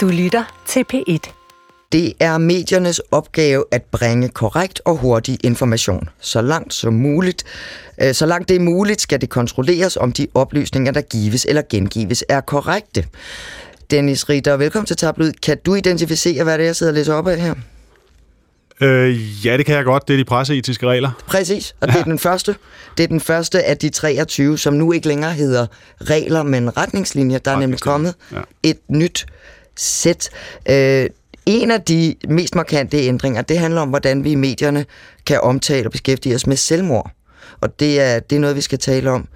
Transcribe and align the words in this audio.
Du 0.00 0.08
lytter 0.08 0.62
til 0.66 0.84
P1. 0.94 1.32
Det 1.92 2.12
er 2.20 2.38
mediernes 2.38 2.98
opgave 3.10 3.64
at 3.70 3.82
bringe 3.82 4.28
korrekt 4.28 4.80
og 4.84 4.96
hurtig 4.96 5.38
information. 5.44 6.08
Så 6.20 6.42
langt 6.42 6.74
som 6.74 6.92
muligt, 6.94 7.44
øh, 8.02 8.14
så 8.14 8.26
langt 8.26 8.48
det 8.48 8.56
er 8.56 8.60
muligt, 8.60 9.00
skal 9.00 9.20
det 9.20 9.28
kontrolleres, 9.30 9.96
om 9.96 10.12
de 10.12 10.26
oplysninger, 10.34 10.92
der 10.92 11.00
gives 11.00 11.46
eller 11.48 11.62
gengives, 11.70 12.24
er 12.28 12.40
korrekte. 12.40 13.04
Dennis 13.90 14.28
Ritter, 14.28 14.56
velkommen 14.56 14.86
til 14.86 14.96
Tabloid. 14.96 15.32
Kan 15.32 15.58
du 15.66 15.74
identificere, 15.74 16.44
hvad 16.44 16.58
det 16.58 16.62
er, 16.62 16.68
jeg 16.68 16.76
sidder 16.76 16.92
og 16.92 16.96
læser 16.96 17.14
op 17.14 17.28
af 17.28 17.40
her? 17.40 17.54
Øh, 18.80 19.46
ja, 19.46 19.56
det 19.56 19.66
kan 19.66 19.74
jeg 19.74 19.84
godt. 19.84 20.08
Det 20.08 20.14
er 20.14 20.18
de 20.18 20.24
presseetiske 20.24 20.86
regler. 20.86 21.10
Præcis, 21.26 21.74
og 21.80 21.88
det 21.88 21.96
er 21.96 22.04
den 22.04 22.18
første. 22.18 22.56
Det 22.96 23.04
er 23.04 23.08
den 23.08 23.20
første 23.20 23.62
af 23.64 23.76
de 23.76 23.88
23, 23.88 24.58
som 24.58 24.74
nu 24.74 24.92
ikke 24.92 25.08
længere 25.08 25.32
hedder 25.32 25.66
regler, 26.00 26.42
men 26.42 26.76
retningslinjer. 26.76 27.38
Der 27.38 27.50
er 27.50 27.58
nemlig 27.58 27.80
kommet 27.80 28.14
Ja. 28.32 28.40
et 28.62 28.78
nyt 28.88 29.26
sæt. 29.76 30.30
Øh, 30.70 31.06
en 31.46 31.70
af 31.70 31.82
de 31.82 32.14
mest 32.28 32.54
markante 32.54 32.96
ændringer, 32.98 33.42
det 33.42 33.58
handler 33.58 33.80
om, 33.80 33.88
hvordan 33.88 34.24
vi 34.24 34.30
i 34.30 34.34
medierne 34.34 34.86
kan 35.26 35.40
omtale 35.40 35.86
og 35.88 35.92
beskæftige 35.92 36.34
os 36.34 36.46
med 36.46 36.56
selvmord. 36.56 37.10
Og 37.60 37.80
det 37.80 38.00
er, 38.00 38.18
det 38.20 38.36
er 38.36 38.40
noget, 38.40 38.56
vi 38.56 38.60
skal 38.60 38.78
tale 38.78 39.10
om 39.10 39.28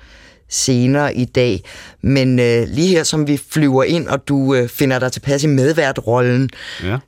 senere 0.49 1.15
i 1.15 1.25
dag. 1.25 1.63
Men 2.03 2.39
øh, 2.39 2.69
lige 2.69 2.89
her, 2.89 3.03
som 3.03 3.27
vi 3.27 3.41
flyver 3.51 3.85
ind, 3.85 4.09
og 4.09 4.29
du 4.29 4.55
øh, 4.55 4.69
finder 4.69 4.99
dig 4.99 5.13
tilpas 5.13 5.45
i 5.45 5.47
medværtrollen, 5.47 6.51
Ja. 6.83 6.99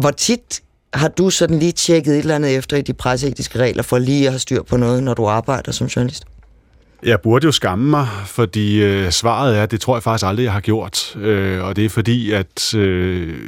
hvor 0.00 0.10
tit 0.10 0.60
har 0.94 1.08
du 1.08 1.30
sådan 1.30 1.58
lige 1.58 1.72
tjekket 1.72 2.14
et 2.14 2.18
eller 2.18 2.34
andet 2.34 2.56
efter 2.56 2.76
i 2.76 2.82
de 2.82 2.92
presseetiske 2.94 3.58
regler, 3.58 3.82
for 3.82 3.98
lige 3.98 4.26
at 4.26 4.32
have 4.32 4.38
styr 4.38 4.62
på 4.62 4.76
noget, 4.76 5.02
når 5.02 5.14
du 5.14 5.26
arbejder 5.26 5.72
som 5.72 5.86
journalist? 5.86 6.24
Jeg 7.02 7.20
burde 7.20 7.44
jo 7.44 7.52
skamme 7.52 7.90
mig, 7.90 8.08
fordi 8.26 8.82
øh, 8.82 9.10
svaret 9.10 9.58
er, 9.58 9.66
det 9.66 9.80
tror 9.80 9.96
jeg 9.96 10.02
faktisk 10.02 10.26
aldrig, 10.26 10.44
jeg 10.44 10.52
har 10.52 10.60
gjort. 10.60 11.16
Øh, 11.16 11.64
og 11.64 11.76
det 11.76 11.84
er 11.84 11.88
fordi, 11.88 12.30
at 12.30 12.74
øh, 12.74 13.38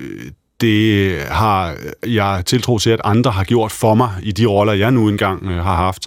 det 0.61 1.19
har 1.23 1.77
jeg 2.07 2.43
tiltro 2.47 2.79
til, 2.79 2.91
at 2.91 3.01
andre 3.05 3.31
har 3.31 3.45
gjort 3.45 3.73
for 3.73 3.95
mig 3.95 4.11
i 4.23 4.33
de 4.33 4.47
roller, 4.47 4.73
jeg 4.73 4.91
nu 4.91 5.09
engang 5.09 5.47
øh, 5.47 5.57
har 5.57 5.77
haft. 5.77 6.07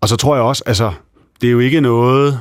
Og 0.00 0.08
så 0.08 0.16
tror 0.16 0.34
jeg 0.34 0.44
også, 0.44 0.62
altså, 0.66 0.92
det 1.40 1.46
er 1.46 1.52
jo 1.52 1.58
ikke 1.58 1.80
noget... 1.80 2.40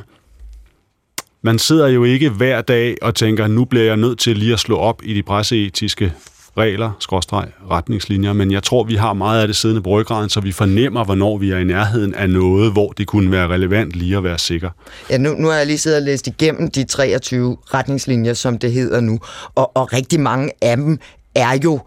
Man 1.45 1.59
sidder 1.59 1.87
jo 1.87 2.03
ikke 2.03 2.29
hver 2.29 2.61
dag 2.61 2.95
og 3.01 3.15
tænker, 3.15 3.47
nu 3.47 3.65
bliver 3.65 3.85
jeg 3.85 3.97
nødt 3.97 4.19
til 4.19 4.37
lige 4.37 4.53
at 4.53 4.59
slå 4.59 4.77
op 4.77 5.01
i 5.03 5.13
de 5.13 5.23
presseetiske 5.23 6.13
regler, 6.57 6.91
skråstreg, 6.99 7.47
retningslinjer, 7.71 8.33
men 8.33 8.51
jeg 8.51 8.63
tror, 8.63 8.83
vi 8.83 8.95
har 8.95 9.13
meget 9.13 9.41
af 9.41 9.47
det 9.47 9.55
siddende 9.55 9.81
på 9.81 9.89
ryggraden, 9.89 10.29
så 10.29 10.39
vi 10.39 10.51
fornemmer, 10.51 11.03
hvornår 11.03 11.37
vi 11.37 11.51
er 11.51 11.57
i 11.57 11.63
nærheden 11.63 12.15
af 12.15 12.29
noget, 12.29 12.71
hvor 12.71 12.91
det 12.91 13.07
kunne 13.07 13.31
være 13.31 13.47
relevant 13.47 13.91
lige 13.93 14.17
at 14.17 14.23
være 14.23 14.37
sikker. 14.37 14.69
Ja, 15.09 15.17
nu, 15.17 15.33
nu 15.33 15.47
har 15.47 15.55
jeg 15.55 15.65
lige 15.65 15.77
siddet 15.77 15.97
og 15.99 16.03
læst 16.05 16.27
igennem 16.27 16.71
de 16.71 16.83
23 16.83 17.57
retningslinjer, 17.73 18.33
som 18.33 18.57
det 18.57 18.71
hedder 18.71 19.01
nu, 19.01 19.19
og, 19.55 19.77
og 19.77 19.93
rigtig 19.93 20.19
mange 20.19 20.51
af 20.61 20.77
dem 20.77 20.99
er 21.35 21.59
jo 21.63 21.79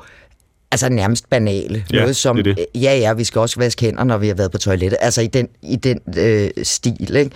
altså 0.71 0.89
nærmest 0.89 1.31
banale. 1.31 1.85
Ja, 1.93 2.01
Noget 2.01 2.17
som, 2.17 2.37
det 2.37 2.45
det. 2.45 2.67
ja, 2.75 2.99
ja, 2.99 3.13
vi 3.13 3.25
skal 3.25 3.39
også 3.41 3.57
vaske 3.59 3.85
hænder, 3.85 4.05
når 4.05 4.19
vi 4.19 4.29
har 4.29 4.35
været 4.35 4.51
på 4.51 4.59
toilettet. 4.59 4.99
Altså 5.01 5.21
i 5.23 5.27
den, 5.27 5.49
i 5.63 5.77
den 5.77 6.01
øh, 6.19 6.51
stil, 6.63 7.17
ikke? 7.17 7.31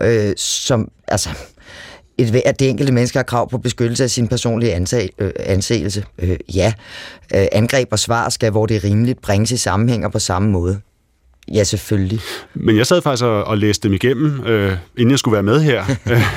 Øh, 0.00 0.32
som, 0.36 0.90
altså, 1.08 1.28
et, 2.20 2.42
at 2.44 2.60
det 2.60 2.68
enkelte 2.68 2.92
menneske 2.92 3.18
har 3.18 3.22
krav 3.22 3.50
på 3.50 3.58
beskyttelse 3.58 4.04
af 4.04 4.10
sin 4.10 4.28
personlige 4.28 4.74
ansag, 4.74 5.10
øh, 5.18 5.30
anseelse. 5.38 6.04
Øh, 6.18 6.36
ja. 6.54 6.72
Øh, 7.34 7.46
angreb 7.52 7.88
og 7.92 7.98
svar 7.98 8.28
skal, 8.28 8.50
hvor 8.50 8.66
det 8.66 8.76
er 8.76 8.84
rimeligt, 8.84 9.22
bringes 9.22 9.52
i 9.52 9.56
sammenhænger 9.56 10.08
på 10.08 10.18
samme 10.18 10.50
måde. 10.50 10.80
Ja, 11.54 11.64
selvfølgelig. 11.64 12.20
Men 12.54 12.76
jeg 12.76 12.86
sad 12.86 13.02
faktisk 13.02 13.24
og, 13.24 13.44
og 13.44 13.58
læste 13.58 13.88
dem 13.88 13.94
igennem, 13.94 14.46
øh, 14.46 14.76
inden 14.96 15.10
jeg 15.10 15.18
skulle 15.18 15.32
være 15.32 15.42
med 15.42 15.60
her, 15.60 15.84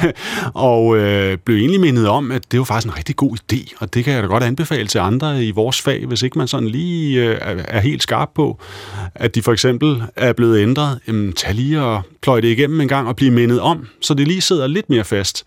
og 0.70 0.98
øh, 0.98 1.38
blev 1.38 1.58
egentlig 1.58 1.80
mindet 1.80 2.08
om, 2.08 2.32
at 2.32 2.52
det 2.52 2.60
var 2.60 2.66
faktisk 2.66 2.88
en 2.88 2.98
rigtig 2.98 3.16
god 3.16 3.38
idé, 3.38 3.76
og 3.80 3.94
det 3.94 4.04
kan 4.04 4.14
jeg 4.14 4.24
da 4.24 4.28
godt 4.28 4.44
anbefale 4.44 4.88
til 4.88 5.00
andre 5.00 5.46
i 5.46 5.52
vores 5.52 5.82
fag, 5.82 6.06
hvis 6.06 6.22
ikke 6.22 6.38
man 6.38 6.48
sådan 6.48 6.68
lige 6.68 7.24
øh, 7.24 7.38
er, 7.42 7.64
er 7.68 7.80
helt 7.80 8.04
skarp 8.04 8.30
på, 8.36 8.60
at 9.16 9.36
de 9.36 9.42
for 9.42 9.52
eksempel 9.52 10.04
er 10.16 10.34
blevet 10.34 10.62
ændret. 10.62 11.00
Jamen, 11.08 11.34
tag 11.34 11.54
lige 11.54 11.82
og 11.82 12.02
pløj 12.22 12.42
det 12.42 12.48
igennem 12.48 12.82
en 12.82 12.88
gang 12.88 13.08
og 13.08 13.16
blive 13.16 13.32
mindet 13.32 13.60
om, 13.60 13.88
så 14.02 14.14
det 14.14 14.28
lige 14.28 14.42
sidder 14.42 14.68
lidt 14.68 14.90
mere 14.90 15.04
fast 15.04 15.44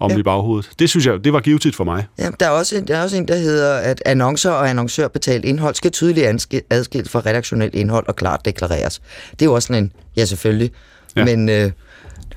om 0.00 0.10
Ja. 0.10 0.18
i 0.18 0.22
baghovedet. 0.22 0.70
Det 0.78 0.90
synes 0.90 1.06
jeg, 1.06 1.24
det 1.24 1.32
var 1.32 1.40
givetigt 1.40 1.76
for 1.76 1.84
mig. 1.84 2.06
Ja, 2.18 2.28
der 2.40 2.46
er, 2.46 2.50
også 2.50 2.76
en, 2.76 2.88
der 2.88 2.96
er 2.96 3.02
også 3.02 3.16
en, 3.16 3.28
der 3.28 3.36
hedder, 3.36 3.74
at 3.74 4.02
annoncer 4.06 4.50
og 4.50 4.70
annoncørbetalt 4.70 5.44
indhold 5.44 5.74
skal 5.74 5.90
tydeligt 5.90 6.26
adskilt 6.70 7.10
fra 7.10 7.20
redaktionelt 7.26 7.74
indhold 7.74 8.08
og 8.08 8.16
klart 8.16 8.44
deklareres. 8.44 9.00
Det 9.30 9.42
er 9.42 9.46
jo 9.46 9.54
også 9.54 9.66
sådan 9.66 9.82
en, 9.84 9.92
ja 10.16 10.24
selvfølgelig, 10.24 10.70
ja. 11.16 11.24
Men... 11.24 11.48
Øh, 11.48 11.70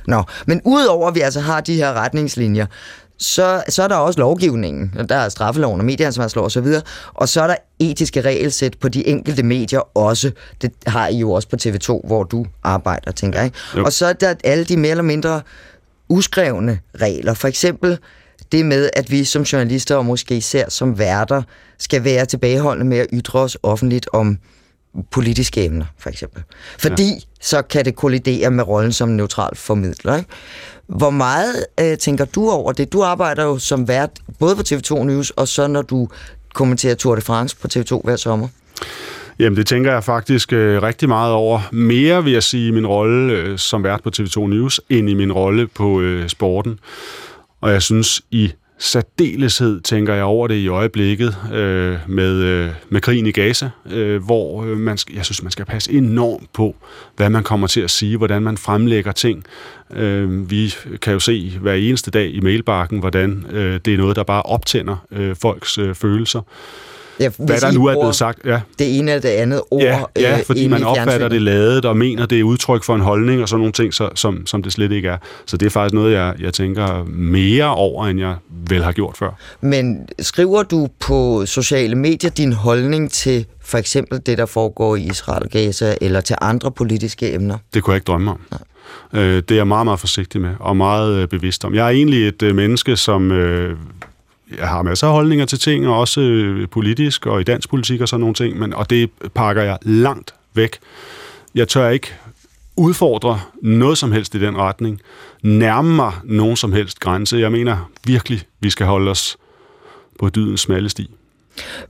Nå, 0.07 0.23
men 0.45 0.61
udover 0.65 1.07
at 1.07 1.15
vi 1.15 1.19
altså 1.19 1.39
har 1.39 1.61
de 1.61 1.75
her 1.75 1.93
retningslinjer, 1.93 2.65
så, 3.17 3.63
så 3.69 3.83
er 3.83 3.87
der 3.87 3.95
også 3.95 4.19
lovgivningen. 4.19 4.93
Der 5.09 5.15
er 5.15 5.29
straffeloven 5.29 5.79
og 5.79 5.85
medieansvarslov 5.85 6.45
osv. 6.45 6.67
Og 7.13 7.29
så 7.29 7.41
er 7.41 7.47
der 7.47 7.55
etiske 7.79 8.21
regelsæt 8.21 8.77
på 8.81 8.89
de 8.89 9.07
enkelte 9.07 9.43
medier 9.43 9.97
også. 9.97 10.31
Det 10.61 10.71
har 10.87 11.07
I 11.07 11.17
jo 11.17 11.31
også 11.31 11.47
på 11.47 11.55
TV2, 11.61 12.07
hvor 12.07 12.23
du 12.23 12.45
arbejder, 12.63 13.11
tænker 13.11 13.41
jeg. 13.41 13.51
Og 13.85 13.93
så 13.93 14.05
er 14.05 14.13
der 14.13 14.33
alle 14.43 14.63
de 14.63 14.77
mere 14.77 14.91
eller 14.91 15.03
mindre 15.03 15.41
uskrevne 16.13 16.79
regler. 17.01 17.33
For 17.33 17.47
eksempel 17.47 17.97
det 18.51 18.65
med, 18.65 18.89
at 18.93 19.11
vi 19.11 19.23
som 19.23 19.41
journalister 19.41 19.95
og 19.95 20.05
måske 20.05 20.37
især 20.37 20.69
som 20.69 20.99
værter 20.99 21.43
skal 21.79 22.03
være 22.03 22.25
tilbageholdende 22.25 22.89
med 22.89 22.97
at 22.97 23.07
ytre 23.13 23.39
os 23.39 23.57
offentligt 23.63 24.09
om 24.13 24.37
politiske 25.11 25.65
emner, 25.65 25.85
for 25.99 26.09
eksempel. 26.09 26.43
Fordi 26.79 27.03
ja. 27.03 27.19
så 27.41 27.61
kan 27.61 27.85
det 27.85 27.95
kollidere 27.95 28.51
med 28.51 28.67
rollen 28.67 28.91
som 28.91 29.09
neutral 29.09 29.55
formidler. 29.55 30.15
Ikke? 30.15 30.29
Hvor 30.87 31.09
meget 31.09 31.65
øh, 31.79 31.97
tænker 31.97 32.25
du 32.25 32.49
over 32.49 32.71
det? 32.71 32.93
Du 32.93 33.03
arbejder 33.03 33.43
jo 33.43 33.57
som 33.57 33.87
vært 33.87 34.11
både 34.39 34.55
på 34.55 34.61
TV2 34.61 35.03
News, 35.03 35.29
og 35.29 35.47
så 35.47 35.67
når 35.67 35.81
du 35.81 36.07
kommenterer 36.53 36.95
Tour 36.95 37.15
de 37.15 37.21
France 37.21 37.55
på 37.57 37.67
TV2 37.75 38.01
hver 38.03 38.15
sommer. 38.15 38.47
Jamen, 39.43 39.57
det 39.57 39.67
tænker 39.67 39.91
jeg 39.91 40.03
faktisk 40.03 40.53
øh, 40.53 40.83
rigtig 40.83 41.09
meget 41.09 41.33
over. 41.33 41.59
Mere 41.71 42.23
vil 42.23 42.33
jeg 42.33 42.43
sige 42.43 42.67
i 42.67 42.71
min 42.71 42.87
rolle 42.87 43.33
øh, 43.33 43.57
som 43.57 43.83
vært 43.83 44.03
på 44.03 44.11
TV2 44.17 44.39
News, 44.39 44.81
end 44.89 45.09
i 45.09 45.13
min 45.13 45.31
rolle 45.31 45.67
på 45.67 46.01
øh, 46.01 46.29
sporten. 46.29 46.79
Og 47.61 47.71
jeg 47.71 47.81
synes 47.81 48.21
i 48.31 48.51
særdeleshed 48.77 49.81
tænker 49.81 50.13
jeg 50.13 50.23
over 50.23 50.47
det 50.47 50.55
i 50.55 50.67
øjeblikket 50.67 51.35
øh, 51.53 51.97
med, 52.07 52.33
øh, 52.33 52.69
med 52.89 53.01
krigen 53.01 53.25
i 53.25 53.31
Gaza, 53.31 53.69
øh, 53.91 54.23
hvor 54.23 54.63
øh, 54.63 54.77
man 54.77 54.97
skal, 54.97 55.15
jeg 55.15 55.25
synes, 55.25 55.43
man 55.43 55.51
skal 55.51 55.65
passe 55.65 55.91
enormt 55.91 56.53
på, 56.53 56.75
hvad 57.15 57.29
man 57.29 57.43
kommer 57.43 57.67
til 57.67 57.81
at 57.81 57.91
sige, 57.91 58.17
hvordan 58.17 58.41
man 58.41 58.57
fremlægger 58.57 59.11
ting. 59.11 59.43
Øh, 59.95 60.51
vi 60.51 60.73
kan 61.01 61.13
jo 61.13 61.19
se 61.19 61.57
hver 61.61 61.73
eneste 61.73 62.11
dag 62.11 62.33
i 62.33 62.39
mailbakken, 62.39 62.99
hvordan 62.99 63.45
øh, 63.51 63.79
det 63.85 63.93
er 63.93 63.97
noget, 63.97 64.15
der 64.15 64.23
bare 64.23 64.41
optænder 64.41 65.05
øh, 65.11 65.35
folks 65.35 65.77
øh, 65.77 65.95
følelser. 65.95 66.41
Ja, 67.19 67.29
Hvad 67.37 67.61
der 67.61 67.71
nu 67.71 67.85
er 67.85 67.93
blevet 67.93 68.15
sagt. 68.15 68.39
Ja. 68.45 68.59
Det 68.79 68.97
ene 68.97 69.11
eller 69.11 69.21
det 69.21 69.29
andet 69.29 69.61
ord 69.71 69.81
Ja, 69.81 69.99
ja 70.17 70.37
øh, 70.37 70.45
fordi 70.45 70.67
man 70.67 70.83
opfatter 70.83 71.27
det 71.27 71.41
ladet 71.41 71.85
og 71.85 71.97
mener, 71.97 72.25
det 72.25 72.39
er 72.39 72.43
udtryk 72.43 72.83
for 72.83 72.95
en 72.95 73.01
holdning 73.01 73.41
og 73.41 73.49
sådan 73.49 73.59
nogle 73.59 73.73
ting, 73.73 73.93
så, 73.93 74.09
som, 74.15 74.47
som 74.47 74.63
det 74.63 74.73
slet 74.73 74.91
ikke 74.91 75.07
er. 75.07 75.17
Så 75.45 75.57
det 75.57 75.65
er 75.65 75.69
faktisk 75.69 75.93
noget, 75.93 76.13
jeg, 76.13 76.33
jeg 76.39 76.53
tænker 76.53 77.03
mere 77.07 77.75
over, 77.75 78.07
end 78.07 78.19
jeg 78.19 78.35
vel 78.49 78.83
har 78.83 78.91
gjort 78.91 79.17
før. 79.17 79.29
Men 79.61 80.07
skriver 80.19 80.63
du 80.63 80.87
på 80.99 81.45
sociale 81.45 81.95
medier 81.95 82.31
din 82.31 82.53
holdning 82.53 83.11
til 83.11 83.45
for 83.65 83.77
eksempel 83.77 84.21
det, 84.25 84.37
der 84.37 84.45
foregår 84.45 84.95
i 84.95 85.01
Israel 85.01 85.43
og 85.43 85.49
Gaza, 85.49 85.95
eller 86.01 86.21
til 86.21 86.35
andre 86.41 86.71
politiske 86.71 87.33
emner? 87.33 87.57
Det 87.73 87.83
kunne 87.83 87.91
jeg 87.91 87.97
ikke 87.97 88.05
drømme 88.05 88.31
om. 88.31 88.39
Øh, 89.13 89.35
det 89.35 89.51
er 89.51 89.55
jeg 89.55 89.67
meget, 89.67 89.85
meget 89.85 89.99
forsigtig 89.99 90.41
med, 90.41 90.49
og 90.59 90.77
meget 90.77 91.15
øh, 91.15 91.27
bevidst 91.27 91.65
om. 91.65 91.75
Jeg 91.75 91.85
er 91.85 91.89
egentlig 91.89 92.27
et 92.27 92.55
menneske, 92.55 92.95
som... 92.95 93.31
Øh, 93.31 93.77
jeg 94.57 94.67
har 94.67 94.81
masser 94.81 95.07
af 95.07 95.13
holdninger 95.13 95.45
til 95.45 95.59
ting, 95.59 95.87
og 95.87 95.99
også 95.99 96.21
øh, 96.21 96.67
politisk 96.69 97.25
og 97.25 97.41
i 97.41 97.43
dansk 97.43 97.69
politik 97.69 98.01
og 98.01 98.07
sådan 98.07 98.19
nogle 98.19 98.35
ting, 98.35 98.59
men, 98.59 98.73
og 98.73 98.89
det 98.89 99.09
pakker 99.35 99.63
jeg 99.63 99.77
langt 99.81 100.33
væk. 100.53 100.79
Jeg 101.55 101.67
tør 101.67 101.89
ikke 101.89 102.13
udfordre 102.75 103.41
noget 103.61 103.97
som 103.97 104.11
helst 104.11 104.35
i 104.35 104.39
den 104.39 104.57
retning, 104.57 105.01
nærme 105.43 105.95
mig 105.95 106.11
nogen 106.23 106.55
som 106.55 106.73
helst 106.73 106.99
grænse. 106.99 107.37
Jeg 107.37 107.51
mener 107.51 107.89
virkelig, 108.05 108.41
vi 108.59 108.69
skal 108.69 108.85
holde 108.85 109.11
os 109.11 109.37
på 110.19 110.29
dydens 110.29 110.61
smalle 110.61 110.89
sti. 110.89 111.09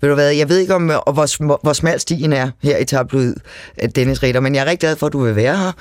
Ved 0.02 0.10
du 0.10 0.16
hvad, 0.16 0.32
jeg 0.32 0.50
ved 0.50 0.58
ikke, 0.58 0.76
om 0.76 0.86
hvor, 0.86 1.60
hvor 1.64 1.74
smal 1.74 2.00
stien 2.00 2.34
er 2.34 2.50
her 2.64 2.78
i 2.78 2.86
tabloid, 2.86 3.36
øh, 3.84 3.90
Dennis 3.96 4.24
Ritter, 4.24 4.42
men 4.42 4.56
jeg 4.56 4.62
er 4.62 4.66
rigtig 4.66 4.80
glad 4.80 4.96
for, 4.96 5.08
at 5.08 5.14
du 5.14 5.24
vil 5.24 5.36
være 5.36 5.58
her, 5.58 5.72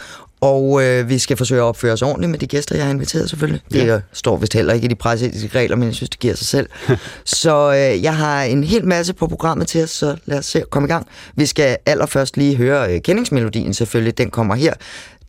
og 0.42 0.82
øh, 0.84 1.08
vi 1.08 1.18
skal 1.18 1.36
forsøge 1.36 1.60
at 1.60 1.64
opføre 1.64 1.92
os 1.92 2.02
ordentligt 2.02 2.30
med 2.30 2.38
de 2.38 2.46
gæster, 2.46 2.76
jeg 2.76 2.84
har 2.84 2.90
inviteret 2.92 3.30
selvfølgelig. 3.30 3.60
Det 3.72 3.86
Ja. 3.86 4.00
står 4.12 4.36
vist 4.36 4.54
heller 4.54 4.74
ikke 4.74 4.84
i 4.84 4.88
de 4.88 4.94
presseetiske 4.94 5.58
regler, 5.58 5.76
men 5.76 5.86
jeg 5.86 5.94
synes, 5.94 6.10
det 6.10 6.18
giver 6.20 6.34
sig 6.34 6.46
selv. 6.46 6.68
så 7.24 7.72
øh, 7.72 8.02
jeg 8.02 8.16
har 8.16 8.42
en 8.42 8.64
hel 8.64 8.86
masse 8.86 9.14
på 9.14 9.26
programmet 9.26 9.66
til 9.68 9.82
os, 9.82 9.90
så 9.90 10.16
lad 10.26 10.38
os 10.38 10.46
se 10.46 10.58
at 10.60 10.70
komme 10.70 10.86
i 10.88 10.90
gang. 10.92 11.06
Vi 11.36 11.46
skal 11.46 11.76
allerførst 11.86 12.36
lige 12.36 12.56
høre 12.56 12.94
øh, 12.94 13.02
kendingsmelodien 13.02 13.74
selvfølgelig, 13.74 14.18
den 14.18 14.30
kommer 14.30 14.54
her. 14.54 14.74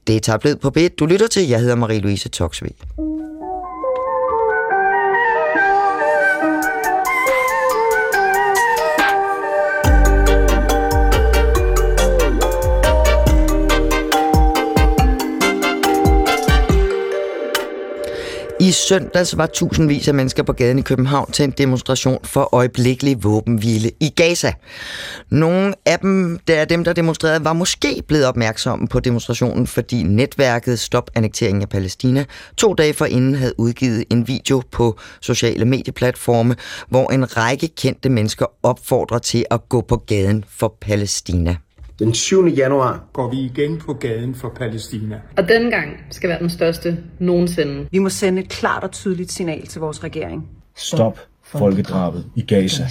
Det 0.07 0.15
er 0.15 0.19
tabloid 0.19 0.55
på 0.55 0.71
B1, 0.77 0.87
du 0.99 1.05
lytter 1.05 1.27
til. 1.27 1.47
Jeg 1.47 1.59
hedder 1.59 1.75
Marie-Louise 1.75 2.29
Toksvig. 2.29 2.71
I 18.63 18.71
søndags 18.71 19.37
var 19.37 19.45
tusindvis 19.45 20.07
af 20.07 20.13
mennesker 20.13 20.43
på 20.43 20.53
gaden 20.53 20.79
i 20.79 20.81
København 20.81 21.31
til 21.31 21.43
en 21.43 21.51
demonstration 21.51 22.19
for 22.23 22.49
øjeblikkelig 22.55 23.23
våbenhvile 23.23 23.91
i 23.99 24.09
Gaza. 24.09 24.53
Nogle 25.29 25.73
af 25.85 25.99
dem, 25.99 26.39
der 26.47 26.55
er 26.55 26.65
dem, 26.65 26.83
der 26.83 26.93
demonstrerede, 26.93 27.45
var 27.45 27.53
måske 27.53 28.03
blevet 28.07 28.25
opmærksomme 28.25 28.87
på 28.87 28.99
demonstrationen, 28.99 29.67
fordi 29.67 30.03
netværket 30.03 30.79
Stop 30.79 31.11
Annekteringen 31.15 31.61
af 31.61 31.69
Palæstina 31.69 32.25
to 32.57 32.73
dage 32.73 32.93
forinden 32.93 33.35
havde 33.35 33.53
udgivet 33.57 34.03
en 34.09 34.27
video 34.27 34.61
på 34.71 34.99
sociale 35.21 35.65
medieplatforme, 35.65 36.55
hvor 36.89 37.11
en 37.11 37.37
række 37.37 37.67
kendte 37.67 38.09
mennesker 38.09 38.45
opfordrer 38.63 39.19
til 39.19 39.45
at 39.51 39.69
gå 39.69 39.81
på 39.81 39.97
gaden 39.97 40.45
for 40.49 40.75
Palæstina. 40.81 41.55
Den 41.99 42.13
7. 42.13 42.47
januar 42.47 43.03
går 43.13 43.29
vi 43.29 43.37
igen 43.37 43.77
på 43.77 43.93
gaden 43.93 44.35
for 44.35 44.49
Palæstina. 44.49 45.21
Og 45.37 45.47
denne 45.47 45.71
gang 45.71 45.89
skal 46.09 46.29
være 46.29 46.39
den 46.39 46.49
største 46.49 46.97
nogensinde. 47.19 47.87
Vi 47.91 47.99
må 47.99 48.09
sende 48.09 48.41
et 48.41 48.49
klart 48.49 48.83
og 48.83 48.91
tydeligt 48.91 49.31
signal 49.31 49.67
til 49.67 49.81
vores 49.81 50.03
regering. 50.03 50.49
Stop 50.75 51.19
folkedrabet 51.43 52.25
i 52.35 52.41
Gaza. 52.41 52.83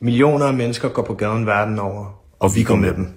Millioner 0.00 0.46
af 0.46 0.54
mennesker 0.54 0.88
går 0.88 1.02
på 1.02 1.14
gaden 1.14 1.46
verden 1.46 1.78
over, 1.78 2.20
og 2.38 2.50
vi 2.56 2.62
går 2.62 2.76
med 2.76 2.94
dem. 2.94 3.08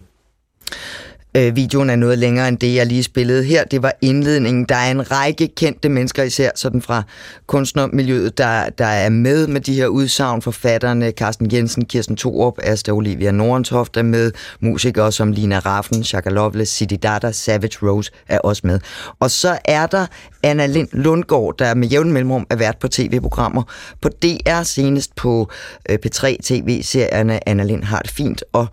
Øh, 1.37 1.55
videoen 1.55 1.89
er 1.89 1.95
noget 1.95 2.19
længere 2.19 2.47
end 2.47 2.57
det, 2.57 2.75
jeg 2.75 2.85
lige 2.85 3.03
spillede 3.03 3.43
her. 3.43 3.63
Det 3.63 3.81
var 3.81 3.93
indledningen. 4.01 4.65
Der 4.65 4.75
er 4.75 4.91
en 4.91 5.11
række 5.11 5.47
kendte 5.47 5.89
mennesker, 5.89 6.23
især 6.23 6.51
sådan 6.55 6.81
fra 6.81 7.03
kunstnermiljøet, 7.47 8.37
der, 8.37 8.69
der 8.69 8.85
er 8.85 9.09
med 9.09 9.47
med 9.47 9.61
de 9.61 9.73
her 9.73 9.87
udsagn. 9.87 10.41
Forfatterne 10.41 11.11
Carsten 11.11 11.53
Jensen, 11.53 11.85
Kirsten 11.85 12.15
Thorup, 12.15 12.59
Asta 12.63 12.91
Olivia 12.91 13.31
Nordentoft 13.31 13.97
er 13.97 14.01
med. 14.01 14.31
Musikere 14.59 15.11
som 15.11 15.31
Lina 15.31 15.59
Raffen, 15.59 16.03
Shaka 16.03 16.29
Loveless, 16.29 16.71
Sidi 16.71 16.95
Dada, 16.95 17.31
Savage 17.31 17.77
Rose 17.81 18.11
er 18.27 18.39
også 18.39 18.61
med. 18.65 18.79
Og 19.19 19.31
så 19.31 19.57
er 19.65 19.87
der 19.87 20.05
Anna 20.43 20.65
Lind 20.65 20.87
Lundgaard, 20.91 21.55
der 21.59 21.73
med 21.73 21.87
jævn 21.87 22.11
mellemrum 22.11 22.47
er 22.49 22.55
vært 22.55 22.77
på 22.79 22.87
tv-programmer. 22.87 23.63
På 24.01 24.09
DR 24.09 24.63
senest 24.63 25.15
på 25.15 25.49
øh, 25.89 25.97
P3 26.05 26.35
TV-serierne 26.43 27.49
Anna 27.49 27.63
Lind 27.63 27.83
har 27.83 27.99
det 27.99 28.11
fint 28.11 28.43
og 28.53 28.67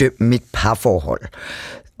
døm 0.00 0.12
mit 0.18 0.42
parforhold. 0.52 1.20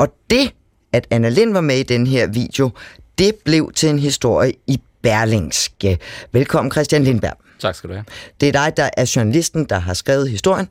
Og 0.02 0.08
det, 0.30 0.54
at 0.92 1.06
Anna 1.10 1.28
Lind 1.28 1.52
var 1.52 1.60
med 1.60 1.78
i 1.78 1.82
den 1.82 2.06
her 2.06 2.26
video, 2.26 2.70
det 3.18 3.34
blev 3.44 3.72
til 3.72 3.88
en 3.88 3.98
historie 3.98 4.52
i 4.66 4.80
Berlingske. 5.02 5.98
Velkommen 6.32 6.72
Christian 6.72 7.04
Lindberg. 7.04 7.36
Tak 7.60 7.74
skal 7.74 7.90
du 7.90 7.94
have. 7.94 8.04
Det 8.40 8.48
er 8.48 8.52
dig, 8.52 8.72
der 8.76 8.90
er 8.96 9.12
journalisten, 9.16 9.64
der 9.64 9.78
har 9.78 9.94
skrevet 9.94 10.30
historien. 10.30 10.68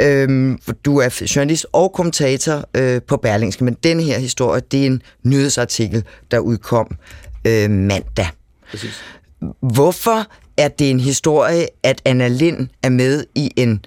Øhm, 0.00 0.58
du 0.84 0.98
er 0.98 1.26
journalist 1.36 1.66
og 1.72 1.92
kommentator 1.92 2.64
øh, 2.74 3.02
på 3.02 3.16
Berlingske, 3.16 3.64
men 3.64 3.74
den 3.74 4.00
her 4.00 4.18
historie, 4.18 4.60
det 4.60 4.82
er 4.82 4.86
en 4.86 5.02
nyhedsartikel, 5.22 6.04
der 6.30 6.38
udkom 6.38 6.96
øh, 7.46 7.70
mandag. 7.70 8.28
Præcis. 8.70 9.02
Hvorfor 9.60 10.26
er 10.56 10.68
det 10.68 10.90
en 10.90 11.00
historie, 11.00 11.66
at 11.82 12.02
Anna 12.04 12.28
Lind 12.28 12.68
er 12.82 12.88
med 12.88 13.24
i 13.34 13.50
en 13.56 13.84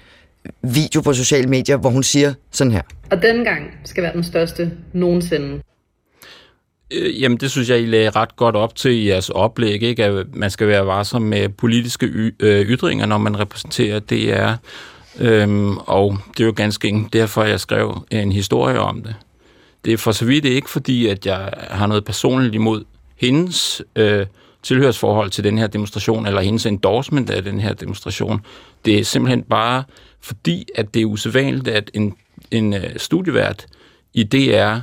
video 0.61 1.01
på 1.01 1.13
sociale 1.13 1.47
medier, 1.47 1.77
hvor 1.77 1.89
hun 1.89 2.03
siger 2.03 2.33
sådan 2.51 2.73
her? 2.73 2.81
Og 3.11 3.21
denne 3.21 3.43
gang 3.43 3.71
skal 3.85 4.03
være 4.03 4.13
den 4.13 4.23
største 4.23 4.71
nogensinde. 4.93 5.61
Øh, 6.91 7.21
jamen, 7.21 7.37
det 7.37 7.51
synes 7.51 7.69
jeg, 7.69 7.81
I 7.81 7.85
lagde 7.85 8.09
ret 8.09 8.35
godt 8.35 8.55
op 8.55 8.75
til 8.75 8.91
i 8.91 9.07
jeres 9.07 9.29
oplæg, 9.29 9.83
ikke? 9.83 10.05
at 10.05 10.35
man 10.35 10.49
skal 10.49 10.67
være 10.67 10.85
varsom 10.85 11.21
med 11.21 11.49
politiske 11.49 12.05
y- 12.05 12.35
øh, 12.45 12.65
ytringer, 12.65 13.05
når 13.05 13.17
man 13.17 13.39
repræsenterer 13.39 13.99
DR. 13.99 14.53
Øhm, 15.19 15.77
og 15.77 16.17
det 16.37 16.43
er 16.43 16.47
jo 16.47 16.53
ganske 16.55 16.87
enkelt 16.87 17.13
derfor, 17.13 17.43
jeg 17.43 17.59
skrev 17.59 18.05
en 18.11 18.31
historie 18.31 18.79
om 18.79 19.03
det. 19.03 19.15
Det 19.85 19.93
er 19.93 19.97
for 19.97 20.11
så 20.11 20.25
vidt 20.25 20.45
ikke, 20.45 20.69
fordi 20.69 21.07
at 21.07 21.25
jeg 21.25 21.53
har 21.69 21.87
noget 21.87 22.05
personligt 22.05 22.55
imod 22.55 22.83
hendes 23.15 23.81
øh, 23.95 24.25
tilhørsforhold 24.63 25.29
til 25.29 25.43
den 25.43 25.57
her 25.57 25.67
demonstration, 25.67 26.25
eller 26.25 26.41
hendes 26.41 26.65
endorsement 26.65 27.29
af 27.29 27.43
den 27.43 27.59
her 27.59 27.73
demonstration. 27.73 28.41
Det 28.85 28.99
er 28.99 29.03
simpelthen 29.03 29.43
bare 29.43 29.83
fordi, 30.21 30.65
at 30.75 30.93
det 30.93 31.01
er 31.01 31.05
usædvanligt, 31.05 31.67
at 31.67 31.91
en, 31.93 32.13
en 32.51 32.73
uh, 32.73 32.79
studievært 32.97 33.65
i 34.13 34.23
DR 34.23 34.79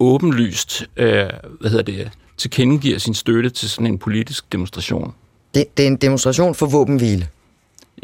åbenlyst 0.00 0.86
øh, 0.96 1.26
hvad 1.60 1.70
hedder 1.70 1.82
det, 1.82 2.10
tilkendegiver 2.36 2.98
sin 2.98 3.14
støtte 3.14 3.50
til 3.50 3.70
sådan 3.70 3.86
en 3.86 3.98
politisk 3.98 4.52
demonstration. 4.52 5.14
Det, 5.54 5.76
det 5.76 5.82
er 5.82 5.86
en 5.86 5.96
demonstration 5.96 6.54
for 6.54 6.66
våbenhvile. 6.66 7.28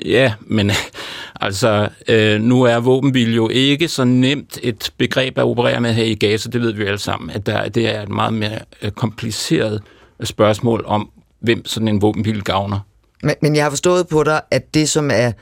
Ja, 0.05 0.35
men 0.41 0.70
altså, 1.41 1.88
øh, 2.09 2.41
nu 2.41 2.62
er 2.62 2.76
våbenhvile 2.76 3.35
jo 3.35 3.49
ikke 3.49 3.88
så 3.88 4.05
nemt 4.05 4.59
et 4.62 4.91
begreb 4.99 5.38
at 5.38 5.44
operere 5.44 5.81
med 5.81 5.93
her 5.93 6.05
i 6.05 6.14
Gaza, 6.14 6.50
det 6.50 6.61
ved 6.61 6.73
vi 6.73 6.85
alle 6.85 6.99
sammen, 6.99 7.31
at 7.31 7.47
der, 7.47 7.69
det 7.69 7.94
er 7.94 8.02
et 8.02 8.09
meget 8.09 8.35
mere 8.35 8.59
øh, 8.82 8.91
kompliceret 8.91 9.82
spørgsmål 10.22 10.84
om, 10.86 11.10
hvem 11.40 11.66
sådan 11.66 11.88
en 11.88 12.02
våbenhvile 12.02 12.42
gavner. 12.42 12.80
Men, 13.22 13.34
men 13.42 13.56
jeg 13.56 13.64
har 13.64 13.70
forstået 13.70 14.08
på 14.08 14.22
dig, 14.22 14.40
at 14.50 14.74
det 14.74 14.88
som 14.88 15.10
er 15.12 15.32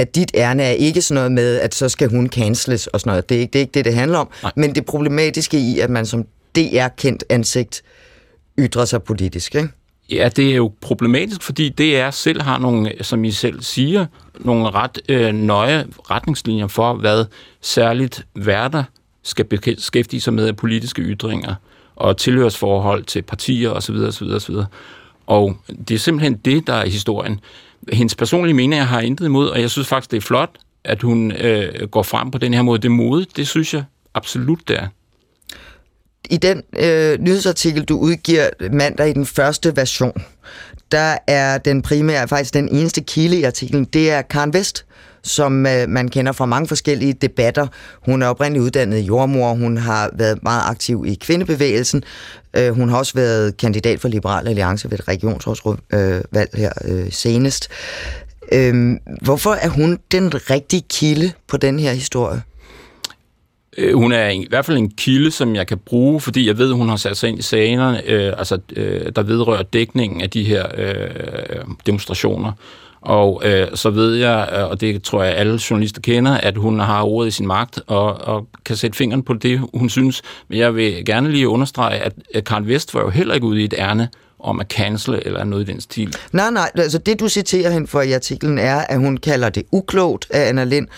at 0.00 0.14
dit 0.14 0.30
ærne 0.34 0.62
er 0.62 0.70
ikke 0.70 1.02
sådan 1.02 1.14
noget 1.14 1.32
med, 1.32 1.60
at 1.60 1.74
så 1.74 1.88
skal 1.88 2.10
hun 2.10 2.28
canceles 2.28 2.86
og 2.86 3.00
sådan 3.00 3.10
noget. 3.10 3.28
Det 3.28 3.36
er 3.36 3.40
ikke 3.40 3.52
det, 3.52 3.58
er 3.58 3.60
ikke 3.60 3.72
det, 3.72 3.84
det 3.84 3.94
handler 3.94 4.18
om. 4.18 4.28
Nej. 4.42 4.52
Men 4.56 4.74
det 4.74 4.86
problematiske 4.86 5.58
i, 5.58 5.78
at 5.78 5.90
man 5.90 6.06
som 6.06 6.26
DR-kendt 6.56 7.24
ansigt 7.28 7.82
ytrer 8.58 8.84
sig 8.84 9.02
politisk, 9.02 9.54
ikke? 9.54 9.68
Ja, 10.10 10.30
det 10.36 10.50
er 10.50 10.54
jo 10.54 10.72
problematisk, 10.80 11.42
fordi 11.42 11.68
DR 11.68 12.10
selv 12.10 12.42
har 12.42 12.58
nogle, 12.58 12.92
som 13.00 13.24
I 13.24 13.30
selv 13.30 13.62
siger, 13.62 14.06
nogle 14.38 14.70
ret 14.70 14.98
øh, 15.08 15.34
nøje 15.34 15.86
retningslinjer 16.10 16.66
for, 16.66 16.94
hvad 16.94 17.24
særligt 17.60 18.26
værter 18.34 18.84
skal 19.22 19.44
beskæftige 19.44 20.20
sig 20.20 20.34
med 20.34 20.46
af 20.46 20.56
politiske 20.56 21.02
ytringer 21.02 21.54
og 22.00 22.16
tilhørsforhold 22.16 23.04
til 23.04 23.22
partier 23.22 23.70
osv. 23.70 23.94
osv., 23.94 24.26
osv. 24.26 24.54
Og 25.26 25.56
det 25.88 25.94
er 25.94 25.98
simpelthen 25.98 26.36
det, 26.36 26.66
der 26.66 26.74
er 26.74 26.86
historien. 26.86 27.40
Hendes 27.92 28.14
personlige 28.14 28.54
mening 28.54 28.86
har 28.86 28.98
jeg 28.98 29.06
intet 29.06 29.24
imod, 29.24 29.48
og 29.48 29.60
jeg 29.60 29.70
synes 29.70 29.88
faktisk, 29.88 30.10
det 30.10 30.16
er 30.16 30.20
flot, 30.20 30.50
at 30.84 31.02
hun 31.02 31.32
øh, 31.32 31.88
går 31.88 32.02
frem 32.02 32.30
på 32.30 32.38
den 32.38 32.54
her 32.54 32.62
måde. 32.62 32.78
Det 32.78 32.90
mode, 32.90 33.26
det 33.36 33.48
synes 33.48 33.74
jeg 33.74 33.84
absolut, 34.14 34.68
det 34.68 34.78
er. 34.78 34.86
I 36.30 36.36
den 36.36 36.62
øh, 36.78 37.18
nyhedsartikel, 37.18 37.84
du 37.84 37.98
udgiver 37.98 38.48
mandag 38.72 39.08
i 39.08 39.12
den 39.12 39.26
første 39.26 39.76
version, 39.76 40.22
der 40.92 41.16
er 41.26 41.58
den 41.58 41.82
primære, 41.82 42.28
faktisk 42.28 42.54
den 42.54 42.68
eneste 42.68 43.00
kilde 43.00 43.38
i 43.38 43.42
artiklen, 43.42 43.84
det 43.84 44.10
er 44.10 44.22
Karen 44.22 44.52
Vest, 44.52 44.86
som 45.22 45.66
øh, 45.66 45.88
man 45.88 46.08
kender 46.08 46.32
fra 46.32 46.46
mange 46.46 46.68
forskellige 46.68 47.12
debatter. 47.12 47.66
Hun 48.04 48.22
er 48.22 48.26
oprindeligt 48.26 48.64
uddannet 48.64 48.98
jordmor, 48.98 49.54
hun 49.54 49.76
har 49.76 50.10
været 50.12 50.42
meget 50.42 50.62
aktiv 50.66 51.04
i 51.06 51.14
kvindebevægelsen, 51.14 52.04
øh, 52.56 52.70
hun 52.70 52.88
har 52.88 52.98
også 52.98 53.14
været 53.14 53.56
kandidat 53.56 54.00
for 54.00 54.08
Liberal 54.08 54.48
Alliance 54.48 54.90
ved 54.90 54.98
et 54.98 55.08
regionsrådsvalg 55.08 55.78
øh, 55.92 56.46
her 56.54 56.72
øh, 56.84 57.12
senest. 57.12 57.68
Øh, 58.52 58.96
hvorfor 59.22 59.52
er 59.52 59.68
hun 59.68 59.98
den 60.12 60.50
rigtige 60.50 60.82
kilde 60.90 61.32
på 61.48 61.56
den 61.56 61.78
her 61.78 61.92
historie? 61.92 62.42
Øh, 63.78 63.94
hun 63.94 64.12
er 64.12 64.28
i 64.28 64.46
hvert 64.48 64.64
fald 64.64 64.76
en 64.76 64.90
kilde, 64.90 65.30
som 65.30 65.56
jeg 65.56 65.66
kan 65.66 65.78
bruge, 65.78 66.20
fordi 66.20 66.46
jeg 66.46 66.58
ved, 66.58 66.72
hun 66.72 66.88
har 66.88 66.96
sat 66.96 67.16
sig 67.16 67.28
ind 67.28 67.38
i 67.38 67.42
sagerne, 67.42 68.02
øh, 68.06 68.32
altså, 68.38 68.58
øh, 68.76 69.12
der 69.16 69.22
vedrører 69.22 69.62
dækningen 69.62 70.20
af 70.20 70.30
de 70.30 70.44
her 70.44 70.66
øh, 70.76 71.64
demonstrationer. 71.86 72.52
Og 73.02 73.42
øh, 73.44 73.68
så 73.74 73.90
ved 73.90 74.14
jeg, 74.14 74.48
øh, 74.52 74.70
og 74.70 74.80
det 74.80 75.02
tror 75.02 75.22
jeg 75.22 75.34
alle 75.34 75.60
journalister 75.70 76.00
kender, 76.00 76.32
at 76.32 76.56
hun 76.56 76.80
har 76.80 77.02
ordet 77.02 77.28
i 77.28 77.30
sin 77.30 77.46
magt 77.46 77.80
og, 77.86 78.20
og 78.20 78.46
kan 78.64 78.76
sætte 78.76 78.96
fingeren 78.96 79.22
på 79.22 79.34
det, 79.34 79.60
hun 79.74 79.88
synes. 79.88 80.22
Men 80.48 80.58
jeg 80.58 80.74
vil 80.74 81.04
gerne 81.04 81.30
lige 81.30 81.48
understrege, 81.48 82.00
at 82.34 82.44
Karl 82.44 82.66
Vest 82.66 82.94
var 82.94 83.00
jo 83.00 83.10
heller 83.10 83.34
ikke 83.34 83.46
ude 83.46 83.60
i 83.60 83.64
et 83.64 83.74
ærne 83.78 84.08
om 84.42 84.60
at 84.60 84.66
cancele 84.66 85.26
eller 85.26 85.44
noget 85.44 85.68
i 85.68 85.72
den 85.72 85.80
stil. 85.80 86.16
Nej, 86.32 86.50
nej, 86.50 86.70
altså 86.74 86.98
det 86.98 87.20
du 87.20 87.28
citerer 87.28 87.70
hende 87.70 87.86
for 87.86 88.02
i 88.02 88.12
artiklen 88.12 88.58
er, 88.58 88.76
at 88.76 88.98
hun 88.98 89.16
kalder 89.16 89.48
det 89.48 89.62
uklogt 89.72 90.26
af 90.30 90.48
Anna 90.48 90.64
Lind, 90.64 90.88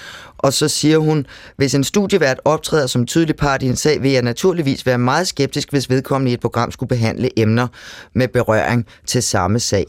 og 0.43 0.53
så 0.53 0.69
siger 0.69 0.99
hun, 0.99 1.27
hvis 1.57 1.75
en 1.75 1.85
studievært 1.85 2.41
optræder 2.45 2.87
som 2.87 3.07
tydelig 3.07 3.37
part 3.37 3.63
i 3.63 3.67
en 3.67 3.77
sag, 3.77 4.03
vil 4.03 4.11
jeg 4.11 4.23
naturligvis 4.23 4.87
være 4.87 4.99
meget 4.99 5.27
skeptisk, 5.27 5.71
hvis 5.71 5.91
vedkommende 5.91 6.31
i 6.31 6.35
et 6.35 6.41
program 6.41 6.71
skulle 6.71 6.89
behandle 6.89 7.39
emner 7.39 7.67
med 8.15 8.29
berøring 8.29 8.87
til 9.07 9.23
samme 9.23 9.61
sag. 9.61 9.87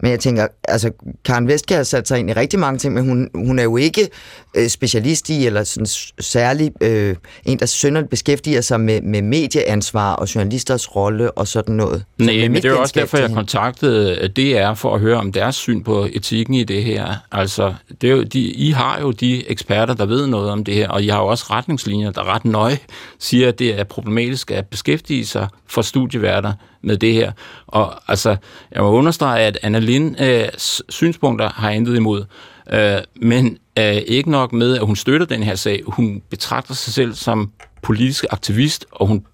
Men 0.00 0.10
jeg 0.10 0.20
tænker, 0.20 0.46
altså 0.68 0.90
Karen 1.24 1.48
Vestke 1.48 1.74
har 1.74 1.82
sat 1.82 2.08
sig 2.08 2.18
ind 2.18 2.30
i 2.30 2.32
rigtig 2.32 2.58
mange 2.58 2.78
ting, 2.78 2.94
men 2.94 3.08
hun, 3.08 3.30
hun 3.34 3.58
er 3.58 3.62
jo 3.62 3.76
ikke 3.76 4.08
øh, 4.56 4.68
specialist 4.68 5.30
i, 5.30 5.46
eller 5.46 5.64
sådan 5.64 5.86
særlig 6.20 6.72
øh, 6.80 7.16
en, 7.44 7.58
der 7.58 7.66
sønderligt 7.66 8.10
beskæftiger 8.10 8.60
sig 8.60 8.80
med, 8.80 9.02
med 9.02 9.22
medieansvar 9.22 10.12
og 10.12 10.34
journalisters 10.34 10.96
rolle 10.96 11.30
og 11.30 11.48
sådan 11.48 11.74
noget. 11.74 12.04
Nej, 12.18 12.48
men 12.48 12.54
det 12.54 12.64
er 12.64 12.68
jo 12.68 12.80
også 12.80 12.94
derfor, 12.96 13.18
jeg 13.18 13.30
kontaktede 13.30 14.18
øh, 14.20 14.30
DR 14.30 14.74
for 14.74 14.94
at 14.94 15.00
høre 15.00 15.16
om 15.16 15.32
deres 15.32 15.56
syn 15.56 15.82
på 15.82 16.08
etikken 16.12 16.54
i 16.54 16.64
det 16.64 16.84
her. 16.84 17.14
Altså, 17.32 17.74
det 18.00 18.10
er 18.10 18.14
jo, 18.14 18.22
de, 18.22 18.40
I 18.40 18.70
har 18.70 19.00
jo 19.00 19.10
de 19.10 19.50
eksperter, 19.50 19.94
der 19.96 20.06
ved 20.06 20.26
noget 20.26 20.50
om 20.50 20.64
det 20.64 20.74
her, 20.74 20.88
og 20.88 21.02
I 21.02 21.08
har 21.08 21.18
jo 21.18 21.26
også 21.26 21.46
retningslinjer, 21.50 22.10
der 22.10 22.34
ret 22.34 22.44
nøje 22.44 22.78
siger, 23.18 23.48
at 23.48 23.58
det 23.58 23.80
er 23.80 23.84
problematisk 23.84 24.50
at 24.50 24.66
beskæftige 24.66 25.26
sig 25.26 25.48
for 25.66 25.82
studieværter 25.82 26.52
med 26.82 26.96
det 26.96 27.12
her. 27.12 27.32
Og 27.66 27.94
altså, 28.08 28.36
jeg 28.72 28.82
må 28.82 28.90
understrege, 28.90 29.44
at 29.46 29.58
Anna 29.62 29.78
Lind 29.78 30.20
øh, 30.20 30.48
synspunkter 30.88 31.48
har 31.48 31.70
intet 31.70 31.96
imod, 31.96 32.24
øh, 32.72 32.98
men 33.16 33.58
øh, 33.78 33.96
ikke 33.96 34.30
nok 34.30 34.52
med, 34.52 34.76
at 34.76 34.86
hun 34.86 34.96
støtter 34.96 35.26
den 35.26 35.42
her 35.42 35.54
sag. 35.54 35.82
Hun 35.86 36.22
betragter 36.30 36.74
sig 36.74 36.92
selv 36.92 37.14
som 37.14 37.50
politisk 37.82 38.24
aktivist, 38.30 38.86
og 38.92 39.06
hun 39.06 39.24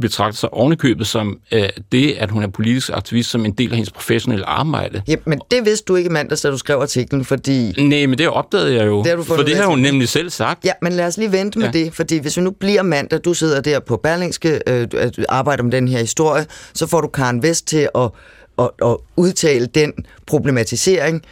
betragter 0.00 0.36
sig 0.36 0.54
ovenikøbet 0.54 1.06
som 1.06 1.38
øh, 1.52 1.68
det, 1.92 2.12
at 2.12 2.30
hun 2.30 2.42
er 2.42 2.48
politisk 2.48 2.90
aktivist, 2.94 3.30
som 3.30 3.44
en 3.44 3.52
del 3.52 3.70
af 3.70 3.76
hendes 3.76 3.90
professionelle 3.92 4.46
arbejde. 4.46 5.02
Ja, 5.08 5.14
men 5.26 5.40
det 5.50 5.64
vidste 5.64 5.84
du 5.84 5.96
ikke 5.96 6.10
mandags, 6.10 6.40
da 6.40 6.50
du 6.50 6.58
skrev 6.58 6.76
artiklen, 6.78 7.24
fordi... 7.24 7.72
Nej, 7.82 8.06
men 8.06 8.18
det 8.18 8.28
opdagede 8.28 8.74
jeg 8.74 8.86
jo, 8.86 8.98
Det 8.98 9.06
har 9.06 9.16
du 9.16 9.22
for 9.22 9.36
det 9.36 9.56
har 9.56 9.66
hun 9.66 9.78
nemlig 9.78 10.08
selv 10.08 10.30
sagt. 10.30 10.64
Ja, 10.64 10.72
men 10.82 10.92
lad 10.92 11.06
os 11.06 11.16
lige 11.16 11.32
vente 11.32 11.58
med 11.58 11.66
Ja. 11.74 11.78
det, 11.78 11.94
fordi 11.94 12.18
hvis 12.18 12.36
vi 12.36 12.42
nu 12.42 12.50
bliver 12.50 12.82
mandag, 12.82 13.20
du 13.24 13.34
sidder 13.34 13.60
der 13.60 13.80
på 13.80 13.96
Berlingske, 13.96 14.60
øh, 14.66 14.88
arbejder 15.28 15.62
med 15.62 15.72
den 15.72 15.88
her 15.88 15.98
historie, 15.98 16.46
så 16.74 16.86
får 16.86 17.00
du 17.00 17.08
Karen 17.08 17.42
Vest 17.42 17.66
til 17.66 17.88
at, 17.94 18.10
at, 18.58 18.70
at 18.84 18.96
udtale 19.16 19.66
den 19.66 19.92
problematisering. 20.26 21.22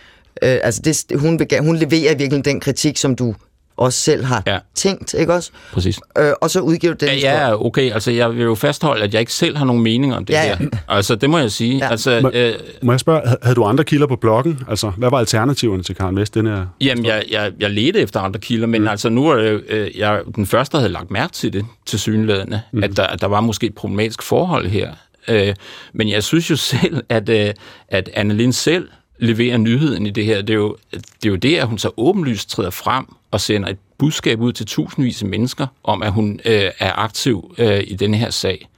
Øh, 0.42 0.58
altså 0.62 0.80
det, 0.84 1.20
hun, 1.20 1.38
vil, 1.38 1.46
hun 1.60 1.76
leverer 1.76 2.00
i 2.14 2.18
virkeligheden 2.18 2.44
den 2.44 2.60
kritik, 2.60 2.96
som 2.96 3.16
du 3.16 3.34
også 3.76 3.98
selv 4.00 4.24
har 4.24 4.42
Ja. 4.46 4.58
tænkt, 4.74 5.14
ikke 5.14 5.34
også? 5.34 5.50
Præcis. 5.72 6.00
Øh, 6.18 6.32
og 6.40 6.50
så 6.50 6.60
udgiver 6.60 6.94
du 6.94 6.96
den 7.06 7.08
Ja, 7.08 7.14
historie. 7.14 7.46
ja, 7.46 7.64
okay. 7.66 7.92
Altså, 7.92 8.10
jeg 8.10 8.34
vil 8.34 8.42
jo 8.44 8.54
fastholde, 8.54 9.04
at 9.04 9.12
jeg 9.14 9.20
ikke 9.20 9.32
selv 9.32 9.56
har 9.56 9.64
nogen 9.64 9.82
mening 9.82 10.14
om 10.14 10.24
det 10.24 10.34
Ja, 10.34 10.46
ja. 10.46 10.56
her. 10.56 10.68
Altså, 10.88 11.14
det 11.14 11.30
må 11.30 11.38
jeg 11.38 11.50
sige. 11.52 11.76
Ja. 11.78 11.90
Altså, 11.90 12.18
Må, 12.22 12.30
øh, 12.34 12.54
må 12.82 12.92
jeg 12.92 13.00
spørge, 13.00 13.20
havde- 13.42 13.54
du 13.54 13.64
andre 13.64 13.84
kilder 13.84 14.06
på 14.06 14.16
bloggen? 14.16 14.60
Altså, 14.68 14.92
hvad 14.96 15.10
var 15.10 15.18
alternativerne 15.18 15.82
til 15.82 15.94
Karen 15.94 16.16
Vest? 16.16 16.34
Den 16.34 16.46
her? 16.46 16.66
Jamen, 16.80 17.04
jeg, 17.06 17.24
jeg, 17.30 17.52
jeg 17.60 17.70
ledte 17.70 18.00
efter 18.00 18.20
andre 18.20 18.40
kilder, 18.40 18.66
men 18.66 18.82
mm. 18.82 18.88
altså 18.88 19.08
nu 19.08 19.28
er 19.28 19.58
øh, 19.68 19.98
jeg 19.98 20.20
den 20.36 20.46
første, 20.46 20.72
der 20.72 20.78
havde 20.78 20.92
lagt 20.92 21.10
mærke 21.10 21.32
til 21.32 21.52
det, 21.52 21.64
til 21.86 21.98
synlædende, 21.98 22.60
mm. 22.72 22.82
at, 22.84 22.96
der, 22.96 23.02
at 23.06 23.20
der 23.20 23.26
var 23.26 23.40
måske 23.40 23.66
et 23.66 23.74
problematisk 23.74 24.22
forhold 24.22 24.66
her. 24.66 24.90
Øh, 25.28 25.54
men 25.94 26.08
jeg 26.10 26.22
synes 26.24 26.50
jo 26.50 26.56
selv, 26.80 27.02
at, 27.08 27.28
øh, 27.28 27.50
at 27.88 28.10
Annelien 28.14 28.52
selv 28.52 28.88
leverer 29.18 29.56
nyheden 29.56 30.06
i 30.06 30.10
det 30.10 30.24
her. 30.24 30.42
Det 30.42 30.50
er, 30.50 30.58
jo, 30.58 30.76
det 30.92 31.26
er 31.26 31.30
jo 31.30 31.36
det, 31.36 31.56
at 31.56 31.66
hun 31.66 31.78
så 31.78 31.90
åbenlyst 31.96 32.50
træder 32.50 32.70
frem 32.70 33.06
og 33.30 33.40
sender 33.40 33.68
et 33.68 33.78
budskab 33.98 34.40
ud 34.40 34.52
til 34.52 34.66
tusindvis 34.66 35.22
af 35.22 35.28
mennesker 35.28 35.66
om, 35.84 36.02
at 36.02 36.12
hun 36.12 36.40
øh, 36.44 36.70
er 36.78 36.92
aktiv 36.98 37.54
øh, 37.58 37.84
i 37.86 37.94
denne 37.94 38.16
her 38.16 38.30
sag. 38.30 38.68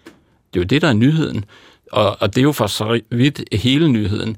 Det 0.54 0.60
er 0.60 0.62
jo 0.62 0.66
det, 0.66 0.82
der 0.82 0.88
er 0.88 0.92
nyheden. 0.92 1.44
Og, 1.92 2.16
og 2.22 2.34
det 2.34 2.40
er 2.40 2.44
jo 2.44 2.52
for 2.52 2.66
så 2.66 3.00
vidt 3.10 3.44
hele 3.52 3.88
nyheden. 3.88 4.36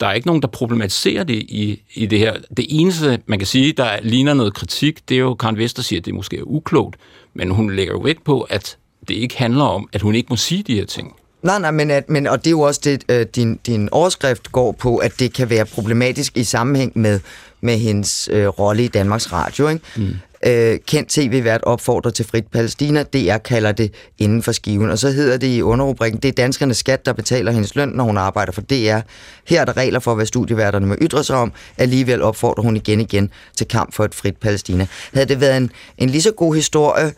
Der 0.00 0.06
er 0.06 0.12
ikke 0.12 0.26
nogen, 0.26 0.42
der 0.42 0.48
problematiserer 0.48 1.24
det 1.24 1.34
i, 1.34 1.82
i 1.94 2.06
det 2.06 2.18
her. 2.18 2.36
Det 2.56 2.66
eneste, 2.68 3.18
man 3.26 3.38
kan 3.38 3.46
sige, 3.46 3.72
der 3.72 4.00
ligner 4.02 4.34
noget 4.34 4.54
kritik, 4.54 5.08
det 5.08 5.14
er 5.14 5.18
jo, 5.18 5.34
Karen 5.34 5.58
Vester 5.58 5.82
siger, 5.82 6.00
at 6.00 6.06
det 6.06 6.14
måske 6.14 6.38
er 6.38 6.42
uklogt, 6.42 6.96
men 7.34 7.50
hun 7.50 7.76
lægger 7.76 7.92
jo 7.92 8.00
vægt 8.00 8.24
på, 8.24 8.40
at 8.40 8.76
det 9.08 9.14
ikke 9.14 9.38
handler 9.38 9.64
om, 9.64 9.88
at 9.92 10.02
hun 10.02 10.14
ikke 10.14 10.26
må 10.30 10.36
sige 10.36 10.62
de 10.62 10.74
her 10.74 10.84
ting. 10.84 11.16
Nej, 11.42 11.58
nej, 11.58 11.70
men, 11.70 11.90
at, 11.90 12.10
men 12.10 12.26
og 12.26 12.38
det 12.38 12.46
er 12.46 12.50
jo 12.50 12.60
også 12.60 12.80
det, 12.84 13.04
øh, 13.08 13.26
din, 13.26 13.56
din 13.66 13.88
overskrift 13.92 14.52
går 14.52 14.72
på, 14.72 14.96
at 14.96 15.12
det 15.18 15.34
kan 15.34 15.50
være 15.50 15.64
problematisk 15.64 16.36
i 16.36 16.44
sammenhæng 16.44 16.92
med, 16.94 17.20
med 17.60 17.78
hendes 17.78 18.28
øh, 18.32 18.46
rolle 18.46 18.84
i 18.84 18.88
Danmarks 18.88 19.32
Radio. 19.32 19.68
Ikke? 19.68 19.80
Mm. 19.96 20.14
Øh, 20.46 20.78
kendt 20.86 21.08
tv-vært 21.08 21.62
opfordrer 21.62 22.10
til 22.10 22.24
frit 22.24 22.46
Palæstina. 22.46 23.02
DR 23.02 23.36
kalder 23.36 23.72
det 23.72 23.92
inden 24.18 24.42
for 24.42 24.52
skiven. 24.52 24.90
Og 24.90 24.98
så 24.98 25.10
hedder 25.10 25.36
det 25.36 25.46
i 25.46 25.62
underrubrikken, 25.62 26.20
det 26.20 26.28
er 26.28 26.32
danskernes 26.32 26.76
skat, 26.76 27.06
der 27.06 27.12
betaler 27.12 27.52
hendes 27.52 27.74
løn, 27.74 27.88
når 27.88 28.04
hun 28.04 28.18
arbejder 28.18 28.52
for 28.52 28.60
DR. 28.60 29.00
Her 29.48 29.60
er 29.60 29.64
der 29.64 29.76
regler 29.76 30.00
for, 30.00 30.14
hvad 30.14 30.26
studieværterne 30.26 30.86
må 30.86 30.94
ytre 31.02 31.24
sig 31.24 31.36
om. 31.36 31.52
Alligevel 31.78 32.22
opfordrer 32.22 32.62
hun 32.62 32.76
igen 32.76 33.00
igen 33.00 33.30
til 33.56 33.68
kamp 33.68 33.94
for 33.94 34.04
et 34.04 34.14
frit 34.14 34.36
Palæstina. 34.36 34.86
Havde 35.14 35.26
det 35.26 35.40
været 35.40 35.56
en, 35.56 35.70
en 35.98 36.10
lige 36.10 36.22
så 36.22 36.32
god 36.32 36.54
historie, 36.54 37.12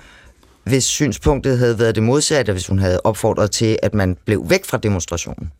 hvis 0.64 0.84
synspunktet 0.84 1.58
havde 1.58 1.78
været 1.78 1.94
det 1.94 2.02
modsatte, 2.02 2.52
hvis 2.52 2.66
hun 2.66 2.78
havde 2.78 3.00
opfordret 3.04 3.50
til, 3.50 3.78
at 3.82 3.94
man 3.94 4.16
blev 4.24 4.50
væk 4.50 4.64
fra 4.64 4.76
demonstrationen. 4.76 5.50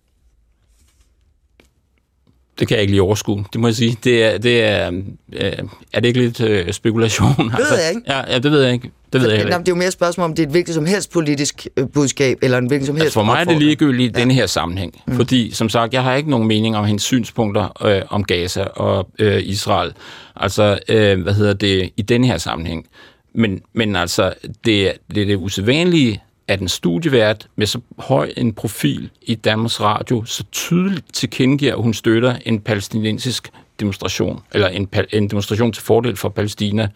Det 2.59 2.69
kan 2.69 2.75
jeg 2.75 2.83
ikke 2.83 2.93
lige 2.93 3.03
overskue, 3.03 3.45
det 3.53 3.61
må 3.61 3.69
jeg 3.69 3.75
sige. 3.75 3.99
Det 4.05 4.25
er, 4.25 4.39
det 4.39 4.65
er, 4.65 4.91
øh, 5.33 5.53
er 5.93 6.01
det 6.01 6.05
ikke 6.05 6.21
lidt 6.21 6.41
øh, 6.41 6.73
spekulation? 6.73 7.29
Det 7.39 7.59
ved 7.59 7.79
jeg 7.83 7.91
ikke. 7.95 8.03
Ja, 8.07 8.33
ja, 8.33 8.39
det 8.39 8.51
ved 8.51 8.63
jeg 8.63 8.73
ikke. 8.73 8.91
Det 9.13 9.23
ved 9.23 9.31
jeg 9.31 9.39
ikke. 9.39 9.51
det 9.51 9.59
er 9.59 9.63
jo 9.69 9.75
mere 9.75 9.87
et 9.87 9.93
spørgsmål 9.93 10.25
om, 10.25 10.35
det 10.35 10.43
er 10.43 10.47
et 10.47 10.51
hvilket 10.51 10.75
som 10.75 10.87
helst 10.87 11.13
politisk 11.13 11.67
øh, 11.77 11.89
budskab, 11.89 12.39
eller 12.43 12.59
en 12.59 12.67
hvilken 12.67 12.87
som 12.87 12.97
helst 12.97 13.05
Altså 13.05 13.15
for 13.15 13.25
mig 13.25 13.41
er 13.41 13.45
det 13.45 13.59
ligegyldigt 13.59 14.17
i 14.17 14.21
denne 14.21 14.35
her 14.35 14.47
sammenhæng. 14.47 15.03
Mm. 15.07 15.17
Fordi, 15.17 15.51
som 15.55 15.69
sagt, 15.69 15.95
jeg 15.95 16.03
har 16.03 16.15
ikke 16.15 16.31
nogen 16.31 16.49
mening 16.49 16.77
om 16.77 16.85
hendes 16.85 17.03
synspunkter 17.03 17.87
øh, 17.87 18.03
om 18.09 18.25
Gaza 18.25 18.63
og 18.65 19.09
øh, 19.19 19.43
Israel. 19.45 19.93
Altså, 20.37 20.79
øh, 20.89 21.23
hvad 21.23 21.35
hedder 21.35 21.53
det, 21.53 21.91
i 21.97 22.03
denne 22.03 22.27
her 22.27 22.39
sammenhæng. 22.39 22.87
Men, 23.35 23.63
men 23.73 23.97
altså, 23.97 24.35
det, 24.43 24.93
det 25.15 25.23
er 25.23 25.27
det 25.27 25.37
usædvanlige, 25.37 26.23
at 26.49 26.61
en 26.61 26.69
studievært 26.69 27.49
med 27.57 27.67
så 27.67 27.81
høj 27.99 28.33
en 28.37 28.53
profil 28.53 29.11
i 29.23 29.35
Danmarks 29.35 29.81
Radio 29.81 30.25
så 30.25 30.45
tydeligt 30.53 31.15
tilkendegiver, 31.15 31.73
at 31.73 31.83
hun 31.83 31.95
støtter 31.95 32.37
en 32.45 32.61
palæstinensisk 32.61 33.51
demonstration, 33.81 34.43
eller 34.53 34.69
en, 34.69 34.89
en 35.13 35.31
demonstration 35.31 35.73
til 35.73 35.83
fordel 35.83 36.17
for 36.17 36.29
Palæstina. 36.29 36.89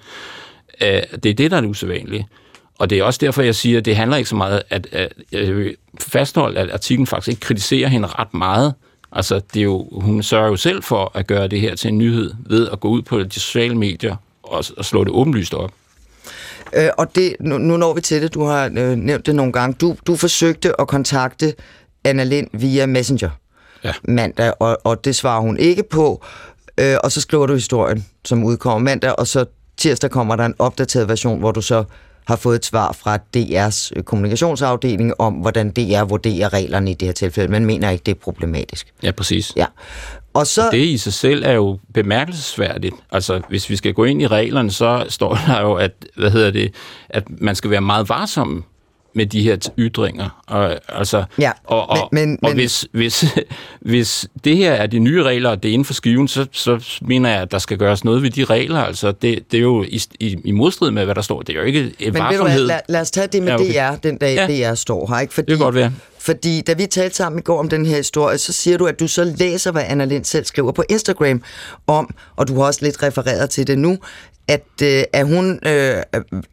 Øh, 0.80 1.02
det 1.22 1.26
er 1.26 1.34
det, 1.34 1.50
der 1.50 1.56
er 1.56 1.60
det 1.60 1.68
usædvanlige. 1.68 2.26
Og 2.78 2.90
det 2.90 2.98
er 2.98 3.04
også 3.04 3.18
derfor, 3.22 3.42
jeg 3.42 3.54
siger, 3.54 3.78
at 3.78 3.84
det 3.84 3.96
handler 3.96 4.16
ikke 4.16 4.28
så 4.28 4.36
meget, 4.36 4.62
at, 4.70 4.88
at 4.92 5.12
jeg 5.32 5.56
vil 5.56 5.76
fastholde, 6.00 6.60
at 6.60 6.70
artiklen 6.70 7.06
faktisk 7.06 7.28
ikke 7.28 7.40
kritiserer 7.40 7.88
hende 7.88 8.08
ret 8.08 8.34
meget. 8.34 8.74
Altså, 9.12 9.40
det 9.54 9.60
er 9.60 9.64
jo, 9.64 9.88
hun 9.92 10.22
sørger 10.22 10.48
jo 10.48 10.56
selv 10.56 10.82
for 10.82 11.12
at 11.14 11.26
gøre 11.26 11.48
det 11.48 11.60
her 11.60 11.74
til 11.74 11.88
en 11.88 11.98
nyhed 11.98 12.34
ved 12.46 12.68
at 12.68 12.80
gå 12.80 12.88
ud 12.88 13.02
på 13.02 13.22
de 13.22 13.40
sociale 13.40 13.74
medier 13.74 14.16
og, 14.42 14.64
og 14.76 14.84
slå 14.84 15.04
det 15.04 15.12
åbenlyst 15.12 15.54
op. 15.54 15.72
Øh, 16.72 16.88
og 16.98 17.14
det, 17.14 17.36
nu, 17.40 17.58
nu 17.58 17.76
når 17.76 17.94
vi 17.94 18.00
til 18.00 18.22
det, 18.22 18.34
du 18.34 18.44
har 18.44 18.70
øh, 18.76 18.96
nævnt 18.96 19.26
det 19.26 19.34
nogle 19.34 19.52
gange. 19.52 19.76
Du, 19.80 19.96
du 20.06 20.16
forsøgte 20.16 20.80
at 20.80 20.88
kontakte 20.88 21.54
Anna 22.04 22.24
Lind 22.24 22.48
via 22.52 22.86
Messenger 22.86 23.30
Ja. 23.84 23.92
mandag, 24.04 24.52
og, 24.60 24.78
og 24.84 25.04
det 25.04 25.16
svarer 25.16 25.40
hun 25.40 25.56
ikke 25.56 25.82
på. 25.82 26.24
Øh, 26.78 26.96
og 27.04 27.12
så 27.12 27.20
skriver 27.20 27.46
du 27.46 27.54
historien, 27.54 28.06
som 28.24 28.44
udkommer 28.44 28.78
mandag, 28.90 29.18
og 29.18 29.26
så 29.26 29.44
tirsdag 29.76 30.10
kommer 30.10 30.36
der 30.36 30.44
en 30.44 30.54
opdateret 30.58 31.08
version, 31.08 31.38
hvor 31.38 31.52
du 31.52 31.60
så 31.60 31.84
har 32.26 32.36
fået 32.36 32.56
et 32.56 32.64
svar 32.64 32.92
fra 32.92 33.18
DR's 33.36 34.02
kommunikationsafdeling 34.02 35.20
om, 35.20 35.34
hvordan 35.34 35.70
DR 35.70 36.04
vurderer 36.04 36.52
reglerne 36.52 36.90
i 36.90 36.94
det 36.94 37.08
her 37.08 37.12
tilfælde. 37.12 37.50
Man 37.52 37.64
mener 37.66 37.90
ikke, 37.90 38.02
det 38.06 38.12
er 38.14 38.18
problematisk. 38.22 38.92
Ja, 39.02 39.10
præcis. 39.10 39.52
Ja. 39.56 39.66
Og 40.34 40.46
så... 40.46 40.62
Det 40.72 40.78
i 40.78 40.98
sig 40.98 41.12
selv 41.12 41.42
er 41.46 41.52
jo 41.52 41.78
bemærkelsesværdigt. 41.94 42.94
Altså, 43.12 43.40
hvis 43.48 43.70
vi 43.70 43.76
skal 43.76 43.92
gå 43.94 44.04
ind 44.04 44.22
i 44.22 44.26
reglerne, 44.26 44.70
så 44.70 45.04
står 45.08 45.38
der 45.46 45.60
jo, 45.60 45.74
at, 45.74 45.92
hvad 46.16 46.30
hedder 46.30 46.50
det, 46.50 46.74
at 47.08 47.24
man 47.40 47.54
skal 47.54 47.70
være 47.70 47.80
meget 47.80 48.08
varsom 48.08 48.64
med 49.14 49.26
de 49.26 49.42
her 49.42 49.56
ytringer. 49.78 50.42
Og, 50.46 50.78
altså, 50.88 51.24
Ja, 51.38 51.52
og, 51.64 51.90
og, 51.90 52.08
men- 52.12 52.28
men- 52.28 52.38
og 52.42 52.52
hvis, 52.54 52.86
hvis, 52.92 53.24
hvis 53.80 54.28
det 54.44 54.56
her 54.56 54.72
er 54.72 54.86
de 54.86 54.98
nye 54.98 55.22
regler, 55.22 55.50
og 55.50 55.62
det 55.62 55.68
er 55.68 55.72
inden 55.72 55.84
for 55.84 55.94
skiven, 55.94 56.28
så, 56.28 56.46
så 56.52 56.80
mener 57.00 57.30
jeg, 57.30 57.42
at 57.42 57.50
der 57.52 57.58
skal 57.58 57.78
gøres 57.78 58.04
noget 58.04 58.22
ved 58.22 58.30
de 58.30 58.44
regler. 58.44 58.80
Altså, 58.80 59.12
det, 59.12 59.52
det 59.52 59.58
er 59.58 59.62
jo 59.62 59.82
i, 59.88 60.00
i, 60.20 60.36
i 60.44 60.50
modstrid 60.52 60.90
med, 60.90 61.04
hvad 61.04 61.14
der 61.14 61.22
står. 61.22 61.42
Det 61.42 61.54
er 61.56 61.60
jo 61.60 61.64
ikke 61.66 61.80
en 61.98 62.12
Men 62.12 62.22
ved 62.30 62.38
du 62.38 62.44
hvad, 62.44 62.58
lad, 62.58 62.80
lad 62.88 63.00
os 63.00 63.10
tage 63.10 63.26
det 63.26 63.42
med 63.42 63.48
Ja, 63.60 63.90
okay. 63.90 63.96
DR, 63.96 64.00
den 64.08 64.18
dag 64.18 64.34
Ja. 64.48 64.70
DR 64.70 64.74
står 64.74 65.06
her. 65.14 65.20
Ikke? 65.20 65.34
Fordi, 65.34 65.50
Det 65.50 65.58
kan 65.58 65.64
godt 65.64 65.74
være. 65.74 65.92
Fordi 66.28 66.60
da 66.60 66.72
vi 66.72 66.86
talte 66.86 67.16
sammen 67.16 67.38
i 67.38 67.42
går 67.42 67.58
om 67.58 67.68
den 67.68 67.86
her 67.86 67.96
historie, 67.96 68.38
så 68.38 68.52
siger 68.52 68.78
du, 68.78 68.86
at 68.86 69.00
du 69.00 69.08
så 69.08 69.24
læser, 69.24 69.72
hvad 69.72 69.82
Anna 69.86 70.04
Lind 70.04 70.24
selv 70.24 70.44
skriver 70.44 70.72
på 70.72 70.84
Instagram 70.88 71.42
om, 71.86 72.14
og 72.36 72.48
du 72.48 72.54
har 72.54 72.64
også 72.64 72.80
lidt 72.82 73.02
refereret 73.02 73.50
til 73.50 73.66
det 73.66 73.78
nu, 73.78 73.98
at, 74.48 74.82
øh, 74.82 75.04
at 75.12 75.26
hun 75.26 75.60
øh, 75.66 76.02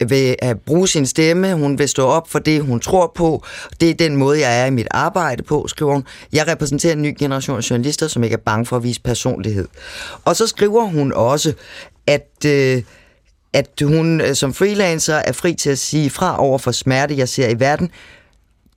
vil 0.10 0.36
at 0.40 0.60
bruge 0.60 0.88
sin 0.88 1.06
stemme, 1.06 1.54
hun 1.54 1.80
vil 1.80 1.90
stå 1.90 2.06
op 2.06 2.30
for 2.30 2.40
det, 2.40 2.62
hun 2.62 2.80
tror 2.80 3.12
på. 3.16 3.44
Det 3.82 3.90
er 3.90 3.94
den 3.94 4.16
måde, 4.16 4.40
jeg 4.40 4.62
er 4.62 4.66
i 4.66 4.70
mit 4.70 4.88
arbejde 4.92 5.44
på, 5.44 5.68
skriver 5.68 5.94
hun. 5.94 6.04
Jeg 6.34 6.48
repræsenterer 6.48 6.94
en 6.94 7.02
ny 7.02 7.16
generation 7.20 7.58
af 7.58 7.70
journalister, 7.70 8.08
som 8.08 8.24
ikke 8.24 8.34
er 8.34 8.42
bange 8.46 8.66
for 8.66 8.76
at 8.78 8.84
vise 8.84 9.02
personlighed. 9.02 9.68
Og 10.26 10.36
så 10.36 10.48
skriver 10.48 10.86
hun 10.86 11.14
også, 11.14 11.54
at... 12.08 12.46
Øh, 12.46 12.82
at 13.54 13.82
hun 13.82 14.22
øh, 14.22 14.36
som 14.36 14.54
freelancer 14.54 15.16
er 15.16 15.32
fri 15.32 15.54
til 15.54 15.70
at 15.70 15.80
sige 15.80 16.10
fra 16.10 16.42
over 16.42 16.58
for 16.58 16.72
smerte, 16.72 17.18
jeg 17.18 17.30
ser 17.30 17.50
i 17.50 17.60
verden. 17.60 17.92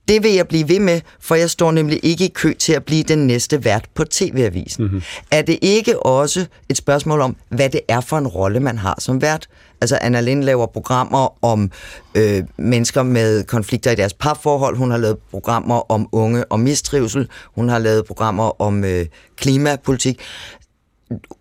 Det 0.07 0.23
vil 0.23 0.33
jeg 0.33 0.47
blive 0.47 0.69
ved 0.69 0.79
med, 0.79 1.01
for 1.19 1.35
jeg 1.35 1.49
står 1.49 1.71
nemlig 1.71 1.99
ikke 2.03 2.25
i 2.25 2.31
kø 2.35 2.53
til 2.53 2.73
at 2.73 2.83
blive 2.83 3.03
den 3.03 3.27
næste 3.27 3.65
vært 3.65 3.85
på 3.93 4.03
TV-avisen. 4.03 4.83
Mm-hmm. 4.83 5.01
Er 5.31 5.41
det 5.41 5.59
ikke 5.61 6.05
også 6.05 6.45
et 6.69 6.77
spørgsmål 6.77 7.21
om, 7.21 7.35
hvad 7.49 7.69
det 7.69 7.81
er 7.87 8.01
for 8.01 8.17
en 8.17 8.27
rolle, 8.27 8.59
man 8.59 8.77
har 8.77 8.95
som 8.99 9.21
vært? 9.21 9.47
Altså, 9.81 9.97
Anna 10.01 10.21
Lind 10.21 10.43
laver 10.43 10.65
programmer 10.65 11.45
om 11.45 11.71
øh, 12.15 12.43
mennesker 12.57 13.03
med 13.03 13.43
konflikter 13.43 13.91
i 13.91 13.95
deres 13.95 14.13
parforhold. 14.13 14.77
Hun 14.77 14.91
har 14.91 14.97
lavet 14.97 15.17
programmer 15.31 15.91
om 15.91 16.09
unge 16.11 16.45
og 16.45 16.59
mistrivsel. 16.59 17.29
Hun 17.55 17.69
har 17.69 17.79
lavet 17.79 18.05
programmer 18.05 18.61
om 18.61 18.83
øh, 18.83 19.05
klimapolitik 19.35 20.21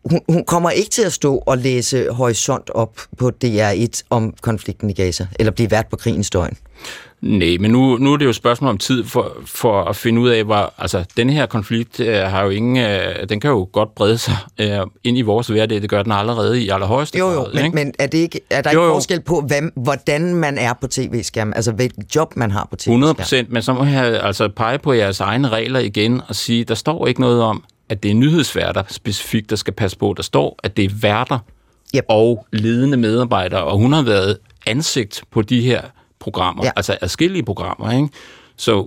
hun, 0.04 0.20
hun 0.28 0.44
kommer 0.44 0.70
ikke 0.70 0.90
til 0.90 1.02
at 1.02 1.12
stå 1.12 1.42
og 1.46 1.58
læse 1.58 2.10
horisont 2.10 2.70
op 2.70 3.00
på 3.18 3.32
DR1 3.44 4.02
om 4.10 4.34
konflikten 4.40 4.90
i 4.90 4.92
Gaza, 4.92 5.26
eller 5.38 5.50
blive 5.50 5.70
vært 5.70 5.86
på 5.90 5.96
krigens 5.96 6.30
døgn. 6.30 6.56
Nej, 7.20 7.56
men 7.60 7.70
nu, 7.70 7.96
nu 7.96 8.12
er 8.12 8.16
det 8.16 8.24
jo 8.24 8.30
et 8.30 8.36
spørgsmål 8.36 8.70
om 8.70 8.78
tid 8.78 9.04
for, 9.04 9.36
for 9.44 9.84
at 9.84 9.96
finde 9.96 10.20
ud 10.20 10.28
af, 10.28 10.44
hvor, 10.44 10.72
altså, 10.78 11.04
den 11.16 11.30
her 11.30 11.46
konflikt 11.46 12.00
øh, 12.00 12.16
har 12.16 12.42
jo 12.42 12.50
ingen, 12.50 12.76
øh, 12.76 13.28
den 13.28 13.40
kan 13.40 13.50
jo 13.50 13.68
godt 13.72 13.94
brede 13.94 14.18
sig 14.18 14.36
øh, 14.60 14.78
ind 15.04 15.18
i 15.18 15.22
vores 15.22 15.46
hverdag, 15.46 15.82
det 15.82 15.90
gør 15.90 16.02
den 16.02 16.12
allerede 16.12 16.62
i 16.62 16.68
allerhøjeste 16.68 17.18
Jo, 17.18 17.30
jo, 17.30 17.40
grad. 17.40 17.52
men, 17.54 17.64
ikke? 17.64 17.74
men 17.74 17.92
er, 17.98 18.06
det 18.06 18.18
ikke, 18.18 18.40
er 18.50 18.62
der 18.62 18.72
Jo, 18.72 18.84
ikke 18.84 18.92
forskel 18.94 19.20
på, 19.20 19.40
hvad, 19.46 19.62
hvordan 19.76 20.34
man 20.34 20.58
er 20.58 20.72
på 20.80 20.86
tv-skærmen, 20.86 21.54
altså 21.54 21.72
hvilket 21.72 22.16
job 22.16 22.36
man 22.36 22.50
har 22.50 22.66
på 22.70 22.76
tv-skærmen? 22.76 22.94
100 23.02 23.14
procent, 23.14 23.50
men 23.52 23.62
så 23.62 23.72
må 23.72 23.84
jeg 23.84 24.20
altså 24.22 24.48
pege 24.48 24.78
på 24.78 24.92
jeres 24.92 25.20
egne 25.20 25.48
regler 25.48 25.80
igen 25.80 26.20
og 26.28 26.34
sige, 26.36 26.64
der 26.64 26.74
står 26.74 27.06
ikke 27.06 27.20
noget 27.20 27.42
om, 27.42 27.64
at 27.88 28.02
det 28.02 28.10
er 28.10 28.14
nyhedsværter 28.14 28.82
specifikt, 28.88 29.50
der 29.50 29.56
skal 29.56 29.74
passe 29.74 29.98
på. 29.98 30.14
Der 30.16 30.22
står, 30.22 30.58
at 30.62 30.76
det 30.76 30.84
er 30.84 30.88
værter 31.02 31.38
Yep. 31.96 32.04
og 32.08 32.46
ledende 32.52 32.96
medarbejdere, 32.96 33.64
og 33.64 33.78
hun 33.78 33.92
har 33.92 34.02
været 34.02 34.38
ansigt 34.66 35.22
på 35.30 35.42
de 35.42 35.60
her 35.60 35.80
programmer, 36.30 36.64
Ja. 36.64 36.70
altså 36.76 36.96
adskillige 37.00 37.42
programmer, 37.42 37.92
ikke? 37.92 38.08
Så 38.56 38.86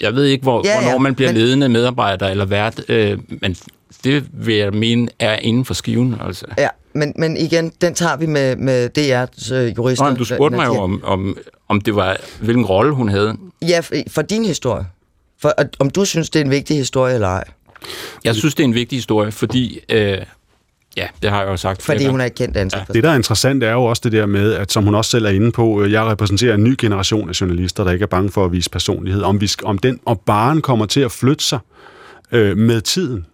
jeg 0.00 0.14
ved 0.14 0.24
ikke, 0.24 0.42
hvor, 0.42 0.62
Ja, 0.64 0.80
hvornår 0.82 0.98
man 0.98 1.14
bliver 1.14 1.32
men- 1.32 1.40
ledende 1.40 1.68
medarbejder 1.68 2.28
eller 2.28 2.44
vært, 2.44 2.80
øh, 2.88 3.18
men 3.40 3.56
det 4.04 4.24
vil 4.32 4.54
jeg 4.56 4.72
mene 4.72 5.08
er 5.18 5.36
inden 5.36 5.64
for 5.64 5.74
skiven. 5.74 6.16
Altså. 6.26 6.46
Ja, 6.58 6.68
men, 6.94 7.12
men 7.16 7.36
igen, 7.36 7.72
den 7.80 7.94
tager 7.94 8.16
vi 8.16 8.26
med, 8.26 8.56
med 8.56 8.90
DR's 8.98 9.54
øh, 9.54 9.76
jurister. 9.76 10.10
Nå, 10.10 10.16
du 10.16 10.24
spurgte 10.24 10.56
mig 10.56 10.66
jo, 10.66 10.74
om, 10.78 11.00
om, 11.04 11.36
om 11.68 11.80
det 11.80 11.96
var, 11.96 12.16
hvilken 12.40 12.64
rolle 12.66 12.92
hun 12.94 13.08
havde. 13.08 13.36
Ja, 13.68 13.80
for, 13.80 13.94
for 14.08 14.22
din 14.22 14.44
historie. 14.44 14.86
For, 15.40 15.54
at- 15.58 15.76
om 15.78 15.90
du 15.90 16.04
synes, 16.04 16.30
det 16.30 16.40
er 16.40 16.44
en 16.44 16.50
vigtig 16.50 16.76
historie 16.76 17.14
eller 17.14 17.28
ej. 17.28 17.44
Jeg 18.24 18.34
synes, 18.34 18.54
det 18.54 18.62
er 18.62 18.68
en 18.68 18.74
vigtig 18.74 18.98
historie, 18.98 19.32
fordi... 19.32 19.80
Øh, 19.88 20.18
ja, 20.96 21.06
det 21.22 21.30
har 21.30 21.42
jeg 21.42 21.50
jo 21.50 21.56
sagt 21.56 21.82
Fordi 21.82 22.06
hun 22.06 22.20
er 22.20 22.24
et 22.24 22.34
kendt 22.34 22.56
ansigt. 22.56 22.88
Det, 22.92 23.04
der 23.04 23.10
er 23.10 23.14
interessant, 23.14 23.64
er 23.64 23.72
jo 23.72 23.84
også 23.84 24.00
det 24.04 24.12
der 24.12 24.26
med, 24.26 24.52
at 24.52 24.72
som 24.72 24.84
hun 24.84 24.94
også 24.94 25.10
selv 25.10 25.24
er 25.24 25.30
inde 25.30 25.52
på, 25.52 25.82
øh, 25.82 25.92
jeg 25.92 26.04
repræsenterer 26.04 26.54
en 26.54 26.64
ny 26.64 26.74
generation 26.78 27.28
af 27.28 27.40
journalister, 27.40 27.84
der 27.84 27.90
ikke 27.90 28.02
er 28.02 28.06
bange 28.06 28.30
for 28.30 28.44
at 28.44 28.52
vise 28.52 28.70
personlighed. 28.70 29.22
Om, 29.22 29.40
vi 29.40 29.50
om 29.64 29.78
den 29.78 30.00
og 30.04 30.20
baren 30.20 30.62
kommer 30.62 30.86
til 30.86 31.00
at 31.00 31.12
flytte 31.12 31.44
sig 31.44 31.58
øh, 32.32 32.56
med 32.56 32.80
tiden. 32.80 33.26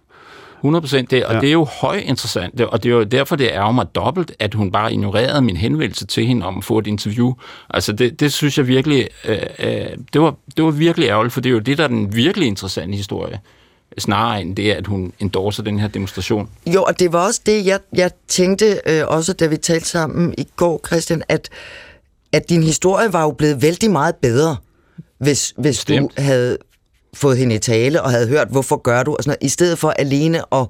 100 0.59 0.83
procent 0.83 1.11
det, 1.11 1.25
og 1.25 1.31
Ja. 1.31 1.37
ja. 1.37 1.41
det 1.41 1.49
er 1.49 1.53
jo 1.53 1.65
højt 1.81 2.03
interessant, 2.03 2.61
og 2.61 2.83
det 2.83 2.89
er 2.89 2.95
jo 2.95 3.05
derfor, 3.05 3.37
det 3.37 3.55
er 3.55 3.73
mig 3.73 3.87
dobbelt, 3.95 4.33
at 4.39 4.55
hun 4.55 4.73
bare 4.73 4.93
ignorerede 4.93 5.43
min 5.43 5.57
henvendelse 5.57 6.07
til 6.07 6.27
hende 6.27 6.47
om 6.47 6.59
at 6.59 6.65
få 6.65 6.79
et 6.79 6.87
interview. 6.87 7.35
Altså, 7.71 7.93
det, 7.93 8.21
det 8.21 8.33
synes 8.33 8.59
jeg 8.59 8.67
virkelig, 8.67 9.09
øh, 9.25 9.39
øh, 9.59 9.87
det, 10.13 10.21
var, 10.21 10.35
det 10.57 10.65
var 10.65 10.71
virkelig 10.71 11.09
ærgerligt, 11.09 11.35
for 11.35 11.41
det 11.41 11.51
er 11.51 11.53
jo 11.53 11.59
det, 11.59 11.79
der 11.79 11.85
er 11.85 11.89
den 11.89 12.17
virkelig 12.17 12.49
interessante 12.49 12.97
historie, 12.97 13.41
snarere 13.99 14.41
end 14.43 14.57
det, 14.57 14.73
at 14.73 14.87
hun 14.87 15.13
endorser 15.19 15.63
den 15.63 15.79
her 15.79 15.89
demonstration. 15.89 16.49
Jo, 16.67 16.83
og 16.83 16.99
det 16.99 17.13
var 17.13 17.27
også 17.27 17.41
det, 17.47 17.67
jeg, 17.67 17.81
jeg 17.93 18.11
tænkte 18.29 18.81
øh, 18.87 19.07
også, 19.07 19.33
da 19.33 19.47
vi 19.47 19.57
talte 19.57 19.89
sammen 19.89 20.35
i 20.39 20.49
går, 20.57 20.81
Christian, 20.87 21.23
at, 21.29 21.49
at 22.33 22.49
din 22.51 22.63
historie 22.63 23.13
var 23.13 23.23
jo 23.23 23.31
blevet 23.31 23.63
vældig 23.63 23.91
meget 23.91 24.15
bedre, 24.17 24.57
hvis, 25.19 25.55
hvis 25.57 25.85
du 25.85 26.11
havde 26.19 26.59
fået 27.15 27.39
hende 27.39 27.55
i 27.55 27.59
tale 27.59 28.03
og 28.03 28.11
havde 28.11 28.29
hørt, 28.29 28.49
hvorfor 28.49 28.77
gør 28.77 29.03
du, 29.03 29.15
og 29.17 29.23
sådan 29.23 29.31
noget, 29.31 29.47
i 29.47 29.49
stedet 29.49 29.79
for 29.79 29.91
alene 29.91 30.55
at, 30.55 30.67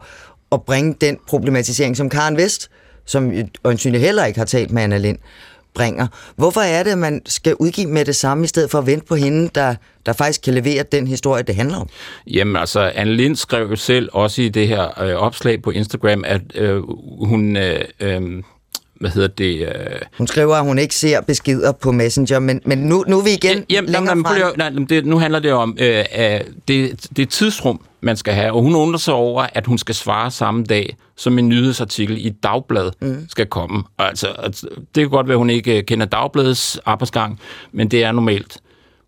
at 0.53 0.63
bringe 0.63 0.97
den 1.01 1.19
problematisering, 1.27 1.97
som 1.97 2.11
Karen 2.11 2.37
Vest, 2.37 2.71
som 3.05 3.33
øjensynligt 3.65 4.05
heller 4.05 4.25
ikke 4.25 4.39
har 4.39 4.47
talt 4.47 4.71
med 4.71 4.83
Anna 4.83 4.99
Lind, 4.99 5.19
bringer. 5.75 6.07
Hvorfor 6.37 6.61
er 6.61 6.83
det, 6.83 6.91
at 6.91 6.99
man 6.99 7.23
skal 7.27 7.55
udgive 7.55 7.87
med 7.87 8.05
det 8.05 8.17
samme, 8.17 8.45
i 8.45 8.47
stedet 8.47 8.71
for 8.71 8.79
at 8.79 8.87
vente 8.87 9.07
på 9.07 9.15
hende, 9.15 9.51
der, 9.55 9.75
der 10.07 10.13
faktisk 10.13 10.43
kan 10.43 10.55
levere 10.55 10.85
den 10.93 11.07
historie, 11.07 11.43
det 11.43 11.55
handler 11.55 11.77
om? 11.77 11.89
Jamen 12.27 12.57
altså, 12.57 12.93
Anne 12.95 13.17
Lind 13.17 13.37
skrev 13.37 13.71
jo 13.71 13.77
selv 13.77 14.09
også 14.13 14.43
i 14.43 14.49
det 14.49 14.69
her 14.69 15.03
øh, 15.03 15.15
opslag 15.15 15.63
på 15.63 15.71
Instagram, 15.71 16.25
at 16.27 16.43
øh, 16.55 16.83
hun, 17.27 17.57
øh, 17.57 17.85
øh, 18.01 18.43
hvad 19.01 19.11
hedder 19.11 19.29
det... 19.29 19.69
Øh, 19.69 20.01
Hun 20.19 20.27
skriver, 20.27 20.55
at 20.55 20.65
hun 20.65 20.79
ikke 20.79 20.95
ser 20.95 21.21
beskeder 21.21 21.73
på 21.73 21.93
Messenger, 21.93 22.39
men, 22.39 22.61
men 22.65 22.79
nu, 22.79 23.05
nu 23.09 23.19
er 23.19 23.25
vi 23.25 23.31
igen 23.31 23.65
Jamen, 23.71 23.91
længere 23.91 24.11
jamen, 24.11 24.25
frem. 24.25 24.59
nej, 24.59 24.87
det, 24.89 25.07
nu 25.07 25.19
handler 25.19 25.39
det 25.39 25.53
om 25.53 25.77
øh, 25.81 26.05
øh, 26.19 26.41
det, 26.69 27.07
det 27.17 27.29
tidsrum, 27.29 27.81
man 28.01 28.17
skal 28.17 28.35
have, 28.35 28.53
og 28.53 28.63
hun 28.63 28.75
undrer 28.75 28.99
sig 28.99 29.15
over, 29.15 29.47
at 29.53 29.67
hun 29.67 29.79
skal 29.79 29.95
svare 29.95 30.31
samme 30.31 30.65
dag, 30.65 30.97
som 31.17 31.39
en 31.39 31.49
nyhedsartikel 31.49 32.25
i 32.25 32.27
et 32.27 32.43
dagblad 32.43 32.91
mm. 33.01 33.27
skal 33.29 33.47
komme. 33.47 33.83
Altså, 33.99 34.27
altså, 34.27 34.69
det 34.95 35.03
kan 35.03 35.09
godt 35.11 35.29
være, 35.29 35.35
at 35.35 35.39
hun 35.39 35.51
ikke 35.51 35.79
øh, 35.79 35.85
kender 35.85 36.07
dagbladets 36.07 36.81
arbejdsgang, 36.85 37.41
men 37.73 37.89
det 37.89 38.05
er 38.05 38.13
normalt 38.13 38.59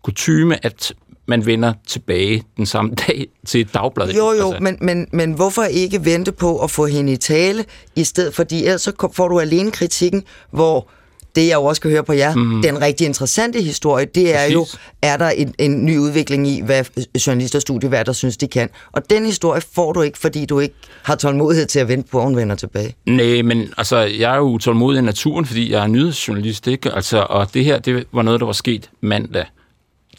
kutyme, 0.03 0.65
at 0.65 0.93
man 1.27 1.45
vender 1.45 1.73
tilbage 1.87 2.43
den 2.57 2.65
samme 2.65 2.91
dag 3.07 3.27
til 3.47 3.61
et 3.61 3.73
dagblad. 3.73 4.07
Jo, 4.07 4.31
jo, 4.31 4.31
altså, 4.31 4.57
men, 4.61 4.77
men, 4.81 5.07
men 5.11 5.31
hvorfor 5.31 5.63
ikke 5.63 6.05
vente 6.05 6.31
på 6.31 6.59
at 6.59 6.71
få 6.71 6.85
hende 6.85 7.13
i 7.13 7.17
tale, 7.17 7.65
i 7.95 8.03
stedet 8.03 8.35
fordi 8.35 8.65
ellers 8.65 8.81
så 8.81 9.09
får 9.13 9.27
du 9.27 9.39
alene 9.39 9.71
kritikken, 9.71 10.23
hvor 10.51 10.89
det 11.35 11.47
jeg 11.47 11.55
jo 11.55 11.63
også 11.63 11.81
kan 11.81 11.91
høre 11.91 12.03
på 12.03 12.13
jer, 12.13 12.35
mm. 12.35 12.61
den 12.61 12.81
rigtig 12.81 13.07
interessante 13.07 13.61
historie, 13.61 14.05
det 14.05 14.35
er 14.35 14.37
Præcis. 14.37 14.53
jo, 14.53 14.65
er 15.01 15.17
der 15.17 15.29
en, 15.29 15.53
en 15.57 15.85
ny 15.85 15.97
udvikling 15.97 16.47
i, 16.47 16.61
hvad 16.61 16.83
journalister 17.27 17.57
og 17.57 17.61
studieværter 17.61 18.13
synes, 18.13 18.37
de 18.37 18.47
kan. 18.47 18.69
Og 18.91 19.09
den 19.09 19.25
historie 19.25 19.61
får 19.75 19.93
du 19.93 20.01
ikke, 20.01 20.17
fordi 20.17 20.45
du 20.45 20.59
ikke 20.59 20.75
har 21.03 21.15
tålmodighed 21.15 21.65
til 21.65 21.79
at 21.79 21.87
vente 21.87 22.09
på, 22.11 22.17
at 22.17 22.23
hun 22.23 22.35
vender 22.35 22.55
tilbage. 22.55 22.95
Nej, 23.05 23.41
men 23.41 23.73
altså, 23.77 23.97
jeg 23.97 24.33
er 24.33 24.37
jo 24.37 24.43
utålmodig 24.43 24.99
i 24.99 25.01
naturen, 25.01 25.45
fordi 25.45 25.71
jeg 25.71 25.83
er 25.83 25.87
nyhedsjournalist, 25.87 26.67
ikke? 26.67 26.91
Altså, 26.91 27.25
og 27.29 27.53
det 27.53 27.65
her, 27.65 27.79
det 27.79 28.05
var 28.13 28.21
noget, 28.21 28.39
der 28.39 28.45
var 28.45 28.53
sket 28.53 28.89
mandag. 29.01 29.45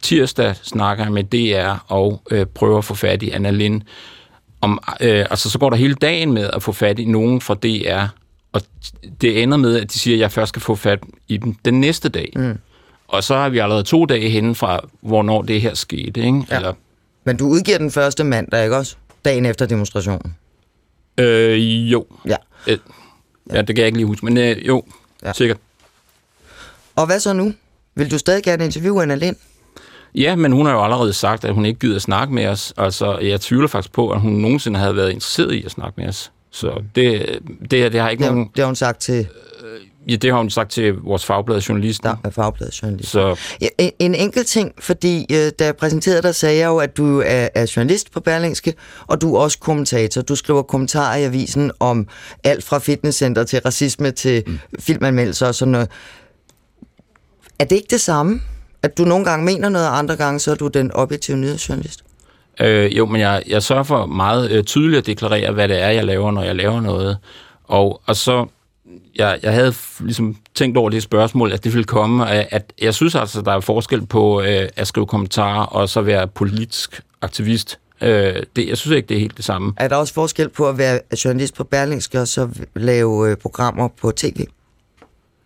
Tirsdag 0.02 0.56
snakker 0.62 1.04
jeg 1.04 1.12
med 1.12 1.24
DR 1.24 1.84
og 1.92 2.22
øh, 2.30 2.46
prøver 2.46 2.78
at 2.78 2.84
få 2.84 2.94
fat 2.94 3.22
i 3.22 3.30
Anna 3.30 3.50
Lind. 3.50 3.82
Om, 4.60 4.80
øh, 5.00 5.26
altså, 5.30 5.50
så 5.50 5.58
går 5.58 5.70
der 5.70 5.76
hele 5.76 5.94
dagen 5.94 6.32
med 6.32 6.50
at 6.52 6.62
få 6.62 6.72
fat 6.72 6.98
i 6.98 7.04
nogen 7.04 7.40
fra 7.40 7.54
DR, 7.54 8.06
og 8.52 8.60
det 9.20 9.42
ender 9.42 9.56
med, 9.56 9.76
at 9.80 9.92
de 9.92 9.98
siger, 9.98 10.16
at 10.16 10.20
jeg 10.20 10.32
først 10.32 10.48
skal 10.48 10.62
få 10.62 10.74
fat 10.74 10.98
i 11.28 11.36
dem 11.36 11.54
den 11.54 11.80
næste 11.80 12.08
dag. 12.08 12.32
Mm. 12.36 12.58
Og 13.08 13.24
så 13.24 13.34
har 13.36 13.48
vi 13.48 13.58
allerede 13.58 13.82
to 13.82 14.04
dage 14.06 14.28
henne 14.30 14.54
fra, 14.54 14.80
hvornår 15.00 15.42
det 15.42 15.60
her 15.60 15.74
skete, 15.74 16.20
ikke? 16.20 16.46
Ja. 16.50 16.56
Eller, 16.56 16.72
Men 17.24 17.36
du 17.36 17.46
udgiver 17.46 17.78
den 17.78 17.90
første 17.90 18.24
mandag, 18.24 18.64
ikke 18.64 18.76
også? 18.76 18.96
Dagen 19.24 19.46
efter 19.46 19.66
demonstrationen. 19.66 20.36
øh, 21.18 21.92
jo. 21.92 22.06
Ja. 22.26 22.36
Øh, 22.66 22.78
ja, 23.52 23.58
det 23.58 23.66
kan 23.66 23.76
jeg 23.78 23.86
ikke 23.86 23.98
lige 23.98 24.06
huske, 24.06 24.24
men 24.24 24.36
øh, 24.36 24.66
jo, 24.66 24.82
Ja. 25.24 25.32
sikkert. 25.32 25.58
Og 26.96 27.06
hvad 27.06 27.20
så 27.20 27.32
nu? 27.32 27.52
Vil 27.94 28.10
du 28.10 28.18
stadig 28.18 28.42
gerne 28.42 28.64
interviewe 28.64 29.02
Anna 29.02 29.14
Lind? 29.14 29.36
Ja, 30.14 30.36
men 30.36 30.52
hun 30.52 30.66
har 30.66 30.72
jo 30.72 30.84
allerede 30.84 31.12
sagt, 31.12 31.44
at 31.44 31.54
hun 31.54 31.66
ikke 31.66 31.80
gider 31.80 31.96
at 31.96 32.02
snakke 32.02 32.34
med 32.34 32.46
os. 32.46 32.72
Altså, 32.76 33.18
jeg 33.18 33.40
tvivler 33.40 33.68
faktisk 33.68 33.92
på, 33.92 34.10
at 34.10 34.20
hun 34.20 34.32
nogensinde 34.32 34.78
havde 34.78 34.96
været 34.96 35.10
interesseret 35.10 35.52
i 35.52 35.64
at 35.64 35.70
snakke 35.70 36.00
med 36.00 36.08
os. 36.08 36.32
Så 36.50 36.82
det, 36.94 37.38
det, 37.70 37.92
det 37.92 38.00
har 38.00 38.08
ikke 38.08 38.24
Det 38.24 38.32
nogen... 38.32 38.48
det 38.56 38.58
har 38.58 38.66
hun 38.66 38.76
sagt 38.76 39.00
til 39.00 39.26
Ja, 40.08 40.16
det 40.16 40.30
har 40.30 40.38
hun 40.38 40.50
sagt 40.50 40.70
til 40.70 40.94
vores 40.94 41.24
fagblad 41.24 41.60
journalisten. 41.60 42.08
der, 42.24 42.30
Fagbladet 42.30 42.82
Journalist. 42.82 43.10
Så 43.10 43.36
Ja, 43.60 43.68
en, 43.78 43.92
en 43.98 44.14
enkelt 44.14 44.46
ting, 44.46 44.72
fordi 44.78 45.26
øh, 45.32 45.52
da 45.58 45.64
jeg 45.64 45.76
præsenterede 45.76 46.22
dig, 46.22 46.34
sagde 46.34 46.58
jeg 46.58 46.66
jo, 46.66 46.76
at 46.78 46.96
du 46.96 47.20
er, 47.26 47.48
er 47.54 47.72
journalist 47.76 48.12
på 48.12 48.20
Berlingske, 48.20 48.74
og 49.06 49.20
du 49.20 49.34
er 49.34 49.40
også 49.40 49.58
kommentator. 49.58 50.22
Du 50.22 50.34
skriver 50.36 50.62
kommentarer 50.62 51.16
i 51.16 51.24
avisen 51.24 51.70
om 51.80 52.08
alt 52.44 52.64
fra 52.64 52.78
fitnesscenter 52.78 53.44
til 53.44 53.60
racisme 53.60 54.10
til 54.10 54.42
mm. 54.46 54.58
filmanmeldelser 54.80 55.46
og 55.46 55.54
sådan 55.54 55.72
noget. 55.72 55.88
Er 57.58 57.64
det 57.64 57.76
ikke 57.76 57.88
det 57.90 58.00
samme? 58.00 58.40
At 58.82 58.98
du 58.98 59.04
nogle 59.04 59.24
gange 59.24 59.44
mener 59.44 59.68
noget, 59.68 59.88
og 59.88 59.98
andre 59.98 60.16
gange 60.16 60.40
så 60.40 60.50
er 60.50 60.54
du 60.54 60.68
den 60.68 60.90
objektive 60.94 61.36
nyhedsjournalist? 61.36 62.04
øh, 62.60 62.96
jo, 62.96 63.06
men 63.06 63.20
jeg, 63.20 63.42
jeg 63.46 63.62
sørger 63.62 63.82
for 63.82 64.06
meget 64.06 64.50
øh, 64.50 64.64
tydeligt 64.64 64.98
at 64.98 65.06
deklarere, 65.06 65.52
hvad 65.52 65.68
det 65.68 65.82
er, 65.82 65.88
jeg 65.88 66.04
laver, 66.04 66.30
når 66.30 66.42
jeg 66.42 66.56
laver 66.56 66.80
noget. 66.80 67.18
Og, 67.64 68.00
og 68.06 68.16
så... 68.16 68.46
Jeg, 69.16 69.38
jeg 69.42 69.52
havde 69.52 69.74
ligesom 70.00 70.36
tænkt 70.54 70.76
over 70.76 70.90
det 70.90 71.02
spørgsmål, 71.02 71.52
at 71.52 71.64
det 71.64 71.72
ville 71.72 71.84
komme, 71.84 72.30
at, 72.30 72.48
at 72.50 72.72
jeg 72.82 72.94
synes 72.94 73.14
altså, 73.14 73.40
der 73.40 73.52
er 73.52 73.60
forskel 73.60 74.06
på 74.06 74.42
øh, 74.42 74.68
at 74.76 74.86
skrive 74.86 75.06
kommentarer 75.06 75.66
og 75.66 75.88
så 75.88 76.00
være 76.00 76.26
politisk 76.28 77.02
aktivist. 77.22 77.78
Øh, 78.00 78.42
det, 78.56 78.68
jeg 78.68 78.78
synes 78.78 78.96
ikke, 78.96 79.08
det 79.08 79.14
er 79.14 79.18
helt 79.18 79.36
det 79.36 79.44
samme. 79.44 79.72
Er 79.76 79.88
der 79.88 79.96
også 79.96 80.14
forskel 80.14 80.48
på 80.48 80.68
at 80.68 80.78
være 80.78 81.00
journalist 81.24 81.54
på 81.54 81.64
Berlingske 81.64 82.20
og 82.20 82.28
så 82.28 82.48
lave 82.74 83.30
øh, 83.30 83.36
programmer 83.36 83.88
på 84.00 84.10
tv? 84.10 84.46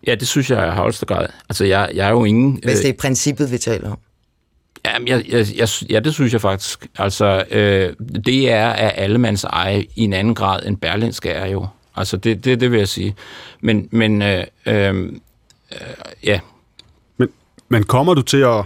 Ja, 0.07 0.15
det 0.15 0.27
synes 0.27 0.51
jeg 0.51 0.67
i 0.67 0.71
højeste 0.71 1.05
grad. 1.05 1.27
Altså, 1.49 1.65
jeg, 1.65 1.89
jeg 1.93 2.07
er 2.07 2.11
jo 2.11 2.25
ingen... 2.25 2.59
Hvis 2.63 2.79
det 2.79 2.89
er 2.89 2.93
princippet, 2.93 3.51
vi 3.51 3.57
taler 3.57 3.91
om. 3.91 3.99
Jamen, 4.85 5.07
jeg, 5.07 5.25
jeg, 5.29 5.45
jeg, 5.55 5.67
ja, 5.89 5.99
det 5.99 6.13
synes 6.13 6.33
jeg 6.33 6.41
faktisk. 6.41 6.87
Altså, 6.97 7.43
øh, 7.51 7.93
det 8.25 8.51
er 8.51 8.69
af 8.69 8.93
allemands 8.95 9.43
eje 9.43 9.85
i 9.95 10.03
en 10.03 10.13
anden 10.13 10.35
grad, 10.35 10.65
end 10.65 10.77
Berlinske 10.77 11.29
er 11.29 11.47
jo. 11.47 11.67
Altså, 11.95 12.17
det, 12.17 12.45
det, 12.45 12.59
det 12.59 12.71
vil 12.71 12.77
jeg 12.77 12.87
sige. 12.87 13.15
Men, 13.61 13.89
men 13.91 14.21
øh, 14.21 14.43
øh, 14.65 14.95
øh, 14.95 15.17
ja, 16.23 16.39
Men, 17.17 17.29
men 17.69 17.83
kommer 17.83 18.13
du 18.13 18.21
til 18.21 18.37
at, 18.37 18.63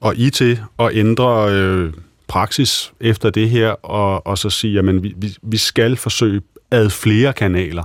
og 0.00 0.16
I 0.16 0.30
til 0.30 0.60
at 0.78 0.90
ændre 0.92 1.52
øh, 1.52 1.92
praksis 2.28 2.92
efter 3.00 3.30
det 3.30 3.50
her, 3.50 3.70
og, 3.70 4.26
og 4.26 4.38
så 4.38 4.50
sige, 4.50 4.78
at 4.78 5.02
vi, 5.02 5.14
vi, 5.16 5.36
vi 5.42 5.56
skal 5.56 5.96
forsøge 5.96 6.42
ad 6.70 6.90
flere 6.90 7.32
kanaler 7.32 7.84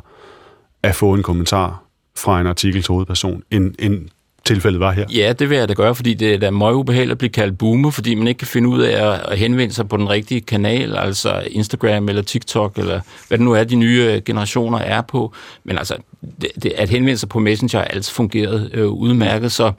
at 0.84 0.95
få 0.95 1.13
en 1.13 1.23
kommentar 1.23 1.84
fra 2.17 2.41
en 2.41 2.47
artikel 2.47 2.84
til 2.84 2.91
hovedperson, 2.91 3.43
end, 3.51 3.73
end 3.80 4.08
tilfældet 4.45 4.80
var 4.80 4.91
her? 4.91 5.06
ja, 5.13 5.34
det 5.34 5.49
vil 5.49 5.58
jeg 5.58 5.69
da 5.69 5.73
gøre, 5.73 5.95
fordi 5.95 6.13
det 6.13 6.34
er 6.34 6.38
da 6.38 6.51
meget 6.51 6.73
ubehageligt 6.73 7.12
at 7.12 7.17
blive 7.17 7.30
kaldt 7.30 7.58
boomer, 7.58 7.89
fordi 7.91 8.15
man 8.15 8.28
ikke 8.28 8.38
kan 8.38 8.47
finde 8.47 8.69
ud 8.69 8.82
af 8.82 9.19
at, 9.32 9.38
henvende 9.38 9.73
sig 9.73 9.89
på 9.89 9.97
den 9.97 10.10
rigtige 10.10 10.41
kanal, 10.41 10.95
altså 10.95 11.43
Instagram 11.51 12.10
eller 12.10 12.21
TikTok, 12.21 12.78
eller 12.78 13.01
hvad 13.28 13.38
det 13.38 13.45
nu 13.45 13.51
er, 13.54 13.63
de 13.63 13.75
nye 13.75 14.08
øh, 14.12 14.21
generationer 14.25 14.78
er 14.78 15.01
på. 15.01 15.34
Men 15.63 15.78
altså, 15.78 15.95
det, 16.41 16.49
det, 16.63 16.71
at 16.78 16.89
henvende 16.89 17.17
sig 17.17 17.30
på 17.30 17.39
Messenger 17.39 17.80
har 17.80 17.86
altid 17.86 18.13
fungeret 18.13 18.69
øh, 18.73 18.88
udmærket, 18.88 19.51
så 19.51 19.71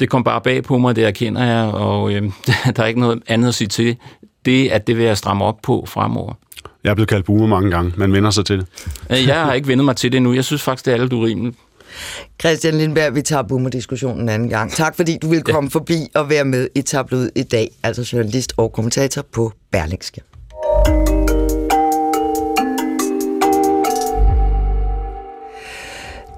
det 0.00 0.10
kom 0.10 0.24
bare 0.24 0.40
bag 0.40 0.64
på 0.64 0.78
mig, 0.78 0.96
det 0.96 1.04
erkender 1.04 1.44
jeg, 1.44 1.74
og 1.74 2.12
øh, 2.12 2.22
der 2.76 2.82
er 2.82 2.86
ikke 2.86 3.00
noget 3.00 3.22
andet 3.26 3.48
at 3.48 3.54
sige 3.54 3.68
til. 3.68 3.96
Det, 4.44 4.68
at 4.68 4.86
det 4.86 4.96
vil 4.96 5.04
jeg 5.04 5.18
stramme 5.18 5.44
op 5.44 5.58
på 5.62 5.84
fremover. 5.88 6.32
Jeg 6.86 6.90
er 6.90 6.94
blevet 6.94 7.08
kaldt 7.08 7.26
boomer 7.26 7.46
mange 7.46 7.70
gange, 7.70 7.92
man 7.96 8.12
vender 8.12 8.30
sig 8.30 8.44
til 8.46 8.58
det. 8.58 8.66
Øh, 9.10 9.26
Jeg 9.26 9.44
har 9.44 9.52
ikke 9.52 9.68
vendt 9.68 9.84
mig 9.84 9.96
til 9.96 10.12
det 10.12 10.16
endnu. 10.16 10.32
Jeg 10.34 10.44
synes 10.44 10.62
faktisk, 10.62 10.86
det 10.86 10.94
er 10.94 10.98
lidt 10.98 11.12
urimeligt. 11.12 11.56
Christian 12.40 12.74
Lindberg, 12.74 13.14
vi 13.14 13.22
tager 13.22 13.42
boomer-diskussionen 13.42 14.20
en 14.22 14.28
anden 14.28 14.48
gang. 14.48 14.72
Tak 14.72 14.96
fordi 14.96 15.18
du 15.22 15.28
vil 15.28 15.42
komme 15.42 15.70
ja. 15.72 15.78
forbi 15.78 16.08
og 16.14 16.30
være 16.30 16.44
med 16.44 16.68
i 16.74 16.82
Tabloid 16.82 17.28
i 17.36 17.42
dag, 17.42 17.70
altså 17.82 18.10
journalist 18.12 18.52
og 18.56 18.72
kommentator 18.72 19.22
på 19.32 19.52
Berlingske. 19.72 20.20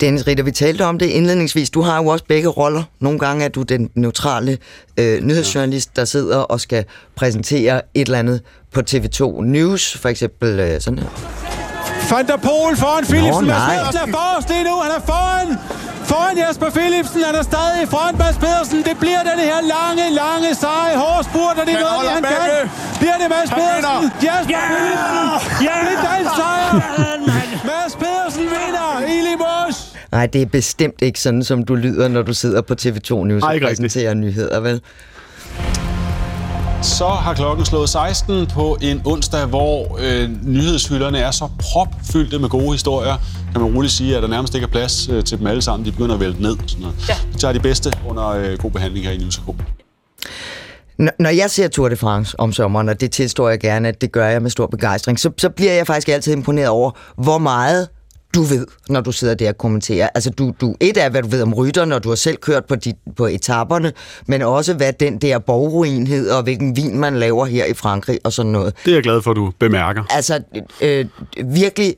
Dennis 0.00 0.26
Ritter, 0.26 0.44
vi 0.44 0.50
talte 0.50 0.82
om 0.84 0.98
det 0.98 1.06
indledningsvis. 1.06 1.70
Du 1.70 1.80
har 1.82 1.96
jo 2.02 2.06
også 2.06 2.24
begge 2.28 2.48
roller. 2.48 2.82
Nogle 3.00 3.18
gange 3.18 3.44
er 3.44 3.48
du 3.48 3.62
den 3.62 3.90
neutrale 3.94 4.58
øh, 4.96 5.22
nyhedsjournalist, 5.22 5.96
der 5.96 6.04
sidder 6.04 6.36
og 6.36 6.60
skal 6.60 6.84
præsentere 7.16 7.80
et 7.94 8.06
eller 8.06 8.18
andet 8.18 8.40
på 8.74 8.80
TV2 8.90 9.42
News, 9.42 9.96
for 10.02 10.08
eksempel 10.08 10.60
øh, 10.60 10.80
sådan 10.80 10.98
her. 10.98 11.08
Van 12.10 12.26
der 12.26 12.36
Pol 12.36 12.76
foran 12.76 13.04
Philipsen. 13.12 13.44
Nå, 13.44 13.50
Mads 13.52 13.66
nej. 13.68 13.76
Pedersen 13.76 14.00
er 14.08 14.12
forrest 14.18 14.48
lige 14.48 14.64
nu. 14.68 14.74
Han 14.84 14.92
er 14.98 15.02
foran. 15.12 15.48
Foran 16.10 16.34
Jesper 16.42 16.70
Philipsen. 16.78 17.20
Han 17.28 17.34
er 17.42 17.46
stadig 17.52 17.82
foran 17.94 18.14
Mads 18.22 18.38
Pedersen. 18.44 18.78
Det 18.88 18.96
bliver 19.04 19.22
den 19.30 19.38
her 19.50 19.58
lange, 19.74 20.04
lange, 20.22 20.48
seje, 20.62 20.94
hårde 21.02 21.24
spurt, 21.30 21.56
og 21.60 21.64
det 21.66 21.74
er 21.74 21.78
Han 21.78 21.86
noget, 21.86 22.10
han 22.16 22.22
kan. 22.22 22.70
Bliver 23.00 23.16
det 23.22 23.28
Mads 23.34 23.50
Pedersen? 23.58 24.02
Jesper 24.26 24.50
Ja! 24.54 24.62
Philipsen. 24.72 25.26
Ja! 25.66 25.74
Det 25.86 25.94
er 25.98 26.02
dansk 26.10 26.32
sejr. 26.40 26.68
Mads 27.70 27.94
Pedersen 28.02 28.44
vinder. 28.54 28.88
Eli 29.16 29.34
Mos. 29.44 29.76
Nej, 30.12 30.26
det 30.26 30.42
er 30.42 30.46
bestemt 30.46 31.02
ikke 31.02 31.20
sådan, 31.20 31.42
som 31.44 31.62
du 31.64 31.74
lyder, 31.74 32.08
når 32.08 32.22
du 32.22 32.34
sidder 32.34 32.60
på 32.62 32.74
TV2 32.80 33.14
News 33.14 33.42
Ej, 33.42 33.48
og 33.48 33.54
ikke 33.54 33.66
rigtigt. 33.66 33.66
præsenterer 33.66 34.14
nyheder, 34.14 34.60
vel? 34.60 34.80
Så 36.82 37.06
har 37.06 37.34
klokken 37.34 37.66
slået 37.66 37.88
16 37.88 38.46
på 38.46 38.78
en 38.82 39.02
onsdag, 39.04 39.46
hvor 39.46 39.98
øh, 40.02 40.30
nyhedshylderne 40.46 41.18
er 41.18 41.30
så 41.30 41.48
propfyldte 41.60 42.38
med 42.38 42.48
gode 42.48 42.72
historier. 42.72 43.16
Kan 43.52 43.60
man 43.62 43.74
roligt 43.74 43.92
sige, 43.92 44.16
at 44.16 44.22
der 44.22 44.28
nærmest 44.28 44.54
ikke 44.54 44.64
er 44.64 44.70
plads 44.70 45.08
øh, 45.08 45.24
til 45.24 45.38
dem 45.38 45.46
alle 45.46 45.62
sammen. 45.62 45.86
De 45.86 45.92
begynder 45.92 46.14
at 46.14 46.20
vælte 46.20 46.42
ned. 46.42 46.50
og 46.50 46.58
Sådan 46.66 46.82
noget. 46.82 47.08
Ja. 47.08 47.14
Vi 47.32 47.38
tager 47.38 47.52
de 47.52 47.60
bedste 47.60 47.92
under 48.08 48.28
øh, 48.28 48.58
god 48.58 48.70
behandling 48.70 49.06
her 49.06 49.12
i 49.12 49.16
News.dk. 49.16 49.62
N- 51.02 51.16
Når 51.18 51.30
jeg 51.30 51.50
ser 51.50 51.68
Tour 51.68 51.88
de 51.88 51.96
France 51.96 52.40
om 52.40 52.52
sommeren, 52.52 52.88
og 52.88 53.00
det 53.00 53.10
tilstår 53.10 53.48
jeg 53.48 53.60
gerne, 53.60 53.88
at 53.88 54.00
det 54.00 54.12
gør 54.12 54.26
jeg 54.26 54.42
med 54.42 54.50
stor 54.50 54.66
begejstring, 54.66 55.20
så, 55.20 55.30
så 55.38 55.48
bliver 55.50 55.72
jeg 55.72 55.86
faktisk 55.86 56.08
altid 56.08 56.32
imponeret 56.32 56.68
over, 56.68 56.90
hvor 57.16 57.38
meget 57.38 57.88
du 58.38 58.42
ved, 58.42 58.66
når 58.88 59.00
du 59.00 59.12
sidder 59.12 59.34
der 59.34 59.48
og 59.48 59.58
kommenterer. 59.58 60.08
Altså, 60.14 60.30
du, 60.30 60.54
du, 60.60 60.74
et 60.80 60.96
af, 60.96 61.10
hvad 61.10 61.22
du 61.22 61.28
ved 61.28 61.42
om 61.42 61.54
rytterne, 61.54 61.94
og 61.94 62.04
du 62.04 62.08
har 62.08 62.16
selv 62.16 62.36
kørt 62.36 62.64
på, 62.64 62.76
de, 62.76 62.92
på 63.16 63.26
etaperne, 63.26 63.92
men 64.26 64.42
også, 64.42 64.74
hvad 64.74 64.92
den 64.92 65.18
der 65.18 65.38
borgruin 65.38 66.06
hedder, 66.06 66.34
og 66.34 66.42
hvilken 66.42 66.76
vin 66.76 66.98
man 66.98 67.16
laver 67.16 67.46
her 67.46 67.64
i 67.64 67.74
Frankrig, 67.74 68.18
og 68.24 68.32
sådan 68.32 68.52
noget. 68.52 68.74
Det 68.84 68.90
er 68.90 68.96
jeg 68.96 69.02
glad 69.02 69.22
for, 69.22 69.30
at 69.30 69.36
du 69.36 69.52
bemærker. 69.58 70.04
Altså, 70.10 70.40
øh, 70.80 71.06
virkelig 71.44 71.94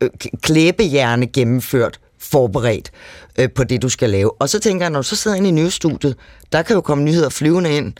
øh, 0.00 0.10
klæbehjerne 0.42 1.26
gennemført, 1.26 2.00
forberedt 2.18 2.90
øh, 3.38 3.48
på 3.50 3.64
det, 3.64 3.82
du 3.82 3.88
skal 3.88 4.10
lave. 4.10 4.32
Og 4.40 4.48
så 4.48 4.58
tænker 4.58 4.84
jeg, 4.84 4.90
når 4.90 4.98
du 4.98 5.08
så 5.08 5.16
sidder 5.16 5.36
inde 5.36 5.48
i 5.48 5.52
nyhedsstudiet, 5.52 6.16
der 6.52 6.62
kan 6.62 6.74
jo 6.74 6.80
komme 6.80 7.04
nyheder 7.04 7.28
flyvende 7.28 7.76
ind, 7.76 7.92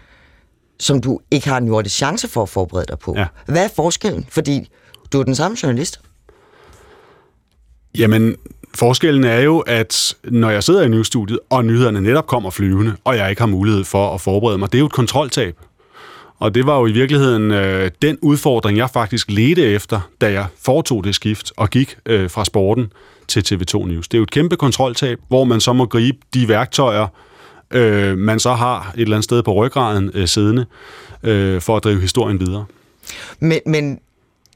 som 0.81 1.01
du 1.01 1.21
ikke 1.31 1.49
har 1.49 1.59
en 1.59 1.67
jordisk 1.67 1.97
chance 1.97 2.29
for 2.29 2.43
at 2.43 2.49
forberede 2.49 2.87
dig 2.89 2.99
på. 2.99 3.15
Ja. 3.17 3.27
Hvad 3.47 3.65
er 3.65 3.69
forskellen? 3.77 4.27
Fordi 4.31 4.71
du 5.13 5.21
er 5.21 5.25
den 5.25 5.35
samme 5.35 5.57
journalist. 5.63 6.01
Jamen, 7.99 8.37
forskellen 8.75 9.25
er 9.25 9.41
jo, 9.41 9.59
at 9.59 10.15
når 10.25 10.51
jeg 10.51 10.63
sidder 10.63 10.83
i 10.83 10.89
nyhedsstudiet, 10.89 11.39
og 11.51 11.65
nyhederne 11.65 12.01
netop 12.01 12.27
kommer 12.27 12.51
flyvende, 12.51 12.97
og 13.05 13.17
jeg 13.17 13.31
ikke 13.31 13.43
har 13.43 13.47
mulighed 13.47 13.85
for 13.85 14.15
at 14.15 14.21
forberede 14.21 14.59
mig, 14.59 14.73
det 14.73 14.79
er 14.79 14.81
jo 14.81 14.87
et 14.87 14.93
kontroltab. 14.93 15.57
Og 16.39 16.55
det 16.55 16.67
var 16.67 16.79
jo 16.79 16.87
i 16.87 16.93
virkeligheden 16.93 17.51
øh, 17.51 17.91
den 18.03 18.19
udfordring, 18.23 18.79
jeg 18.79 18.91
faktisk 18.91 19.31
ledte 19.31 19.63
efter, 19.63 20.01
da 20.21 20.33
jeg 20.33 20.47
foretog 20.63 21.05
det 21.05 21.15
skift 21.15 21.53
og 21.57 21.71
gik 21.71 21.97
øh, 22.07 22.31
fra 22.31 22.45
sporten 22.45 22.93
til 23.29 23.41
TV2 23.41 23.87
News. 23.87 24.09
Det 24.09 24.15
er 24.15 24.19
jo 24.19 24.23
et 24.23 24.31
kæmpe 24.31 24.57
kontroltab, 24.57 25.19
hvor 25.29 25.45
man 25.45 25.61
så 25.61 25.73
må 25.73 25.87
gribe 25.87 26.19
de 26.35 26.49
værktøjer, 26.49 27.07
øh, 27.71 28.19
man 28.19 28.41
så 28.41 28.53
har 28.53 28.93
et 28.95 29.03
eller 29.03 29.17
andet 29.17 29.25
sted 29.25 29.43
på 29.43 29.53
ryggraden 29.53 30.11
øh, 30.15 30.29
siddende, 30.29 30.67
øh, 31.23 31.61
for 31.61 31.77
at 31.77 31.85
drive 31.85 32.01
historien 32.01 32.41
videre. 32.41 32.65
Men, 33.41 33.61
men 33.67 33.99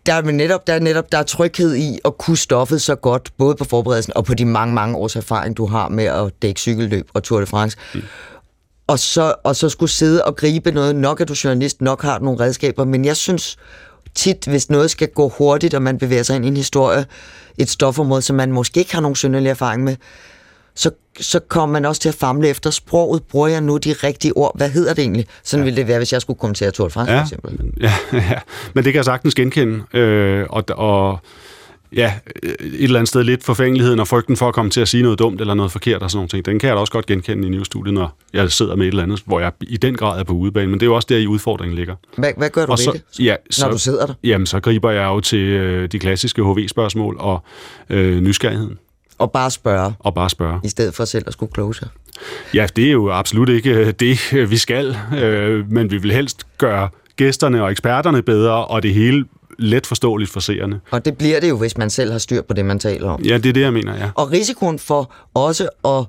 der 0.07 0.13
er 0.15 0.23
netop, 0.23 0.67
der 0.67 0.73
er 0.73 0.81
netop 0.81 1.13
der 1.13 1.19
er 1.19 1.23
tryghed 1.23 1.75
i 1.75 1.99
at 2.05 2.19
kunne 2.19 2.37
stoffet 2.37 2.83
så 2.83 2.95
godt, 2.95 3.33
både 3.39 3.55
på 3.55 3.65
forberedelsen 3.65 4.13
og 4.17 4.25
på 4.25 4.35
de 4.35 4.45
mange, 4.45 4.75
mange 4.75 4.97
års 4.97 5.17
erfaring, 5.17 5.57
du 5.57 5.67
har 5.67 5.89
med 5.89 6.05
at 6.05 6.33
dække 6.43 6.61
cykelløb 6.61 7.09
og 7.15 7.23
Tour 7.23 7.41
de 7.41 7.47
France. 7.47 7.77
Mm. 7.95 8.03
Og, 8.87 8.99
så, 8.99 9.35
og 9.45 9.57
så 9.57 9.69
skulle 9.69 9.91
sidde 9.91 10.25
og 10.25 10.37
gribe 10.37 10.73
noget. 10.73 10.97
Nok 10.97 11.21
er 11.21 11.25
du 11.25 11.35
journalist, 11.45 11.81
nok 11.81 12.03
har 12.03 12.19
du 12.19 12.25
nogle 12.25 12.41
redskaber, 12.41 12.85
men 12.85 13.05
jeg 13.05 13.17
synes 13.17 13.57
tit, 14.15 14.45
hvis 14.45 14.71
noget 14.71 14.91
skal 14.91 15.09
gå 15.09 15.29
hurtigt, 15.29 15.75
og 15.75 15.83
man 15.83 15.99
bevæger 15.99 16.23
sig 16.23 16.37
ind 16.37 16.45
i 16.45 16.49
en 16.49 16.57
historie, 16.57 17.07
et 17.59 17.71
stofområde, 17.71 18.23
som 18.23 18.37
man 18.37 18.53
måske 18.53 18.81
ikke 18.81 18.95
har 18.95 19.01
nogen 19.01 19.17
synderlig 19.17 19.51
erfaring 19.51 19.85
med, 19.85 19.97
så, 20.81 20.91
så 21.21 21.41
kommer 21.49 21.73
man 21.73 21.85
også 21.85 22.01
til 22.01 22.09
at 22.09 22.15
famle 22.15 22.49
efter 22.49 22.71
sproget. 22.71 23.23
Bruger 23.23 23.49
jeg 23.49 23.61
nu 23.61 23.77
de 23.77 23.93
rigtige 23.93 24.33
ord? 24.37 24.53
Hvad 24.57 24.71
hedder 24.71 24.95
det 24.95 25.03
egentlig? 25.03 25.27
Sådan 25.45 25.61
ja. 25.61 25.65
ville 25.65 25.77
det 25.77 25.89
være, 25.89 25.99
hvis 25.99 26.13
jeg 26.13 26.21
skulle 26.21 26.39
kommentere 26.39 26.71
Tour 26.71 26.89
de 26.89 26.93
France, 26.93 27.11
for 27.11 27.17
Ja, 27.17 27.23
eksempel. 27.23 27.53
men- 27.59 27.75
ja, 27.87 27.93
ja, 28.13 28.39
men 28.75 28.85
det 28.85 28.93
kan 28.93 28.97
jeg 28.99 29.05
sagtens 29.05 29.35
genkende. 29.35 29.83
Øh, 29.95 30.47
og, 30.51 30.65
og 30.71 31.19
ja, 31.93 32.13
et 32.43 32.57
eller 32.61 32.99
andet 32.99 33.09
sted 33.09 33.25
lidt 33.25 33.45
forfængeligheden 33.45 34.01
og 34.01 34.09
frygten 34.09 34.37
for 34.37 34.49
at 34.49 34.55
komme 34.55 34.71
til 34.71 34.81
at 34.81 34.89
sige 34.89 35.03
noget 35.03 35.19
dumt 35.19 35.41
eller 35.41 35.55
noget 35.55 35.73
forkert 35.73 36.03
og 36.03 36.11
sådan 36.11 36.17
nogle 36.19 36.29
ting, 36.29 36.45
den 36.47 36.59
kan 36.59 36.69
jeg 36.69 36.77
da 36.77 36.81
også 36.81 36.93
godt 36.93 37.07
genkende 37.07 37.47
i 37.49 37.51
newsstudiet, 37.51 37.95
når 37.95 38.17
jeg 38.33 38.53
sidder 38.53 38.77
med 38.77 38.87
et 38.87 38.91
eller 38.91 39.03
andet, 39.03 39.23
hvor 39.27 39.41
jeg 39.41 39.53
i 39.61 39.77
den 39.77 39.95
grad 39.97 40.21
er 40.21 40.25
på 40.25 40.33
udebane. 40.33 40.67
Men 40.71 40.81
det 40.81 40.87
er 40.87 40.91
jo 40.91 40.95
også 40.95 41.07
der, 41.11 41.17
i 41.17 41.27
udfordringen 41.27 41.77
ligger. 41.77 41.95
Hvad, 42.17 42.31
hvad 42.37 42.51
gør 42.51 42.67
du 42.67 42.73
og 42.73 42.79
ved 42.79 42.85
så, 42.85 42.93
det, 42.93 43.25
ja, 43.25 43.37
når 43.61 43.71
du 43.71 43.79
sidder 43.79 44.07
der? 44.07 44.15
Jamen, 44.25 44.47
så 44.47 44.61
griber 44.61 44.91
jeg 44.91 45.05
jo 45.05 45.21
til 45.21 45.39
øh, 45.39 45.89
de 45.93 45.99
klassiske 45.99 46.43
HV-spørgsmål 46.43 47.17
og 47.19 47.43
øh, 47.91 48.21
nysgerrigheden. 48.21 48.79
Og 49.21 49.33
bare 49.33 49.51
spørge, 49.51 49.93
Og 49.99 50.15
bare 50.15 50.31
spørge. 50.31 50.61
i 50.65 50.69
stedet 50.69 50.95
for 50.95 51.05
selv 51.05 51.25
at 51.27 51.33
skulle 51.33 51.53
close. 51.55 51.89
Ja, 52.55 52.67
det 52.77 52.87
er 52.87 52.91
jo 52.93 53.13
absolut 53.13 53.49
ikke 53.49 53.71
øh, 53.71 53.93
det, 54.01 54.19
øh, 54.33 54.51
vi 54.51 54.57
skal, 54.57 54.97
øh, 55.19 55.71
men 55.73 55.91
vi 55.91 55.99
vil 55.99 56.13
helst 56.13 56.43
gøre 56.59 56.89
gæsterne 57.17 57.63
og 57.65 57.71
eksperterne 57.71 58.23
bedre, 58.23 58.67
og 58.67 58.83
det 58.83 58.95
hele 58.95 59.25
let 59.59 59.87
forståeligt 59.87 60.31
for 60.31 60.41
seerne. 60.41 60.81
Og 60.91 61.05
det 61.05 61.19
bliver 61.19 61.41
det 61.41 61.49
jo, 61.49 61.57
hvis 61.59 61.79
man 61.79 61.91
selv 61.91 62.13
har 62.13 62.19
styr 62.19 62.43
på 62.43 62.55
det, 62.55 62.65
man 62.65 62.79
taler 62.79 63.11
om. 63.11 63.23
Ja, 63.23 63.37
det 63.39 63.47
er 63.47 63.53
det, 63.53 63.61
jeg 63.61 63.73
mener, 63.73 63.97
ja. 63.97 64.11
Og 64.15 64.31
risikoen 64.33 64.79
for 64.79 65.13
også 65.35 65.69
at 65.85 66.05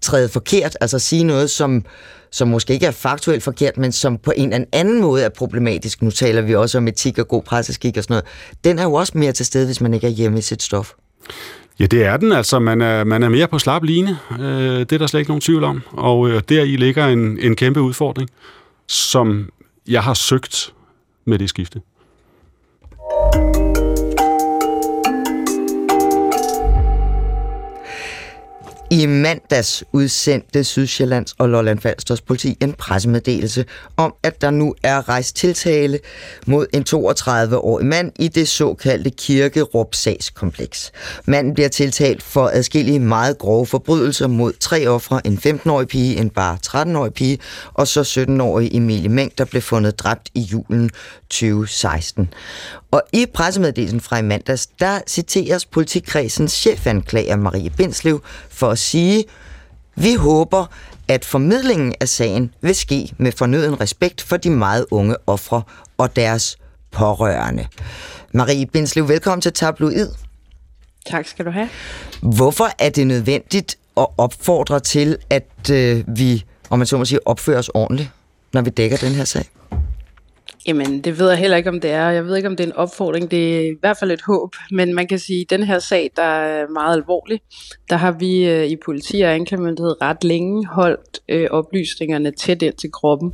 træde 0.00 0.28
forkert, 0.28 0.76
altså 0.80 0.98
sige 0.98 1.24
noget, 1.24 1.50
som, 1.50 1.84
som 2.30 2.48
måske 2.48 2.72
ikke 2.72 2.86
er 2.86 2.90
faktuelt 2.90 3.42
forkert, 3.42 3.76
men 3.76 3.92
som 3.92 4.18
på 4.18 4.32
en 4.36 4.52
eller 4.52 4.66
anden 4.72 5.00
måde 5.00 5.22
er 5.22 5.28
problematisk. 5.28 6.02
Nu 6.02 6.10
taler 6.10 6.42
vi 6.42 6.54
også 6.54 6.78
om 6.78 6.88
etik 6.88 7.18
og 7.18 7.28
god 7.28 7.42
presseskik 7.42 7.96
og 7.96 8.02
sådan 8.02 8.12
noget. 8.14 8.24
Den 8.64 8.78
er 8.78 8.82
jo 8.82 8.92
også 8.94 9.12
mere 9.18 9.32
til 9.32 9.46
stede, 9.46 9.66
hvis 9.66 9.80
man 9.80 9.94
ikke 9.94 10.06
er 10.06 10.10
hjemme 10.10 10.38
i 10.38 10.42
sit 10.42 10.62
stof. 10.62 10.92
Ja, 11.80 11.86
det 11.86 12.04
er 12.04 12.16
den. 12.16 12.32
Altså, 12.32 12.58
man 12.58 12.80
er, 12.80 13.04
man 13.04 13.22
er 13.22 13.28
mere 13.28 13.48
på 13.48 13.58
slap 13.58 13.82
line. 13.82 14.18
Øh, 14.40 14.78
det 14.78 14.92
er 14.92 14.98
der 14.98 15.06
slet 15.06 15.20
ikke 15.20 15.30
nogen 15.30 15.40
tvivl 15.40 15.64
om. 15.64 15.82
Og 15.90 16.28
øh, 16.28 16.42
deri 16.48 16.76
ligger 16.76 17.06
en, 17.06 17.38
en 17.38 17.56
kæmpe 17.56 17.80
udfordring, 17.80 18.30
som 18.86 19.50
jeg 19.88 20.02
har 20.02 20.14
søgt 20.14 20.74
med 21.24 21.38
det 21.38 21.48
skifte. 21.48 21.80
I 28.90 29.06
mandags 29.06 29.84
udsendte 29.92 30.64
Sydsjællands 30.64 31.34
og 31.38 31.48
Lolland 31.48 31.80
Falsters 31.80 32.20
politi 32.20 32.56
en 32.60 32.72
pressemeddelelse 32.72 33.64
om, 33.96 34.14
at 34.22 34.40
der 34.40 34.50
nu 34.50 34.74
er 34.82 35.08
rejst 35.08 35.36
tiltale 35.36 35.98
mod 36.46 36.66
en 36.72 36.84
32-årig 36.88 37.86
mand 37.86 38.12
i 38.18 38.28
det 38.28 38.48
såkaldte 38.48 39.10
kirkerup 39.10 39.94
sagskompleks. 39.94 40.92
Manden 41.24 41.54
bliver 41.54 41.68
tiltalt 41.68 42.22
for 42.22 42.50
adskillige 42.52 43.00
meget 43.00 43.38
grove 43.38 43.66
forbrydelser 43.66 44.26
mod 44.26 44.52
tre 44.60 44.86
ofre, 44.86 45.26
en 45.26 45.38
15-årig 45.46 45.88
pige, 45.88 46.16
en 46.16 46.30
bare 46.30 46.58
13-årig 46.66 47.12
pige, 47.12 47.38
og 47.74 47.88
så 47.88 48.26
17-årig 48.28 48.74
Emilie 48.74 49.08
Meng, 49.08 49.38
der 49.38 49.44
blev 49.44 49.62
fundet 49.62 49.98
dræbt 49.98 50.28
i 50.34 50.40
julen 50.40 50.90
2016. 51.30 52.34
Og 52.90 53.02
i 53.12 53.26
pressemeddelelsen 53.34 54.00
fra 54.00 54.18
i 54.18 54.22
mandags, 54.22 54.66
der 54.66 55.00
citeres 55.06 55.64
politikredsens 55.64 56.52
chefanklager 56.52 57.36
Marie 57.36 57.70
Bindslev 57.70 58.22
for 58.48 58.70
at 58.70 58.78
sige, 58.78 59.24
vi 59.94 60.14
håber, 60.14 60.66
at 61.08 61.24
formidlingen 61.24 61.94
af 62.00 62.08
sagen 62.08 62.54
vil 62.60 62.74
ske 62.74 63.12
med 63.18 63.32
fornøden 63.32 63.80
respekt 63.80 64.22
for 64.22 64.36
de 64.36 64.50
meget 64.50 64.86
unge 64.90 65.16
ofre 65.26 65.62
og 65.98 66.16
deres 66.16 66.56
pårørende. 66.90 67.66
Marie 68.32 68.66
Bindslev, 68.66 69.08
velkommen 69.08 69.42
til 69.42 69.52
Tabloid. 69.52 70.08
Tak 71.06 71.26
skal 71.26 71.44
du 71.44 71.50
have. 71.50 71.68
Hvorfor 72.22 72.68
er 72.78 72.88
det 72.88 73.06
nødvendigt 73.06 73.78
at 73.96 74.06
opfordre 74.18 74.80
til, 74.80 75.16
at 75.30 75.70
øh, 75.72 76.04
vi, 76.06 76.44
om 76.70 76.78
man 76.78 76.86
så 76.86 76.98
må 76.98 77.04
sige, 77.04 77.26
opfører 77.26 77.58
os 77.58 77.70
ordentligt, 77.74 78.10
når 78.52 78.62
vi 78.62 78.70
dækker 78.70 78.96
den 78.96 79.12
her 79.12 79.24
sag? 79.24 79.44
Jamen, 80.66 81.00
det 81.00 81.18
ved 81.18 81.28
jeg 81.28 81.38
heller 81.38 81.56
ikke, 81.56 81.70
om 81.70 81.80
det 81.80 81.90
er. 81.90 82.10
Jeg 82.10 82.26
ved 82.26 82.36
ikke, 82.36 82.48
om 82.48 82.56
det 82.56 82.64
er 82.64 82.68
en 82.68 82.76
opfordring. 82.76 83.30
Det 83.30 83.56
er 83.56 83.60
i 83.60 83.76
hvert 83.80 83.96
fald 84.00 84.10
et 84.10 84.22
håb. 84.22 84.54
Men 84.70 84.94
man 84.94 85.06
kan 85.06 85.18
sige, 85.18 85.40
at 85.40 85.50
den 85.50 85.62
her 85.62 85.78
sag, 85.78 86.10
der 86.16 86.22
er 86.22 86.68
meget 86.68 86.96
alvorlig, 86.96 87.40
der 87.90 87.96
har 87.96 88.12
vi 88.12 88.48
øh, 88.48 88.66
i 88.66 88.76
politi 88.84 89.20
og 89.20 89.34
anklagemyndighed 89.34 90.02
ret 90.02 90.24
længe 90.24 90.66
holdt 90.66 91.20
øh, 91.28 91.46
oplysningerne 91.50 92.30
tæt 92.30 92.62
ind 92.62 92.74
til 92.74 92.92
kroppen. 92.92 93.32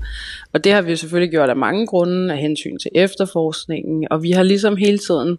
Og 0.52 0.64
det 0.64 0.72
har 0.72 0.82
vi 0.82 0.96
selvfølgelig 0.96 1.30
gjort 1.30 1.50
af 1.50 1.56
mange 1.56 1.86
grunde, 1.86 2.34
af 2.34 2.38
hensyn 2.40 2.78
til 2.78 2.90
efterforskningen. 2.94 4.06
Og 4.10 4.22
vi 4.22 4.30
har 4.30 4.42
ligesom 4.42 4.76
hele 4.76 4.98
tiden 4.98 5.30
øh, 5.30 5.38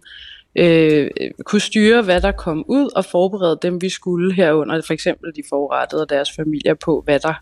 øh, 0.56 1.10
kunne 1.44 1.60
styre, 1.60 2.02
hvad 2.02 2.20
der 2.20 2.32
kom 2.32 2.64
ud, 2.68 2.90
og 2.96 3.04
forberede 3.04 3.58
dem, 3.62 3.82
vi 3.82 3.88
skulle 3.88 4.34
herunder, 4.34 4.82
for 4.86 4.92
eksempel 4.92 5.32
de 5.36 5.42
forrettede 5.48 6.02
og 6.02 6.10
deres 6.10 6.32
familier 6.32 6.74
på, 6.74 7.02
hvad 7.04 7.18
der, 7.18 7.34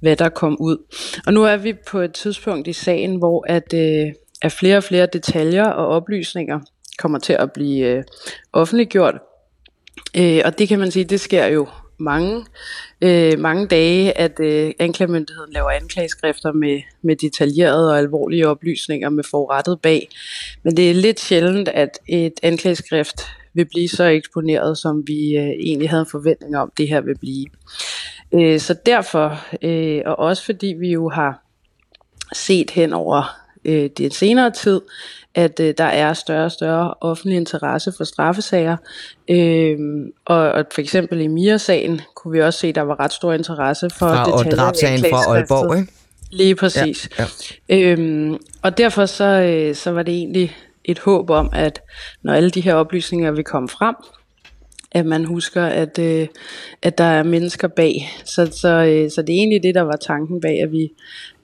hvad 0.00 0.16
der 0.16 0.28
kom 0.28 0.56
ud. 0.60 0.76
Og 1.26 1.32
nu 1.32 1.44
er 1.44 1.56
vi 1.56 1.74
på 1.90 2.00
et 2.00 2.12
tidspunkt 2.12 2.68
i 2.68 2.72
sagen, 2.72 3.16
hvor 3.16 3.44
at, 3.48 3.74
øh, 3.74 4.12
at 4.42 4.52
flere 4.52 4.76
og 4.76 4.84
flere 4.84 5.06
detaljer 5.12 5.64
og 5.66 5.86
oplysninger 5.86 6.60
kommer 6.98 7.18
til 7.18 7.32
at 7.32 7.52
blive 7.52 7.86
øh, 7.86 8.04
offentliggjort. 8.52 9.14
Øh, 10.16 10.40
og 10.44 10.58
det 10.58 10.68
kan 10.68 10.78
man 10.78 10.90
sige, 10.90 11.04
det 11.04 11.20
sker 11.20 11.46
jo 11.46 11.66
mange, 11.98 12.46
øh, 13.00 13.38
mange 13.38 13.66
dage, 13.66 14.18
at 14.18 14.40
øh, 14.40 14.72
anklagemyndigheden 14.78 15.52
laver 15.52 15.70
anklageskrifter 15.70 16.52
med, 16.52 16.80
med 17.02 17.16
detaljerede 17.16 17.90
og 17.90 17.98
alvorlige 17.98 18.48
oplysninger 18.48 19.08
med 19.08 19.24
forrettet 19.24 19.80
bag. 19.80 20.08
Men 20.62 20.76
det 20.76 20.90
er 20.90 20.94
lidt 20.94 21.20
sjældent, 21.20 21.68
at 21.68 21.98
et 22.08 22.40
anklageskrift 22.42 23.20
vil 23.54 23.64
blive 23.64 23.88
så 23.88 24.04
eksponeret, 24.04 24.78
som 24.78 25.02
vi 25.06 25.36
øh, 25.36 25.48
egentlig 25.48 25.90
havde 25.90 26.00
en 26.00 26.10
forventning 26.10 26.56
om, 26.56 26.72
det 26.76 26.88
her 26.88 27.00
vil 27.00 27.18
blive. 27.18 27.46
Øh, 28.34 28.60
så 28.60 28.74
derfor, 28.86 29.38
øh, 29.62 30.02
og 30.06 30.18
også 30.18 30.44
fordi 30.44 30.74
vi 30.80 30.92
jo 30.92 31.08
har 31.08 31.42
set 32.32 32.70
hen 32.70 32.92
over 32.92 33.45
øh, 33.66 33.90
den 33.98 34.10
senere 34.10 34.50
tid, 34.50 34.80
at 35.34 35.60
øh, 35.60 35.74
der 35.78 35.84
er 35.84 36.12
større 36.12 36.44
og 36.44 36.52
større 36.52 36.94
offentlig 37.00 37.36
interesse 37.36 37.92
for 37.96 38.04
straffesager. 38.04 38.76
Øh, 39.28 39.78
og, 40.24 40.36
og 40.36 40.64
for 40.72 40.80
eksempel 40.80 41.20
i 41.20 41.26
Mia-sagen 41.26 42.00
kunne 42.14 42.32
vi 42.32 42.42
også 42.42 42.58
se, 42.58 42.68
at 42.68 42.74
der 42.74 42.82
var 42.82 43.00
ret 43.00 43.12
stor 43.12 43.32
interesse 43.32 43.90
for 43.90 44.08
fra, 44.08 44.32
og 44.32 44.44
drabsagen 44.44 45.04
fra 45.10 45.34
Aalborg, 45.34 45.78
ikke? 45.78 45.92
Lige 46.30 46.54
præcis. 46.54 47.08
Ja, 47.18 47.24
ja. 47.68 47.90
Øhm, 47.90 48.36
og 48.62 48.78
derfor 48.78 49.06
så, 49.06 49.24
øh, 49.24 49.74
så 49.74 49.90
var 49.90 50.02
det 50.02 50.14
egentlig 50.14 50.56
et 50.84 50.98
håb 50.98 51.30
om, 51.30 51.50
at 51.52 51.82
når 52.22 52.32
alle 52.32 52.50
de 52.50 52.60
her 52.60 52.74
oplysninger 52.74 53.30
vil 53.30 53.44
komme 53.44 53.68
frem, 53.68 53.94
at 54.92 55.06
man 55.06 55.24
husker, 55.24 55.64
at, 55.64 55.98
øh, 55.98 56.28
at 56.82 56.98
der 56.98 57.04
er 57.04 57.22
mennesker 57.22 57.68
bag. 57.68 58.12
Så, 58.24 58.58
så, 58.60 58.68
øh, 58.68 59.10
så 59.10 59.22
det 59.22 59.32
er 59.32 59.38
egentlig 59.38 59.62
det, 59.62 59.74
der 59.74 59.82
var 59.82 59.96
tanken 59.96 60.40
bag, 60.40 60.62
at 60.62 60.72
vi, 60.72 60.92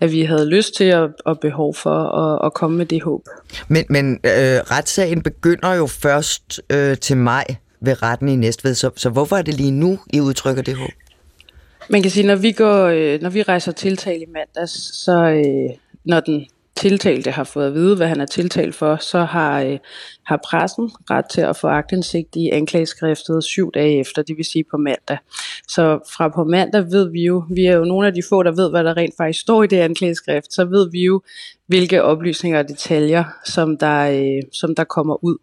at 0.01 0.13
vi 0.13 0.23
havde 0.23 0.49
lyst 0.49 0.75
til 0.75 0.85
at, 0.85 1.11
og 1.25 1.41
behov 1.41 1.75
for 1.75 1.91
at, 1.91 2.47
at 2.47 2.55
komme 2.55 2.77
med 2.77 2.87
det 2.87 3.03
håb. 3.03 3.27
Men, 3.69 3.85
men 3.89 4.13
øh, 4.13 4.61
retssagen 4.71 5.23
begynder 5.23 5.75
jo 5.75 5.87
først 5.87 6.61
øh, 6.71 6.97
til 6.99 7.17
maj 7.17 7.45
ved 7.81 8.03
retten 8.03 8.29
i 8.29 8.37
Næstved, 8.37 8.75
så, 8.75 8.91
så 8.97 9.11
hvorfor 9.11 9.37
er 9.37 9.43
det 9.43 9.55
lige 9.55 9.71
nu, 9.71 9.99
I 10.13 10.21
udtrykker 10.21 10.63
det 10.63 10.77
håb? 10.77 10.91
Man 11.91 12.03
kan 12.03 12.11
sige, 12.11 12.27
når 12.27 12.37
vi 12.37 12.53
går, 12.53 12.85
øh, 12.85 13.23
når 13.23 13.31
vi 13.31 13.43
rejser 13.43 13.73
tiltale 13.73 14.21
i 14.21 14.27
mandags, 14.33 15.05
så 15.05 15.19
øh, 15.19 15.77
når 16.05 16.21
den 16.21 16.47
tiltalte 16.83 17.31
har 17.31 17.45
fået 17.45 17.67
at 17.67 17.75
vide, 17.75 17.97
hvad 17.97 18.09
han 18.09 18.21
er 18.21 18.27
tiltalt 18.27 18.75
for, 18.75 18.97
så 18.97 19.19
har, 19.25 19.63
øh, 19.63 19.79
har 20.27 20.41
pressen 20.51 20.91
ret 21.11 21.25
til 21.31 21.41
at 21.41 21.57
få 21.57 21.67
agtindsigt 21.67 22.37
i 22.37 22.51
anklageskriftet 22.53 23.45
syv 23.45 23.71
dage 23.75 24.01
efter, 24.01 24.23
det 24.23 24.37
vil 24.37 24.45
sige 24.45 24.65
på 24.71 24.77
mandag. 24.77 25.19
Så 25.69 25.99
fra 26.17 26.29
på 26.29 26.45
mandag 26.45 26.85
ved 26.91 27.11
vi 27.11 27.23
jo, 27.25 27.45
vi 27.51 27.67
er 27.67 27.77
jo 27.77 27.85
nogle 27.85 28.07
af 28.07 28.15
de 28.15 28.23
få, 28.29 28.43
der 28.43 28.53
ved, 28.53 28.71
hvad 28.71 28.85
der 28.85 28.97
rent 28.97 29.15
faktisk 29.17 29.41
står 29.41 29.63
i 29.63 29.67
det 29.67 29.77
anklageskrift, 29.77 30.55
så 30.55 30.65
ved 30.65 30.91
vi 30.91 31.01
jo, 31.05 31.23
hvilke 31.73 32.03
oplysninger 32.03 32.59
og 32.59 32.69
detaljer, 32.69 33.25
som 33.45 33.77
der, 33.79 34.11
øh, 34.11 34.43
som 34.53 34.75
der 34.75 34.85
kommer 34.85 35.25
ud. 35.25 35.37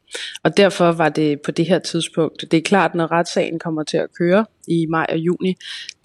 Og 0.44 0.58
derfor 0.58 0.92
var 0.92 1.10
det 1.10 1.42
på 1.42 1.52
det 1.52 1.66
her 1.66 1.80
tidspunkt, 1.80 2.46
det 2.52 2.58
er 2.58 2.62
klart, 2.62 2.96
når 2.96 3.12
retssagen 3.12 3.60
kommer 3.60 3.84
til 3.84 3.98
at 3.98 4.08
køre 4.20 4.46
i 4.68 4.86
maj 4.90 5.06
og 5.10 5.18
juni, 5.18 5.56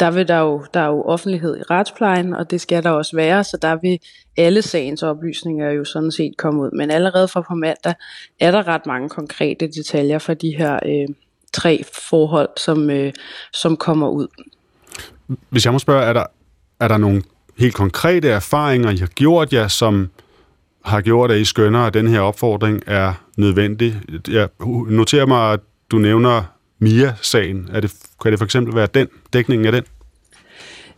der 0.01 0.11
vil 0.11 0.29
der 0.29 0.39
jo, 0.39 0.65
der 0.75 0.81
er 0.81 0.87
jo 0.87 1.03
offentlighed 1.03 1.57
i 1.57 1.63
retsplejen, 1.63 2.35
og 2.35 2.51
det 2.51 2.61
skal 2.61 2.83
der 2.83 2.91
også 2.91 3.17
være, 3.17 3.45
så 3.45 3.57
der 3.63 3.77
vil 3.83 3.99
alle 4.37 4.63
sagens 4.63 5.03
oplysninger 5.03 5.71
jo 5.71 5.85
sådan 5.85 6.13
set 6.13 6.37
komme 6.37 6.63
ud. 6.63 6.71
Men 6.77 6.91
allerede 6.91 7.29
fra 7.29 7.41
på 7.41 7.55
mandag 7.55 7.95
er 8.41 8.51
der 8.51 8.69
ret 8.69 8.87
mange 8.87 9.09
konkrete 9.09 9.67
detaljer 9.67 10.19
for 10.19 10.35
de 10.35 10.57
her 10.59 10.75
øh, 10.87 11.15
tre 11.53 11.85
forhold, 12.09 12.49
som, 12.57 12.91
øh, 12.91 13.13
som 13.53 13.77
kommer 13.77 14.09
ud. 14.09 14.27
Hvis 15.51 15.65
jeg 15.65 15.73
må 15.73 15.79
spørge, 15.79 16.05
er 16.05 16.13
der, 16.13 16.25
er 16.81 16.89
der 16.89 16.97
nogle 16.97 17.23
helt 17.59 17.75
konkrete 17.75 18.29
erfaringer, 18.29 18.91
I 18.91 18.97
har 18.97 19.07
gjort 19.07 19.53
jer, 19.53 19.69
som 19.69 20.11
har 20.85 21.01
gjort, 21.01 21.31
at 21.31 21.39
I 21.39 21.45
skønner, 21.45 21.81
at 21.81 21.95
den 21.95 22.07
her 22.07 22.21
opfordring 22.21 22.83
er 22.87 23.13
nødvendig? 23.37 24.01
Jeg 24.29 24.49
noterer 24.89 25.27
mig, 25.27 25.53
at 25.53 25.61
du 25.91 25.99
nævner 25.99 26.43
Mia-sagen. 26.79 27.69
Er 27.73 27.81
det, 27.81 27.93
kan 28.23 28.31
det 28.31 28.39
for 28.39 28.45
eksempel 28.45 28.75
være 28.75 28.89
den, 28.95 29.09
dækningen 29.33 29.67
af 29.67 29.73
den? 29.73 29.85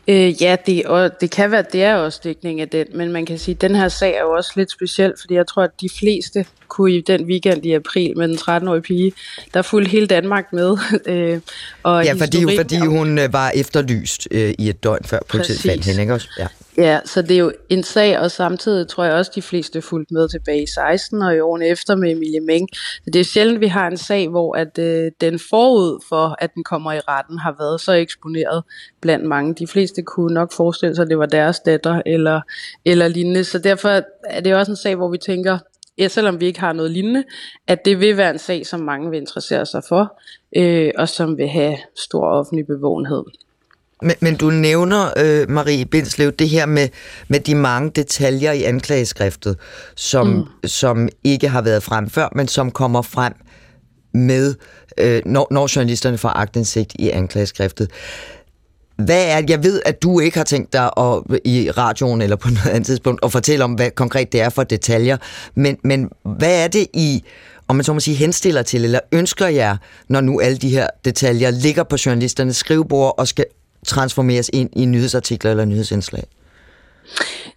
Øh, 0.08 0.42
ja, 0.42 0.56
det, 0.66 0.86
og 0.86 1.20
det 1.20 1.30
kan 1.30 1.50
være, 1.50 1.64
det 1.72 1.82
er 1.82 1.94
også 1.94 2.20
dækning 2.24 2.60
af 2.60 2.68
den, 2.68 2.86
men 2.94 3.12
man 3.12 3.26
kan 3.26 3.38
sige, 3.38 3.54
at 3.54 3.60
den 3.60 3.74
her 3.74 3.88
sag 3.88 4.14
er 4.14 4.22
jo 4.22 4.30
også 4.30 4.52
lidt 4.56 4.70
speciel, 4.70 5.12
fordi 5.20 5.34
jeg 5.34 5.46
tror, 5.46 5.62
at 5.62 5.80
de 5.80 5.88
fleste 5.98 6.46
kunne 6.68 6.92
i 6.92 7.00
den 7.00 7.24
weekend 7.24 7.66
i 7.66 7.72
april 7.72 8.18
med 8.18 8.28
den 8.28 8.36
13-årige 8.36 8.82
pige, 8.82 9.12
der 9.54 9.62
fulgte 9.62 9.90
hele 9.90 10.06
Danmark 10.06 10.52
med. 10.52 10.76
øh, 11.06 11.40
og 11.82 12.04
ja, 12.04 12.12
fordi, 12.12 12.56
fordi 12.56 12.78
hun 12.78 13.18
øh, 13.18 13.32
var 13.32 13.52
efterlyst 13.54 14.28
øh, 14.30 14.54
i 14.58 14.68
et 14.68 14.84
døgn 14.84 15.04
før 15.04 15.18
politiet 15.28 15.60
fandt 15.60 15.84
hende, 15.84 16.00
ikke 16.00 16.14
også? 16.14 16.28
Ja. 16.38 16.46
Ja, 16.78 17.00
så 17.04 17.22
det 17.22 17.30
er 17.30 17.38
jo 17.38 17.52
en 17.68 17.82
sag, 17.82 18.18
og 18.18 18.30
samtidig 18.30 18.88
tror 18.88 19.04
jeg 19.04 19.14
også, 19.14 19.32
de 19.34 19.42
fleste 19.42 19.82
fulgte 19.82 20.14
med 20.14 20.28
tilbage 20.28 20.62
i 20.62 20.66
16 20.66 21.22
og 21.22 21.36
i 21.36 21.40
årene 21.40 21.66
efter 21.66 21.94
med 21.94 22.10
Emilie 22.10 22.40
Meng. 22.40 22.68
Så 22.74 23.10
det 23.12 23.20
er 23.20 23.24
sjældent, 23.24 23.60
vi 23.60 23.66
har 23.66 23.86
en 23.86 23.96
sag, 23.96 24.28
hvor 24.28 24.56
at, 24.56 24.78
øh, 24.78 25.10
den 25.20 25.38
forud 25.38 26.04
for, 26.08 26.36
at 26.38 26.54
den 26.54 26.64
kommer 26.64 26.92
i 26.92 26.98
retten, 26.98 27.38
har 27.38 27.54
været 27.58 27.80
så 27.80 27.92
eksponeret 27.92 28.64
blandt 29.00 29.24
mange. 29.24 29.54
De 29.54 29.66
fleste 29.66 30.02
kunne 30.02 30.34
nok 30.34 30.52
forestille 30.52 30.94
sig, 30.94 31.02
at 31.02 31.08
det 31.08 31.18
var 31.18 31.26
deres 31.26 31.60
datter 31.60 32.02
eller, 32.06 32.40
eller 32.84 33.08
lignende. 33.08 33.44
Så 33.44 33.58
derfor 33.58 34.02
er 34.24 34.40
det 34.40 34.54
også 34.54 34.72
en 34.72 34.76
sag, 34.76 34.96
hvor 34.96 35.10
vi 35.10 35.18
tænker, 35.18 35.58
ja, 35.98 36.08
selvom 36.08 36.40
vi 36.40 36.46
ikke 36.46 36.60
har 36.60 36.72
noget 36.72 36.90
lignende, 36.90 37.24
at 37.66 37.84
det 37.84 38.00
vil 38.00 38.16
være 38.16 38.30
en 38.30 38.38
sag, 38.38 38.66
som 38.66 38.80
mange 38.80 39.10
vil 39.10 39.20
interessere 39.20 39.66
sig 39.66 39.82
for, 39.88 40.18
øh, 40.56 40.90
og 40.98 41.08
som 41.08 41.36
vil 41.36 41.48
have 41.48 41.76
stor 41.96 42.26
offentlig 42.26 42.66
bevågenhed. 42.66 43.24
Men, 44.02 44.14
men 44.20 44.36
du 44.36 44.50
nævner, 44.50 45.06
øh, 45.16 45.50
Marie 45.50 45.84
Bindslev, 45.84 46.32
det 46.32 46.48
her 46.48 46.66
med, 46.66 46.88
med 47.28 47.40
de 47.40 47.54
mange 47.54 47.90
detaljer 47.90 48.52
i 48.52 48.62
anklageskriftet, 48.62 49.58
som, 49.94 50.26
mm. 50.26 50.68
som 50.68 51.08
ikke 51.24 51.48
har 51.48 51.62
været 51.62 51.82
frem 51.82 52.10
før, 52.10 52.28
men 52.34 52.48
som 52.48 52.70
kommer 52.70 53.02
frem 53.02 53.32
med, 54.14 54.54
øh, 54.98 55.22
når, 55.26 55.48
når 55.50 55.76
journalisterne 55.76 56.18
får 56.18 56.28
agtindsigt 56.28 56.94
i 56.98 57.10
anklageskriftet. 57.10 57.90
Hvad 58.96 59.24
er 59.24 59.42
Jeg 59.48 59.62
ved, 59.62 59.82
at 59.86 60.02
du 60.02 60.20
ikke 60.20 60.36
har 60.36 60.44
tænkt 60.44 60.72
dig 60.72 60.90
at, 60.96 61.22
i 61.44 61.70
radioen 61.70 62.22
eller 62.22 62.36
på 62.36 62.48
noget 62.64 62.66
andet 62.68 62.86
tidspunkt 62.86 63.24
at 63.24 63.32
fortælle 63.32 63.64
om, 63.64 63.72
hvad 63.72 63.90
konkret 63.90 64.32
det 64.32 64.40
er 64.40 64.48
for 64.48 64.62
detaljer, 64.62 65.16
men, 65.54 65.76
men 65.84 66.10
hvad 66.22 66.64
er 66.64 66.68
det 66.68 66.86
i 66.94 67.24
om 67.68 67.76
man 67.76 67.84
så 67.84 67.92
må 67.92 68.00
sige, 68.00 68.14
henstiller 68.14 68.62
til, 68.62 68.84
eller 68.84 69.00
ønsker 69.12 69.46
jer, 69.46 69.76
når 70.08 70.20
nu 70.20 70.40
alle 70.40 70.58
de 70.58 70.68
her 70.68 70.86
detaljer 71.04 71.50
ligger 71.50 71.82
på 71.82 71.96
journalisternes 72.06 72.56
skrivebord 72.56 73.14
og 73.18 73.28
skal 73.28 73.44
transformeres 73.86 74.50
ind 74.52 74.70
i 74.76 74.84
nyhedsartikler 74.84 75.50
eller 75.50 75.64
nyhedsindslag? 75.64 76.24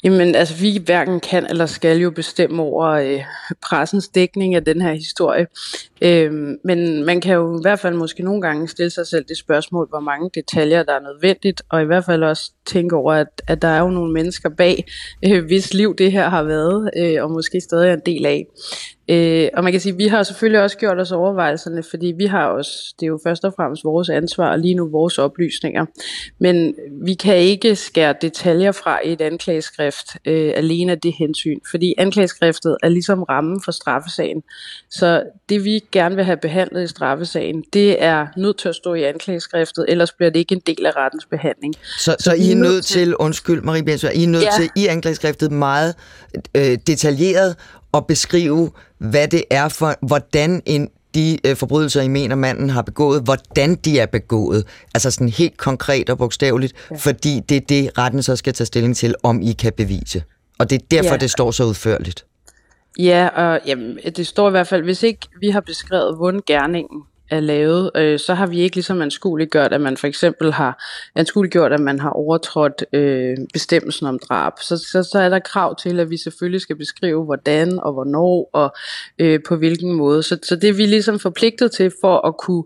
Jamen, 0.03 0.35
altså 0.35 0.55
vi 0.55 0.81
hverken 0.85 1.19
kan 1.19 1.45
eller 1.45 1.65
skal 1.65 1.97
jo 1.97 2.11
bestemme 2.11 2.61
over 2.61 2.87
øh, 2.87 3.23
pressens 3.69 4.07
dækning 4.07 4.55
af 4.55 4.65
den 4.65 4.81
her 4.81 4.93
historie. 4.93 5.47
Øh, 6.01 6.31
men 6.63 7.05
man 7.05 7.21
kan 7.21 7.35
jo 7.35 7.57
i 7.57 7.61
hvert 7.61 7.79
fald 7.79 7.95
måske 7.95 8.23
nogle 8.23 8.41
gange 8.41 8.67
stille 8.67 8.89
sig 8.89 9.07
selv 9.07 9.25
det 9.27 9.37
spørgsmål, 9.37 9.89
hvor 9.89 9.99
mange 9.99 10.29
detaljer 10.35 10.83
der 10.83 10.93
er 10.93 10.99
nødvendigt, 10.99 11.61
og 11.69 11.81
i 11.81 11.85
hvert 11.85 12.05
fald 12.05 12.23
også 12.23 12.51
tænke 12.65 12.95
over, 12.95 13.13
at, 13.13 13.41
at 13.47 13.61
der 13.61 13.67
er 13.67 13.79
jo 13.79 13.89
nogle 13.89 14.13
mennesker 14.13 14.49
bag, 14.49 14.85
øh, 15.25 15.45
hvis 15.45 15.73
liv 15.73 15.95
det 15.95 16.11
her 16.11 16.29
har 16.29 16.43
været, 16.43 16.89
øh, 16.97 17.23
og 17.23 17.31
måske 17.31 17.61
stadig 17.61 17.89
er 17.89 17.93
en 17.93 18.01
del 18.05 18.25
af. 18.25 18.45
Øh, 19.11 19.49
og 19.53 19.63
man 19.63 19.73
kan 19.73 19.81
sige, 19.81 19.93
at 19.93 19.99
vi 19.99 20.07
har 20.07 20.23
selvfølgelig 20.23 20.61
også 20.61 20.77
gjort 20.77 20.99
os 20.99 21.11
overvejelserne, 21.11 21.83
fordi 21.83 22.13
vi 22.17 22.25
har 22.25 22.45
også, 22.45 22.93
det 22.99 23.05
er 23.05 23.07
jo 23.07 23.19
først 23.23 23.45
og 23.45 23.53
fremmest 23.55 23.83
vores 23.83 24.09
ansvar, 24.09 24.51
og 24.51 24.59
lige 24.59 24.73
nu 24.73 24.89
vores 24.89 25.17
oplysninger. 25.17 25.85
Men 26.39 26.75
vi 27.05 27.13
kan 27.13 27.37
ikke 27.37 27.75
skære 27.75 28.15
detaljer 28.21 28.71
fra 28.71 28.99
et 29.03 29.21
anklageskrift 29.21 29.88
øh, 30.25 30.53
alene 30.55 30.91
af 30.91 30.99
det 30.99 31.13
hensyn, 31.13 31.59
fordi 31.71 31.93
anklageskriftet 31.97 32.77
er 32.83 32.89
ligesom 32.89 33.23
rammen 33.23 33.61
for 33.61 33.71
straffesagen. 33.71 34.43
Så 34.89 35.23
det 35.49 35.63
vi 35.63 35.79
gerne 35.91 36.15
vil 36.15 36.25
have 36.25 36.37
behandlet 36.37 36.83
i 36.83 36.87
straffesagen, 36.87 37.63
det 37.73 38.03
er 38.03 38.27
nødt 38.37 38.57
til 38.57 38.69
at 38.69 38.75
stå 38.75 38.93
i 38.93 39.03
anklageskriftet, 39.03 39.85
ellers 39.87 40.11
bliver 40.11 40.29
det 40.29 40.39
ikke 40.39 40.55
en 40.55 40.61
del 40.67 40.85
af 40.85 40.95
rettens 40.95 41.25
behandling. 41.25 41.75
Så, 41.75 42.15
så, 42.19 42.23
så 42.23 42.33
I 42.33 42.51
er 42.51 42.55
nødt 42.55 42.85
til, 42.85 43.15
undskyld 43.15 43.61
Marie 43.61 43.83
Bensø, 43.83 44.07
I 44.15 44.23
er 44.23 44.27
nødt 44.27 44.43
ja. 44.43 44.51
til 44.57 44.69
i 44.75 44.87
anklageskriftet 44.87 45.51
meget 45.51 45.95
øh, 46.55 46.77
detaljeret 46.87 47.55
at 47.93 48.07
beskrive, 48.07 48.71
hvad 48.97 49.27
det 49.27 49.43
er 49.49 49.69
for, 49.69 49.95
hvordan 50.07 50.61
en 50.65 50.89
de 51.15 51.47
øh, 51.47 51.55
forbrydelser, 51.55 52.01
I 52.01 52.07
mener, 52.07 52.35
manden 52.35 52.69
har 52.69 52.81
begået, 52.81 53.21
hvordan 53.23 53.75
de 53.75 53.99
er 53.99 54.05
begået. 54.05 54.65
Altså 54.93 55.11
sådan 55.11 55.29
helt 55.29 55.57
konkret 55.57 56.09
og 56.09 56.17
bogstaveligt, 56.17 56.73
ja. 56.91 56.95
fordi 56.95 57.41
det 57.49 57.57
er 57.57 57.61
det, 57.69 57.97
retten 57.97 58.23
så 58.23 58.35
skal 58.35 58.53
tage 58.53 58.65
stilling 58.65 58.95
til, 58.95 59.15
om 59.23 59.41
I 59.41 59.51
kan 59.51 59.73
bevise. 59.77 60.23
Og 60.59 60.69
det 60.69 60.81
er 60.81 60.85
derfor, 60.91 61.11
ja. 61.11 61.17
det 61.17 61.31
står 61.31 61.51
så 61.51 61.63
udførligt. 61.63 62.25
Ja, 62.99 63.27
og 63.27 63.59
jamen, 63.65 63.97
det 64.15 64.27
står 64.27 64.47
i 64.47 64.51
hvert 64.51 64.67
fald, 64.67 64.83
hvis 64.83 65.03
ikke 65.03 65.27
vi 65.39 65.49
har 65.49 65.61
beskrevet, 65.61 66.17
hvordan 66.17 66.41
gerningen 66.47 67.03
er 67.31 67.39
lavet, 67.39 67.91
øh, 67.95 68.19
så 68.19 68.33
har 68.33 68.47
vi 68.47 68.59
ikke 68.59 68.75
ligesom 68.75 69.01
anskueliggjort, 69.01 69.73
at 69.73 69.81
man 69.81 69.97
for 69.97 70.07
eksempel 70.07 70.53
har 70.53 70.85
anskueliggjort, 71.15 71.73
at 71.73 71.79
man 71.79 71.99
har 71.99 72.09
overtrådt 72.09 72.85
øh, 72.93 73.37
bestemmelsen 73.53 74.07
om 74.07 74.19
drab. 74.19 74.53
Så, 74.61 74.77
så, 74.77 75.03
så 75.03 75.19
er 75.19 75.29
der 75.29 75.39
krav 75.39 75.75
til, 75.75 75.99
at 75.99 76.09
vi 76.09 76.17
selvfølgelig 76.17 76.61
skal 76.61 76.75
beskrive, 76.75 77.25
hvordan 77.25 77.79
og 77.79 77.93
hvornår 77.93 78.49
og 78.53 78.75
øh, 79.19 79.39
på 79.47 79.55
hvilken 79.55 79.93
måde. 79.93 80.23
Så, 80.23 80.37
så 80.43 80.55
det 80.55 80.69
er 80.69 80.73
vi 80.73 80.85
ligesom 80.85 81.19
forpligtet 81.19 81.71
til 81.71 81.91
for 82.01 82.27
at 82.27 82.37
kunne 82.37 82.63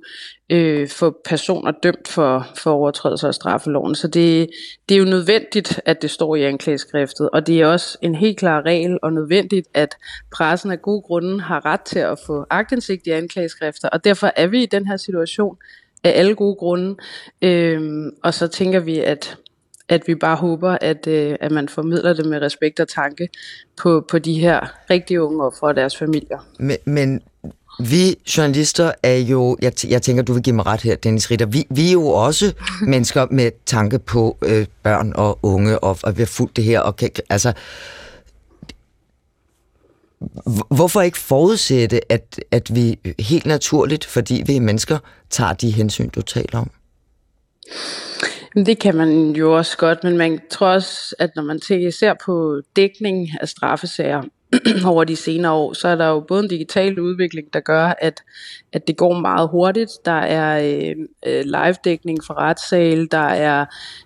øh, 0.50 0.90
få 0.90 1.22
personer 1.26 1.72
dømt 1.72 2.08
for, 2.08 2.48
for 2.58 2.72
overtrædelser 2.72 3.28
af 3.28 3.34
straffeloven. 3.34 3.96
Så 3.96 4.08
det, 4.08 4.50
det 4.90 4.96
er 4.96 5.00
jo 5.00 5.06
nødvendigt, 5.06 5.82
at 5.86 6.02
det 6.02 6.12
står 6.12 6.36
i 6.36 6.44
anklageskriftet, 6.44 7.30
og 7.30 7.48
det 7.48 7.62
er 7.62 7.68
også 7.68 7.98
en 8.02 8.16
helt 8.16 8.38
klar 8.38 8.62
regel 8.62 9.00
og 9.04 9.14
nødvendigt, 9.14 9.68
at 9.74 9.96
pressen 10.36 10.72
af 10.72 10.82
gode 10.82 11.02
grunde 11.02 11.42
har 11.42 11.66
ret 11.66 11.82
til 11.82 12.00
at 12.00 12.20
få 12.26 12.46
agtindsigt 12.50 13.08
i 13.08 13.10
anklageskrifter, 13.10 13.90
og 13.90 14.04
derfor 14.04 14.32
er 14.36 14.48
vi 14.54 14.64
i 14.64 14.66
den 14.66 14.88
her 14.88 14.98
situation, 14.98 15.58
af 16.04 16.12
alle 16.16 16.36
gode 16.36 16.56
grunde. 16.56 16.96
Øhm, 17.42 18.12
og 18.24 18.34
så 18.34 18.48
tænker 18.48 18.80
vi, 18.80 19.00
at 19.00 19.38
at 19.90 20.02
vi 20.08 20.16
bare 20.16 20.36
håber, 20.36 20.78
at, 20.82 21.08
øh, 21.08 21.36
at 21.40 21.52
man 21.52 21.70
formidler 21.70 22.14
det 22.14 22.26
med 22.26 22.42
respekt 22.42 22.80
og 22.80 22.88
tanke 22.88 23.30
på, 23.82 24.06
på 24.10 24.20
de 24.20 24.34
her 24.40 24.60
rigtige 24.90 25.22
unge 25.22 25.44
og 25.44 25.54
for 25.60 25.72
deres 25.72 25.98
familier. 25.98 26.48
Men, 26.60 26.78
men 26.86 27.22
vi 27.80 28.16
journalister 28.38 28.92
er 29.04 29.18
jo, 29.18 29.58
jeg, 29.62 29.74
jeg 29.88 30.02
tænker, 30.02 30.24
du 30.24 30.34
vil 30.34 30.44
give 30.44 30.56
mig 30.56 30.66
ret 30.66 30.82
her, 30.82 30.96
Dennis 30.96 31.32
Ritter, 31.32 31.46
vi, 31.46 31.68
vi 31.70 31.88
er 31.88 31.92
jo 31.92 32.08
også 32.08 32.54
mennesker 32.94 33.28
med 33.32 33.52
tanke 33.66 34.00
på 34.00 34.38
øh, 34.42 34.66
børn 34.84 35.14
og 35.16 35.40
unge, 35.42 35.80
og, 35.80 35.98
og 36.04 36.18
vi 36.18 36.22
har 36.22 36.28
fulgt 36.28 36.56
det 36.56 36.64
her, 36.64 36.80
og 36.80 36.96
kan, 36.96 37.10
altså, 37.30 37.54
hvorfor 40.70 41.02
ikke 41.02 41.18
forudsætte, 41.18 42.12
at, 42.12 42.40
at 42.52 42.76
vi 42.76 43.00
helt 43.20 43.46
naturligt, 43.46 44.06
fordi 44.06 44.44
vi 44.46 44.56
er 44.56 44.62
mennesker, 44.62 44.98
tager 45.30 45.54
de 45.54 45.72
hensyn, 45.72 46.10
du 46.10 46.22
taler 46.22 46.60
om? 46.60 46.72
Det 48.56 48.80
kan 48.80 48.96
man 48.96 49.30
jo 49.30 49.58
også 49.58 49.78
godt, 49.78 50.04
men 50.04 50.18
man 50.18 50.40
tror 50.52 50.68
også, 50.68 51.16
at 51.20 51.30
når 51.36 51.44
man 51.44 51.60
ser 51.92 52.14
på 52.26 52.62
dækning 52.76 53.30
af 53.42 53.50
straffesager, 53.50 54.24
over 54.92 55.04
de 55.04 55.16
senere 55.16 55.52
år, 55.52 55.74
så 55.74 55.88
er 55.88 55.96
der 55.96 56.08
jo 56.08 56.20
både 56.20 56.44
en 56.44 56.50
digital 56.50 57.00
udvikling, 57.00 57.54
der 57.54 57.60
gør, 57.60 57.94
at, 58.02 58.24
at 58.74 58.88
det 58.88 58.98
går 58.98 59.14
meget 59.14 59.50
hurtigt. 59.50 59.92
Der 60.06 60.12
er 60.12 60.60
øh, 60.64 60.96
øh 61.26 61.44
live-dækning 61.46 62.24
for 62.24 62.34
retssal, 62.34 63.08
der 63.12 63.18
er, 63.18 63.66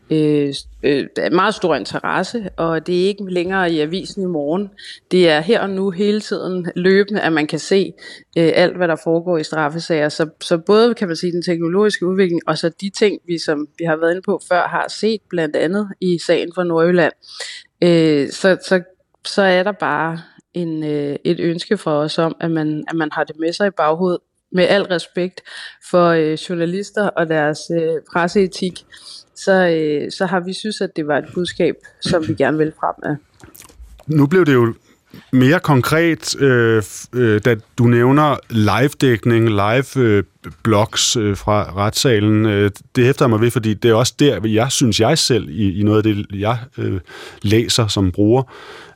øh, 0.09 0.53
øh, 0.83 1.07
der 1.15 1.21
er 1.21 1.29
meget 1.29 1.55
stor 1.55 1.75
interesse, 1.75 2.49
og 2.57 2.87
det 2.87 3.03
er 3.03 3.07
ikke 3.07 3.23
længere 3.29 3.71
i 3.71 3.79
avisen 3.79 4.23
i 4.23 4.25
morgen. 4.25 4.69
Det 5.11 5.29
er 5.29 5.39
her 5.39 5.61
og 5.61 5.69
nu 5.69 5.89
hele 5.89 6.21
tiden 6.21 6.67
løbende, 6.75 7.21
at 7.21 7.33
man 7.33 7.47
kan 7.47 7.59
se 7.59 7.93
øh, 8.37 8.51
alt, 8.55 8.77
hvad 8.77 8.87
der 8.87 8.97
foregår 9.03 9.37
i 9.37 9.43
straffesager. 9.43 10.09
Så, 10.09 10.29
så 10.41 10.57
både 10.57 10.93
kan 10.93 11.07
man 11.07 11.15
sige 11.15 11.31
den 11.31 11.43
teknologiske 11.43 12.05
udvikling, 12.05 12.41
og 12.47 12.57
så 12.57 12.69
de 12.81 12.89
ting, 12.89 13.19
vi 13.27 13.37
som 13.37 13.67
vi 13.77 13.85
har 13.85 13.95
været 13.95 14.11
inde 14.11 14.21
på 14.21 14.41
før, 14.49 14.67
har 14.67 14.85
set 14.89 15.21
blandt 15.29 15.55
andet 15.55 15.87
i 16.01 16.19
sagen 16.25 16.51
fra 16.55 16.63
Nordjylland. 16.63 17.13
Øh, 17.83 18.29
så, 18.29 18.57
så, 18.67 18.81
så 19.25 19.41
er 19.41 19.63
der 19.63 19.71
bare 19.71 20.19
en, 20.61 20.83
øh, 20.83 21.15
et 21.23 21.39
ønske 21.39 21.77
fra 21.77 21.91
os 21.91 22.17
om, 22.17 22.35
at 22.39 22.51
man, 22.51 22.83
at 22.87 22.95
man 22.95 23.09
har 23.11 23.23
det 23.23 23.35
med 23.39 23.53
sig 23.53 23.67
i 23.67 23.77
baghovedet, 23.77 24.19
med 24.51 24.63
al 24.63 24.83
respekt 24.83 25.41
for 25.89 26.07
øh, 26.07 26.33
journalister 26.33 27.07
og 27.07 27.29
deres 27.29 27.59
øh, 27.81 27.91
presseetik, 28.13 28.85
så, 29.35 29.51
øh, 29.51 30.11
så 30.11 30.25
har 30.25 30.39
vi 30.39 30.53
synes, 30.53 30.81
at 30.81 30.89
det 30.95 31.07
var 31.07 31.17
et 31.17 31.25
budskab, 31.33 31.75
som 32.01 32.27
vi 32.27 32.33
gerne 32.33 32.57
vil 32.57 32.73
frem 32.79 32.95
med. 33.03 33.15
Nu 34.17 34.27
blev 34.27 34.45
det 34.45 34.53
jo 34.53 34.73
mere 35.31 35.59
konkret, 35.59 36.41
øh, 36.41 36.83
øh, 37.13 37.41
da 37.45 37.55
du 37.77 37.83
nævner 37.83 38.35
live-dækning, 38.49 39.49
live-blogs 39.49 41.15
øh, 41.15 41.29
øh, 41.29 41.37
fra 41.37 41.73
retssalen. 41.75 42.45
Øh, 42.45 42.71
det 42.95 43.05
hæfter 43.05 43.27
mig 43.27 43.41
ved, 43.41 43.51
fordi 43.51 43.73
det 43.73 43.91
er 43.91 43.95
også 43.95 44.13
der, 44.19 44.39
jeg 44.43 44.71
synes 44.71 44.99
jeg 44.99 45.17
selv, 45.17 45.49
i, 45.49 45.79
i 45.79 45.83
noget 45.83 45.97
af 45.97 46.03
det, 46.03 46.25
jeg 46.33 46.57
øh, 46.77 46.99
læser 47.41 47.87
som 47.87 48.11
bruger, 48.11 48.43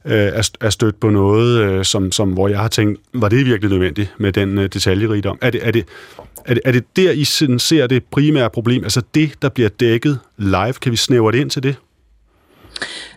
øh, 0.06 0.14
er, 0.14 0.50
er 0.62 0.70
stødt 0.70 1.00
på 1.00 1.10
noget, 1.10 1.62
øh, 1.62 1.86
som, 1.86 2.12
som, 2.12 2.30
hvor 2.30 2.48
jeg 2.48 2.60
har 2.60 2.68
tænkt, 2.68 3.02
var 3.14 3.30
det 3.30 3.46
virkelig 3.46 3.72
nødvendigt 3.72 4.14
med 4.18 4.32
den 4.32 4.58
øh, 4.58 4.70
detaljerigdom? 4.74 5.38
Er 5.42 5.50
det, 5.50 5.68
er, 5.68 5.72
det, 5.72 5.86
er, 6.46 6.54
det, 6.54 6.62
er 6.66 6.72
det 6.72 6.84
der, 6.96 7.12
I 7.12 7.24
ser 7.60 7.88
det 7.88 8.04
primære 8.12 8.50
problem? 8.50 8.84
Altså 8.84 9.02
det, 9.16 9.32
der 9.42 9.50
bliver 9.50 9.70
dækket 9.70 10.20
live, 10.38 10.74
kan 10.74 10.92
vi 10.92 10.98
snævre 10.98 11.32
det 11.32 11.38
ind 11.38 11.50
til 11.50 11.64
det? 11.64 11.76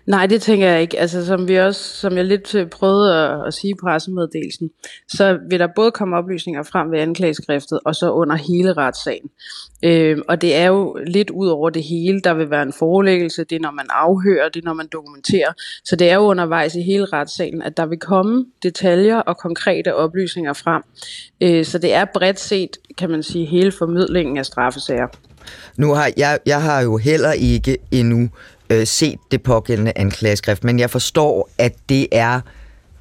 Nej, 0.06 0.26
det 0.26 0.42
tænker 0.42 0.68
jeg 0.68 0.80
ikke. 0.80 0.98
Altså, 0.98 1.26
som 1.26 1.48
vi 1.48 1.56
også, 1.56 1.80
som 1.80 2.16
jeg 2.16 2.24
lidt 2.24 2.54
øh, 2.54 2.68
prøvede 2.68 3.14
at, 3.14 3.46
at 3.46 3.54
sige 3.54 3.70
i 3.70 3.74
pressemeddelelsen, 3.80 4.70
så 5.08 5.38
vil 5.50 5.58
der 5.58 5.68
både 5.76 5.90
komme 5.90 6.16
oplysninger 6.16 6.62
frem 6.62 6.90
ved 6.90 6.98
anklageskriftet, 6.98 7.80
og 7.84 7.94
så 7.94 8.10
under 8.10 8.36
hele 8.36 8.72
retssagen. 8.72 9.30
Øh, 9.84 10.18
og 10.28 10.40
det 10.40 10.56
er 10.56 10.66
jo 10.66 10.98
lidt 11.06 11.30
ud 11.30 11.48
over 11.48 11.70
det 11.70 11.82
hele. 11.82 12.20
Der 12.20 12.34
vil 12.34 12.50
være 12.50 12.62
en 12.62 12.72
forelæggelse, 12.72 13.44
det 13.44 13.56
er 13.56 13.60
når 13.60 13.70
man 13.70 13.86
afhører, 13.90 14.48
det 14.48 14.60
er 14.60 14.64
når 14.64 14.74
man 14.74 14.88
dokumenterer. 14.92 15.52
Så 15.84 15.96
det 15.96 16.10
er 16.10 16.14
jo 16.14 16.20
undervejs 16.20 16.74
i 16.74 16.82
hele 16.82 17.04
retssagen, 17.04 17.62
at 17.62 17.76
der 17.76 17.86
vil 17.86 17.98
komme 17.98 18.46
detaljer 18.62 19.16
og 19.16 19.36
konkrete 19.38 19.94
oplysninger 19.94 20.52
frem. 20.52 20.82
Øh, 21.40 21.64
så 21.64 21.78
det 21.78 21.94
er 21.94 22.04
bredt 22.14 22.40
set, 22.40 22.76
kan 22.98 23.10
man 23.10 23.22
sige, 23.22 23.46
hele 23.46 23.72
formidlingen 23.72 24.36
af 24.36 24.46
straffesager. 24.46 25.06
Nu 25.76 25.94
har 25.94 26.10
jeg, 26.16 26.38
jeg 26.46 26.62
har 26.62 26.80
jo 26.80 26.96
heller 26.96 27.32
ikke 27.32 27.78
endnu 27.90 28.28
øh, 28.70 28.86
set 28.86 29.18
det 29.30 29.42
pågældende 29.42 29.92
anklageskrift, 29.96 30.64
men 30.64 30.78
jeg 30.78 30.90
forstår, 30.90 31.50
at 31.58 31.74
det 31.88 32.08
er 32.12 32.40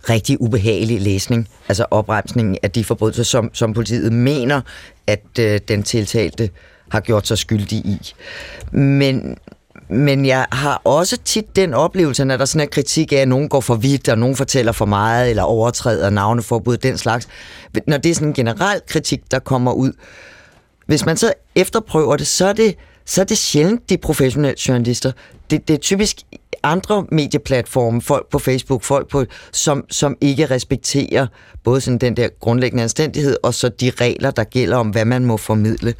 rigtig 0.09 0.41
ubehagelig 0.41 1.01
læsning, 1.01 1.49
altså 1.67 1.85
opremsningen 1.91 2.57
af 2.63 2.71
de 2.71 2.83
forbrydelser, 2.83 3.23
som, 3.23 3.49
som 3.53 3.73
politiet 3.73 4.13
mener, 4.13 4.61
at 5.07 5.39
øh, 5.39 5.59
den 5.67 5.83
tiltalte 5.83 6.49
har 6.91 6.99
gjort 6.99 7.27
sig 7.27 7.37
skyldig 7.37 7.77
i. 7.77 8.13
Men, 8.71 9.37
men 9.89 10.25
jeg 10.25 10.45
har 10.51 10.81
også 10.83 11.17
tit 11.25 11.55
den 11.55 11.73
oplevelse, 11.73 12.25
når 12.25 12.37
der 12.37 12.45
sådan 12.45 12.67
er 12.67 12.71
kritik 12.71 13.13
af, 13.13 13.17
at 13.17 13.27
nogen 13.27 13.49
går 13.49 13.61
for 13.61 13.75
vidt, 13.75 14.09
og 14.09 14.17
nogen 14.17 14.35
fortæller 14.35 14.71
for 14.71 14.85
meget, 14.85 15.29
eller 15.29 15.43
overtræder 15.43 16.09
navneforbud, 16.09 16.77
den 16.77 16.97
slags. 16.97 17.27
Når 17.87 17.97
det 17.97 18.09
er 18.09 18.15
sådan 18.15 18.27
en 18.27 18.33
generel 18.33 18.81
kritik, 18.87 19.31
der 19.31 19.39
kommer 19.39 19.71
ud, 19.71 19.91
hvis 20.85 21.05
man 21.05 21.17
så 21.17 21.33
efterprøver 21.55 22.17
det, 22.17 22.27
så 22.27 22.45
er 22.45 22.53
det, 22.53 22.75
så 23.05 23.21
er 23.21 23.25
det 23.25 23.37
sjældent 23.37 23.89
de 23.89 23.97
professionelle 23.97 24.55
journalister. 24.67 25.11
Det, 25.49 25.67
det 25.67 25.73
er 25.73 25.77
typisk 25.77 26.17
andre 26.63 27.05
medieplatforme, 27.11 28.01
folk 28.01 28.29
på 28.29 28.39
Facebook, 28.39 28.83
folk 28.83 29.09
på, 29.09 29.25
som, 29.51 29.85
som 29.89 30.17
ikke 30.21 30.45
respekterer 30.45 31.27
både 31.63 31.81
sådan 31.81 31.97
den 31.97 32.17
der 32.17 32.27
grundlæggende 32.39 32.83
anstændighed, 32.83 33.37
og 33.43 33.53
så 33.53 33.69
de 33.69 33.89
regler, 33.89 34.31
der 34.31 34.43
gælder 34.43 34.77
om, 34.77 34.89
hvad 34.89 35.05
man 35.05 35.25
må 35.25 35.37
formidle. 35.37 35.93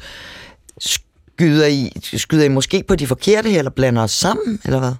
Skyder 0.78 1.66
I, 1.66 1.92
skyder 2.02 2.44
I 2.44 2.48
måske 2.48 2.84
på 2.88 2.96
de 2.96 3.06
forkerte, 3.06 3.52
eller 3.52 3.70
blander 3.70 4.02
os 4.02 4.10
sammen, 4.10 4.60
eller 4.64 4.78
hvad? 4.78 4.92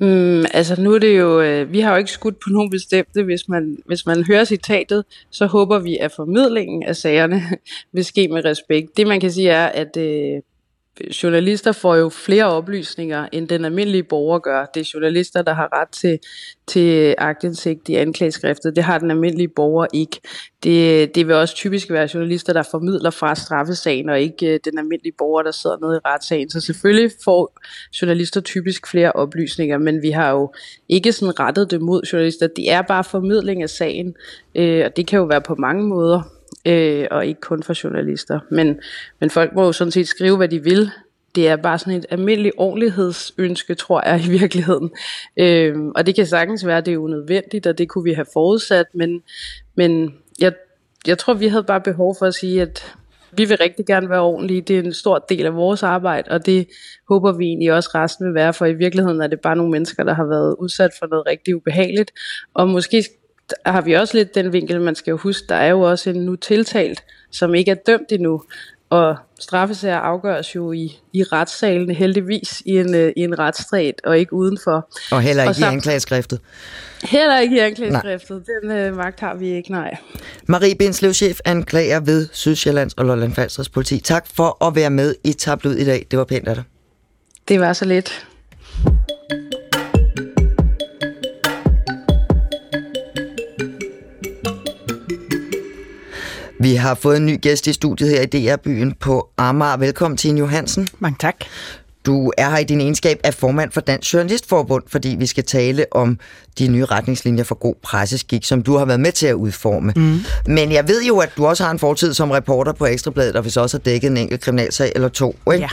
Mm, 0.00 0.44
altså 0.54 0.80
nu 0.80 0.94
er 0.94 0.98
det 0.98 1.18
jo, 1.18 1.40
øh, 1.40 1.72
vi 1.72 1.80
har 1.80 1.90
jo 1.90 1.96
ikke 1.96 2.10
skudt 2.10 2.34
på 2.34 2.50
nogen 2.50 2.70
bestemte, 2.70 3.22
hvis 3.22 3.48
man, 3.48 3.76
hvis 3.86 4.06
man 4.06 4.24
hører 4.24 4.44
citatet, 4.44 5.04
så 5.30 5.46
håber 5.46 5.78
vi, 5.78 5.98
at 6.00 6.12
formidlingen 6.16 6.82
af 6.82 6.96
sagerne 6.96 7.42
vil 7.94 8.04
ske 8.04 8.28
med 8.28 8.44
respekt. 8.44 8.96
Det 8.96 9.06
man 9.06 9.20
kan 9.20 9.32
sige 9.32 9.50
er, 9.50 9.66
at 9.66 9.96
øh, 9.96 10.42
journalister 11.22 11.72
får 11.72 11.96
jo 11.96 12.08
flere 12.08 12.44
oplysninger, 12.44 13.28
end 13.32 13.48
den 13.48 13.64
almindelige 13.64 14.02
borger 14.02 14.38
gør. 14.38 14.66
Det 14.74 14.80
er 14.80 14.90
journalister, 14.94 15.42
der 15.42 15.54
har 15.54 15.80
ret 15.80 15.88
til, 15.88 16.18
til 16.66 17.14
agtindsigt 17.18 17.88
i 17.88 17.94
anklageskriftet. 17.94 18.76
Det 18.76 18.84
har 18.84 18.98
den 18.98 19.10
almindelige 19.10 19.48
borger 19.48 19.86
ikke. 19.94 20.20
Det, 20.62 21.14
det 21.14 21.26
vil 21.26 21.34
også 21.34 21.54
typisk 21.54 21.90
være 21.90 22.08
journalister, 22.14 22.52
der 22.52 22.62
formidler 22.70 23.10
fra 23.10 23.34
straffesagen, 23.34 24.08
og 24.08 24.20
ikke 24.20 24.54
øh, 24.54 24.60
den 24.64 24.78
almindelige 24.78 25.14
borger, 25.18 25.42
der 25.42 25.50
sidder 25.50 25.76
nede 25.80 25.96
i 25.96 26.08
retssagen. 26.08 26.50
Så 26.50 26.60
selvfølgelig 26.60 27.10
får 27.24 27.58
journalister 28.02 28.40
typisk 28.40 28.86
flere 28.86 29.12
oplysninger, 29.12 29.78
men 29.78 30.02
vi 30.02 30.10
har 30.10 30.30
jo 30.30 30.52
ikke 30.88 31.12
sådan 31.12 31.40
rettet 31.40 31.70
det 31.70 31.82
mod 31.82 32.02
journalister. 32.12 32.46
Det 32.56 32.70
er 32.70 32.82
bare 32.82 33.04
formidling 33.04 33.62
af 33.62 33.70
sagen, 33.70 34.14
uh, 34.58 34.80
og 34.84 34.96
det 34.96 35.06
kan 35.06 35.18
jo 35.18 35.24
være 35.24 35.40
på 35.40 35.54
mange 35.54 35.84
måder 35.84 36.37
øh, 36.66 37.06
og 37.10 37.26
ikke 37.26 37.40
kun 37.40 37.62
for 37.62 37.84
journalister. 37.84 38.40
Men, 38.50 38.80
men 39.20 39.30
folk 39.30 39.54
må 39.54 39.64
jo 39.64 39.72
sådan 39.72 39.90
set 39.90 40.08
skrive, 40.08 40.36
hvad 40.36 40.48
de 40.48 40.64
vil. 40.64 40.90
Det 41.34 41.48
er 41.48 41.56
bare 41.56 41.78
sådan 41.78 41.94
et 41.94 42.06
almindeligt 42.10 42.54
ordentlighedsønske, 42.56 43.74
tror 43.74 44.08
jeg 44.08 44.24
i 44.26 44.30
virkeligheden. 44.40 44.90
Øh, 45.36 45.76
og 45.94 46.06
det 46.06 46.14
kan 46.14 46.26
sagtens 46.26 46.66
være, 46.66 46.78
at 46.78 46.86
det 46.86 46.94
er 46.94 46.98
unødvendigt, 46.98 47.66
og 47.66 47.78
det 47.78 47.88
kunne 47.88 48.04
vi 48.04 48.12
have 48.12 48.26
forudsat, 48.32 48.86
men, 48.94 49.22
men 49.74 50.14
jeg, 50.40 50.52
jeg 51.06 51.18
tror, 51.18 51.34
vi 51.34 51.48
havde 51.48 51.64
bare 51.64 51.80
behov 51.80 52.16
for 52.18 52.26
at 52.26 52.34
sige, 52.34 52.62
at 52.62 52.94
vi 53.32 53.44
vil 53.44 53.56
rigtig 53.56 53.86
gerne 53.86 54.08
være 54.08 54.20
ordentlige. 54.20 54.62
Det 54.62 54.78
er 54.78 54.82
en 54.82 54.92
stor 54.92 55.18
del 55.28 55.46
af 55.46 55.54
vores 55.54 55.82
arbejde, 55.82 56.30
og 56.30 56.46
det 56.46 56.68
håber 57.08 57.32
vi 57.32 57.44
egentlig 57.44 57.72
også 57.72 57.90
resten 57.94 58.26
vil 58.26 58.34
være, 58.34 58.54
for 58.54 58.66
i 58.66 58.74
virkeligheden 58.74 59.20
er 59.20 59.26
det 59.26 59.40
bare 59.40 59.56
nogle 59.56 59.72
mennesker, 59.72 60.04
der 60.04 60.14
har 60.14 60.24
været 60.24 60.56
udsat 60.58 60.90
for 60.98 61.06
noget 61.06 61.26
rigtig 61.26 61.56
ubehageligt. 61.56 62.12
Og 62.54 62.68
måske 62.68 63.04
har 63.66 63.80
vi 63.80 63.92
også 63.92 64.16
lidt 64.16 64.34
den 64.34 64.52
vinkel, 64.52 64.80
man 64.80 64.94
skal 64.94 65.10
jo 65.10 65.16
huske, 65.16 65.46
der 65.48 65.54
er 65.54 65.68
jo 65.68 65.80
også 65.80 66.10
en 66.10 66.16
nu 66.16 66.36
tiltalt, 66.36 67.04
som 67.30 67.54
ikke 67.54 67.70
er 67.70 67.74
dømt 67.74 68.12
endnu, 68.12 68.42
og 68.90 69.16
straffesager 69.40 69.96
afgøres 69.96 70.54
jo 70.54 70.72
i, 70.72 71.00
i 71.12 71.22
retssalene 71.22 71.94
heldigvis 71.94 72.62
i 72.66 72.70
en, 72.70 72.94
øh, 72.94 73.12
i 73.16 73.20
en 73.20 73.38
retsstat 73.38 74.00
og 74.04 74.18
ikke 74.18 74.32
udenfor. 74.32 74.88
Og 75.10 75.22
heller 75.22 75.42
ikke 75.42 75.50
og 75.50 75.54
så, 75.54 75.64
i 75.64 75.68
anklageskriftet. 75.68 76.40
Heller 77.04 77.38
ikke 77.38 77.56
i 77.56 77.58
anklageskriftet. 77.58 78.44
Den 78.62 78.70
øh, 78.70 78.96
magt 78.96 79.20
har 79.20 79.34
vi 79.34 79.48
ikke, 79.48 79.72
nej. 79.72 79.96
Marie 80.46 80.74
Bindslev, 80.74 81.12
chef 81.12 81.40
anklager 81.44 82.00
ved 82.00 82.28
Sydsjællands 82.32 82.94
og 82.94 83.04
Lolland 83.04 83.32
Falsters 83.32 83.68
politi. 83.68 84.00
Tak 84.00 84.26
for 84.26 84.66
at 84.66 84.74
være 84.74 84.90
med 84.90 85.14
i 85.24 85.32
Tablud 85.32 85.74
i 85.74 85.84
dag. 85.84 86.06
Det 86.10 86.18
var 86.18 86.24
pænt 86.24 86.48
af 86.48 86.54
dig. 86.54 86.64
Det 87.48 87.60
var 87.60 87.72
så 87.72 87.84
lidt. 87.84 88.26
Vi 96.60 96.74
har 96.74 96.94
fået 96.94 97.16
en 97.16 97.26
ny 97.26 97.40
gæst 97.40 97.66
i 97.66 97.72
studiet 97.72 98.10
her 98.10 98.22
i 98.22 98.26
DR-byen 98.26 98.94
på 99.00 99.28
Amager. 99.36 99.76
Velkommen, 99.76 100.16
Tine 100.16 100.38
Johansen. 100.38 100.88
Mange 100.98 101.16
tak. 101.20 101.34
Du 102.06 102.32
er 102.38 102.50
her 102.50 102.58
i 102.58 102.64
din 102.64 102.80
egenskab 102.80 103.20
af 103.24 103.34
formand 103.34 103.72
for 103.72 103.80
Dansk 103.80 104.14
Journalistforbund, 104.14 104.82
fordi 104.86 105.16
vi 105.18 105.26
skal 105.26 105.44
tale 105.44 105.86
om 105.90 106.18
de 106.58 106.68
nye 106.68 106.84
retningslinjer 106.84 107.44
for 107.44 107.54
god 107.54 107.74
presseskik, 107.82 108.44
som 108.44 108.62
du 108.62 108.76
har 108.76 108.84
været 108.84 109.00
med 109.00 109.12
til 109.12 109.26
at 109.26 109.34
udforme. 109.34 109.92
Mm. 109.96 110.20
Men 110.46 110.72
jeg 110.72 110.88
ved 110.88 111.04
jo, 111.04 111.18
at 111.18 111.30
du 111.36 111.46
også 111.46 111.64
har 111.64 111.70
en 111.70 111.78
fortid 111.78 112.14
som 112.14 112.30
reporter 112.30 112.72
på 112.72 112.86
Ekstrabladet, 112.86 113.36
og 113.36 113.42
hvis 113.42 113.56
også 113.56 113.76
har 113.76 113.82
dækket 113.82 114.10
en 114.10 114.16
enkelt 114.16 114.40
kriminalsag 114.40 114.92
eller 114.94 115.08
to. 115.08 115.36
Ikke? 115.52 115.68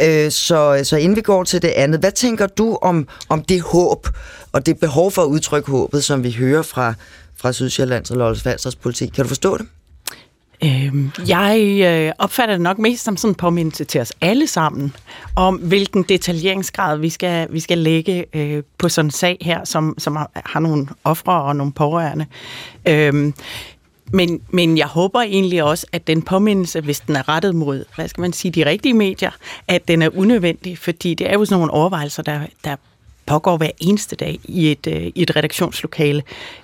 Ja. 0.00 0.24
Øh, 0.24 0.30
så, 0.30 0.80
så 0.84 0.96
inden 0.96 1.16
vi 1.16 1.22
går 1.22 1.44
til 1.44 1.62
det 1.62 1.68
andet, 1.68 2.00
hvad 2.00 2.12
tænker 2.12 2.46
du 2.46 2.78
om, 2.82 3.08
om 3.28 3.42
det 3.42 3.60
håb 3.60 4.08
og 4.52 4.66
det 4.66 4.78
behov 4.78 5.10
for 5.10 5.22
at 5.22 5.26
udtrykke 5.26 5.70
håbet, 5.70 6.04
som 6.04 6.24
vi 6.24 6.32
hører 6.32 6.62
fra, 6.62 6.94
fra 7.36 7.52
Sydsjællands 7.52 8.10
og 8.10 8.16
Lolles 8.16 8.42
Falsters 8.42 8.76
politik? 8.76 9.10
Kan 9.14 9.24
du 9.24 9.28
forstå 9.28 9.56
det? 9.56 9.66
Øhm, 10.64 11.10
jeg 11.28 11.80
øh, 11.84 12.12
opfatter 12.18 12.54
det 12.54 12.62
nok 12.62 12.78
mest 12.78 13.04
som 13.04 13.16
sådan 13.16 13.30
en 13.30 13.34
påmindelse 13.34 13.84
til 13.84 14.00
os 14.00 14.12
alle 14.20 14.46
sammen, 14.46 14.96
om 15.36 15.56
hvilken 15.56 16.02
detaljeringsgrad 16.02 16.98
vi 16.98 17.08
skal, 17.08 17.52
vi 17.52 17.60
skal 17.60 17.78
lægge 17.78 18.24
øh, 18.32 18.62
på 18.78 18.88
sådan 18.88 19.06
en 19.06 19.10
sag 19.10 19.38
her, 19.40 19.64
som, 19.64 19.94
som 19.98 20.16
har, 20.16 20.30
har 20.46 20.60
nogle 20.60 20.86
ofre 21.04 21.42
og 21.42 21.56
nogle 21.56 21.72
pårørende. 21.72 22.26
Øhm, 22.88 23.34
men, 24.12 24.40
men 24.50 24.78
jeg 24.78 24.86
håber 24.86 25.20
egentlig 25.20 25.62
også, 25.62 25.86
at 25.92 26.06
den 26.06 26.22
påmindelse, 26.22 26.80
hvis 26.80 27.00
den 27.00 27.16
er 27.16 27.28
rettet 27.28 27.54
mod, 27.54 27.84
hvad 27.94 28.08
skal 28.08 28.20
man 28.20 28.32
sige, 28.32 28.52
de 28.52 28.66
rigtige 28.66 28.94
medier, 28.94 29.30
at 29.68 29.88
den 29.88 30.02
er 30.02 30.08
unødvendig, 30.16 30.78
fordi 30.78 31.14
det 31.14 31.30
er 31.30 31.32
jo 31.32 31.44
sådan 31.44 31.58
nogle 31.58 31.72
overvejelser, 31.72 32.22
der, 32.22 32.40
der 32.64 32.76
pågår 33.26 33.56
hver 33.56 33.70
eneste 33.78 34.16
dag 34.16 34.38
i 34.44 34.70
et, 34.72 34.86
øh, 34.86 35.02
i 35.02 35.22
et 35.22 35.36
redaktionslokale. 35.36 36.22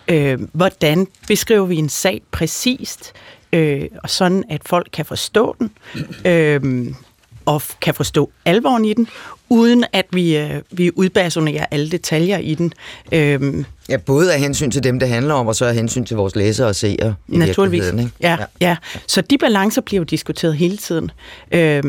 Øh, 0.09 0.39
hvordan 0.53 1.07
beskriver 1.29 1.67
vi 1.67 1.77
en 1.77 1.89
sag 1.89 2.23
præcist? 2.31 3.13
Øh, 3.53 3.85
og 4.03 4.11
sådan 4.11 4.45
at 4.51 4.61
folk 4.67 4.89
kan 4.93 5.05
forstå 5.05 5.57
den, 5.59 5.71
øh, 6.25 6.87
og 7.47 7.63
kan 7.81 7.95
forstå 7.95 8.31
alvoren 8.45 8.85
i 8.85 8.95
den, 8.95 9.09
uden 9.49 9.85
at 9.93 10.07
vi, 10.13 10.37
øh, 10.37 10.61
vi 10.71 10.91
udbasonerer 10.95 11.67
alle 11.71 11.91
detaljer 11.91 12.39
i 12.39 12.55
den. 12.55 12.73
Øh, 13.13 13.65
ja, 13.89 13.97
både 13.97 14.35
af 14.35 14.41
hensyn 14.41 14.71
til 14.71 14.85
dem, 14.85 14.99
det 14.99 15.09
handler 15.09 15.35
om, 15.35 15.47
og 15.47 15.55
så 15.55 15.65
af 15.65 15.75
hensyn 15.75 16.05
til 16.05 16.17
vores 16.17 16.37
læsere 16.37 16.69
og 16.69 16.75
seere. 16.75 17.15
Naturligvis. 17.29 17.87
Ikke? 17.87 18.11
Ja, 18.21 18.31
ja. 18.31 18.45
ja. 18.61 18.77
Så 19.07 19.21
de 19.21 19.39
balancer 19.39 19.81
bliver 19.81 20.01
jo 20.01 20.05
diskuteret 20.05 20.57
hele 20.57 20.77
tiden. 20.77 21.11
Øh, 21.53 21.83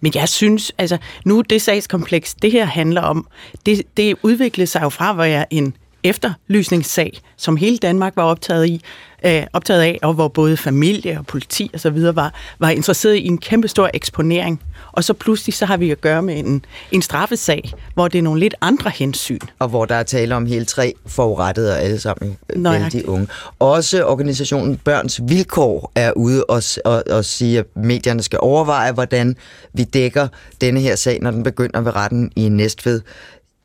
men 0.00 0.12
jeg 0.14 0.28
synes, 0.28 0.72
altså 0.78 0.98
nu 1.24 1.40
det 1.40 1.62
sagskompleks, 1.62 2.34
det 2.34 2.52
her 2.52 2.64
handler 2.64 3.00
om, 3.00 3.26
det, 3.66 3.82
det 3.96 4.16
udviklede 4.22 4.66
sig 4.66 4.82
jo 4.82 4.88
fra 4.88 5.10
at 5.10 5.18
være 5.18 5.54
en 5.54 5.74
efterlysningssag, 6.06 7.20
som 7.36 7.56
hele 7.56 7.78
Danmark 7.78 8.16
var 8.16 8.22
optaget 8.22 8.66
i, 8.66 8.80
øh, 9.24 9.42
optaget 9.52 9.82
af, 9.82 9.98
og 10.02 10.14
hvor 10.14 10.28
både 10.28 10.56
familie 10.56 11.18
og 11.18 11.26
politi 11.26 11.70
og 11.74 11.80
så 11.80 11.90
videre 11.90 12.16
var, 12.16 12.34
var 12.58 12.70
interesseret 12.70 13.14
i 13.14 13.26
en 13.26 13.38
kæmpe 13.38 13.68
stor 13.68 13.90
eksponering. 13.94 14.62
Og 14.92 15.04
så 15.04 15.12
pludselig 15.12 15.54
så 15.54 15.66
har 15.66 15.76
vi 15.76 15.90
at 15.90 16.00
gøre 16.00 16.22
med 16.22 16.38
en, 16.38 16.64
en 16.92 17.02
straffesag, 17.02 17.72
hvor 17.94 18.08
det 18.08 18.18
er 18.18 18.22
nogle 18.22 18.40
lidt 18.40 18.54
andre 18.60 18.90
hensyn. 18.90 19.38
Og 19.58 19.68
hvor 19.68 19.84
der 19.84 19.94
er 19.94 20.02
tale 20.02 20.34
om 20.34 20.46
hele 20.46 20.64
tre 20.64 20.94
forurettede 21.06 21.72
og 21.72 21.80
alle 21.80 22.00
sammen 22.00 22.36
vældig 22.56 23.08
unge. 23.08 23.28
Også 23.58 24.04
organisationen 24.04 24.76
Børns 24.76 25.20
Vilkår 25.28 25.92
er 25.94 26.12
ude 26.12 26.44
og, 26.44 26.62
og, 26.84 27.02
og 27.10 27.24
sige, 27.24 27.58
at 27.58 27.66
medierne 27.76 28.22
skal 28.22 28.38
overveje, 28.42 28.92
hvordan 28.92 29.36
vi 29.72 29.84
dækker 29.84 30.28
denne 30.60 30.80
her 30.80 30.96
sag, 30.96 31.18
når 31.22 31.30
den 31.30 31.42
begynder 31.42 31.80
ved 31.80 31.96
retten 31.96 32.32
i 32.36 32.48
Næstved 32.48 33.00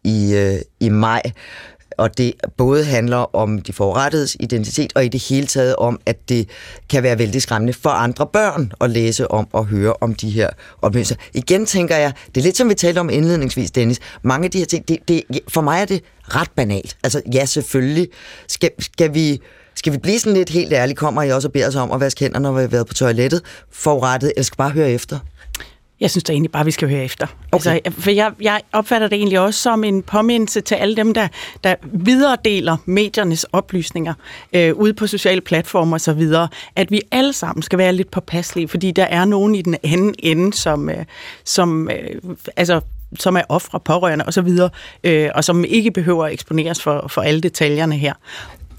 i, 0.04 0.34
øh, 0.34 0.60
i 0.80 0.90
maj 0.90 1.22
og 1.98 2.18
det 2.18 2.34
både 2.58 2.86
handler 2.86 3.36
om 3.36 3.62
de 3.62 3.74
forurettedes 3.74 4.38
identitet, 4.40 4.92
og 4.96 5.06
i 5.06 5.08
det 5.08 5.24
hele 5.30 5.48
taget 5.48 5.76
om, 5.76 6.00
at 6.06 6.30
det 6.30 6.50
kan 6.90 7.04
være 7.04 7.20
vældig 7.20 7.42
skræmmende 7.42 7.74
for 7.74 7.90
andre 7.90 8.28
børn 8.28 8.72
at 8.82 8.90
læse 8.90 9.32
om 9.32 9.48
og 9.54 9.66
høre 9.66 9.94
om 10.02 10.16
de 10.16 10.30
her 10.30 10.50
oplevelser. 10.82 11.16
Igen 11.34 11.66
tænker 11.66 11.96
jeg, 11.96 12.14
det 12.36 12.42
er 12.42 12.46
lidt 12.46 12.58
som 12.58 12.70
vi 12.70 12.74
talte 12.74 13.00
om 13.00 13.10
indledningsvis, 13.10 13.72
Dennis, 13.72 14.00
mange 14.22 14.46
af 14.46 14.52
de 14.52 14.58
her 14.58 14.66
ting, 14.66 14.88
det, 14.88 14.98
det, 15.08 15.24
for 15.48 15.62
mig 15.62 15.82
er 15.82 15.86
det 15.86 16.04
ret 16.24 16.52
banalt. 16.56 16.98
Altså 17.04 17.22
ja, 17.34 17.46
selvfølgelig 17.46 18.08
skal, 18.48 18.70
skal 18.80 19.14
vi 19.14 19.42
skal 19.76 19.94
vi 19.94 19.98
blive 19.98 20.20
sådan 20.20 20.38
lidt 20.38 20.50
helt 20.50 20.74
ærlige, 20.74 20.96
kommer 20.96 21.24
I 21.24 21.32
også 21.32 21.48
og 21.48 21.52
beder 21.52 21.68
os 21.68 21.76
om 21.76 21.92
at 21.92 22.00
vaske 22.00 22.20
hænder, 22.20 22.40
når 22.40 22.52
vi 22.52 22.62
har 22.62 22.68
været 22.68 22.88
på 22.88 22.94
toilettet, 22.94 23.42
forurettet, 23.72 24.32
eller 24.36 24.44
skal 24.44 24.58
bare 24.58 24.70
høre 24.70 24.92
efter? 24.92 25.20
Jeg 26.02 26.12
synes 26.12 26.24
da 26.24 26.34
egentlig 26.34 26.52
bare, 26.52 26.66
vi 26.66 26.72
skal 26.72 26.90
høre 26.90 27.04
efter. 27.04 27.28
Okay. 27.52 27.80
Altså, 27.86 28.02
for 28.02 28.12
jeg, 28.12 28.32
jeg 28.42 28.62
opfatter 28.72 29.08
det 29.08 29.16
egentlig 29.16 29.40
også 29.40 29.60
som 29.60 29.84
en 29.84 30.04
påmindelse 30.04 30.62
til 30.62 30.76
alle 30.76 30.96
dem, 30.96 31.14
der, 31.14 31.28
der 31.64 31.76
videredeler 31.84 32.78
mediernes 32.86 33.44
oplysninger 33.44 34.14
øh, 34.54 34.76
ude 34.76 34.94
på 34.94 35.08
sociale 35.08 35.42
platformer 35.42 35.96
osv., 35.96 36.34
at 36.76 36.92
vi 36.92 37.02
alle 37.12 37.34
sammen 37.34 37.64
skal 37.64 37.80
være 37.80 37.94
lidt 37.94 38.12
påpasselige, 38.12 38.68
fordi 38.68 38.92
der 38.92 39.04
er 39.04 39.26
nogen 39.26 39.56
i 39.56 39.62
den 39.62 39.76
anden 39.84 40.16
ende, 40.20 40.54
som, 40.54 40.90
øh, 40.90 41.06
som 41.44 41.90
øh, 41.90 42.36
altså 42.58 42.82
som 43.20 43.36
er 43.36 43.42
ofre, 43.50 43.80
pårørende 43.80 44.26
osv., 44.28 44.50
øh, 45.04 45.30
og 45.36 45.44
som 45.44 45.66
ikke 45.66 45.92
behøver 45.92 46.26
at 46.26 46.34
eksponeres 46.34 46.82
for, 46.82 47.08
for 47.08 47.22
alle 47.22 47.42
detaljerne 47.42 47.98
her 47.98 48.14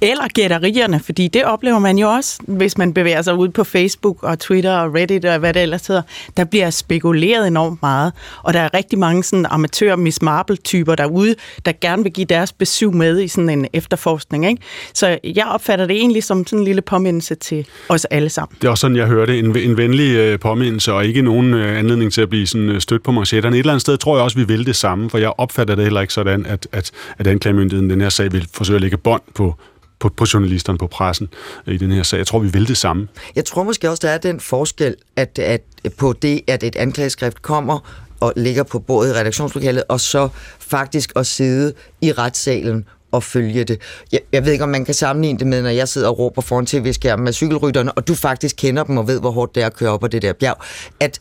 eller 0.02 0.28
gætterierne, 0.28 1.00
fordi 1.00 1.28
det 1.28 1.44
oplever 1.44 1.78
man 1.78 1.98
jo 1.98 2.08
også, 2.08 2.38
hvis 2.46 2.78
man 2.78 2.94
bevæger 2.94 3.22
sig 3.22 3.34
ud 3.34 3.48
på 3.48 3.64
Facebook 3.64 4.22
og 4.22 4.38
Twitter 4.38 4.76
og 4.76 4.94
Reddit 4.94 5.24
og 5.24 5.38
hvad 5.38 5.54
det 5.54 5.62
ellers 5.62 5.86
hedder. 5.86 6.02
Der 6.36 6.44
bliver 6.44 6.70
spekuleret 6.70 7.46
enormt 7.46 7.82
meget, 7.82 8.12
og 8.42 8.54
der 8.54 8.60
er 8.60 8.74
rigtig 8.74 8.98
mange 8.98 9.24
sådan 9.24 9.46
amatør 9.50 9.96
Miss 9.96 10.22
Marple-typer 10.22 10.94
derude, 10.94 11.34
der 11.64 11.72
gerne 11.80 12.02
vil 12.02 12.12
give 12.12 12.24
deres 12.24 12.52
besøg 12.52 12.94
med 12.94 13.20
i 13.20 13.28
sådan 13.28 13.48
en 13.48 13.66
efterforskning. 13.72 14.48
Ikke? 14.48 14.62
Så 14.94 15.18
jeg 15.24 15.46
opfatter 15.46 15.86
det 15.86 15.96
egentlig 15.96 16.24
som 16.24 16.46
sådan 16.46 16.58
en 16.58 16.64
lille 16.64 16.82
påmindelse 16.82 17.34
til 17.34 17.66
os 17.88 18.04
alle 18.04 18.28
sammen. 18.28 18.56
Det 18.60 18.66
er 18.66 18.70
også 18.70 18.80
sådan, 18.80 18.96
jeg 18.96 19.06
hørte 19.06 19.38
en, 19.38 19.56
en 19.56 19.76
venlig 19.76 20.16
øh, 20.16 20.38
påmindelse, 20.38 20.92
og 20.92 21.06
ikke 21.06 21.22
nogen 21.22 21.54
øh, 21.54 21.78
anledning 21.78 22.12
til 22.12 22.20
at 22.20 22.28
blive 22.28 22.46
sådan 22.46 22.68
øh, 22.68 22.80
stødt 22.80 23.02
på 23.02 23.12
manchetterne. 23.12 23.56
Et 23.56 23.58
eller 23.58 23.72
andet 23.72 23.80
sted 23.80 23.96
tror 23.96 24.16
jeg 24.16 24.24
også, 24.24 24.38
vi 24.38 24.44
vil 24.44 24.66
det 24.66 24.76
samme, 24.76 25.10
for 25.10 25.18
jeg 25.18 25.32
opfatter 25.38 25.74
det 25.74 25.84
heller 25.84 26.00
ikke 26.00 26.12
sådan, 26.12 26.46
at, 26.46 26.66
at, 26.72 26.90
at 27.18 27.26
anklagemyndigheden 27.26 27.90
den 27.90 28.00
her 28.00 28.08
sag 28.08 28.32
vil 28.32 28.48
forsøge 28.54 28.76
at 28.76 28.80
lægge 28.82 28.96
bånd 28.96 29.22
på 29.34 29.54
på, 30.02 30.08
på 30.08 30.24
journalisterne, 30.34 30.78
på 30.78 30.86
pressen 30.86 31.28
i 31.66 31.76
den 31.76 31.92
her 31.92 32.02
sag. 32.02 32.18
Jeg 32.18 32.26
tror, 32.26 32.38
vi 32.38 32.48
vil 32.48 32.68
det 32.68 32.76
samme. 32.76 33.08
Jeg 33.36 33.44
tror 33.44 33.62
måske 33.62 33.90
også, 33.90 34.06
der 34.06 34.12
er 34.12 34.18
den 34.18 34.40
forskel, 34.40 34.94
at, 35.16 35.38
at 35.38 35.62
på 35.98 36.12
det, 36.12 36.40
at 36.46 36.62
et 36.62 36.76
anklageskrift 36.76 37.42
kommer 37.42 38.04
og 38.20 38.32
ligger 38.36 38.62
på 38.62 38.78
bordet 38.78 39.10
i 39.10 39.12
redaktionslokalet, 39.12 39.84
og 39.88 40.00
så 40.00 40.28
faktisk 40.58 41.12
at 41.16 41.26
sidde 41.26 41.72
i 42.00 42.12
retssalen 42.12 42.84
og 43.12 43.22
følge 43.22 43.64
det. 43.64 43.80
Jeg, 44.12 44.20
jeg 44.32 44.44
ved 44.44 44.52
ikke, 44.52 44.64
om 44.64 44.70
man 44.70 44.84
kan 44.84 44.94
sammenligne 44.94 45.38
det 45.38 45.46
med, 45.46 45.62
når 45.62 45.70
jeg 45.70 45.88
sidder 45.88 46.08
og 46.08 46.18
råber 46.18 46.42
foran 46.42 46.66
tv-skærmen 46.66 47.24
med 47.24 47.32
cykelrytterne, 47.32 47.92
og 47.92 48.08
du 48.08 48.14
faktisk 48.14 48.56
kender 48.56 48.84
dem 48.84 48.96
og 48.96 49.08
ved, 49.08 49.20
hvor 49.20 49.30
hårdt 49.30 49.54
det 49.54 49.62
er 49.62 49.66
at 49.66 49.74
køre 49.76 49.90
op 49.90 50.04
ad 50.04 50.08
det 50.08 50.22
der 50.22 50.32
bjerg. 50.32 50.56
At, 51.00 51.20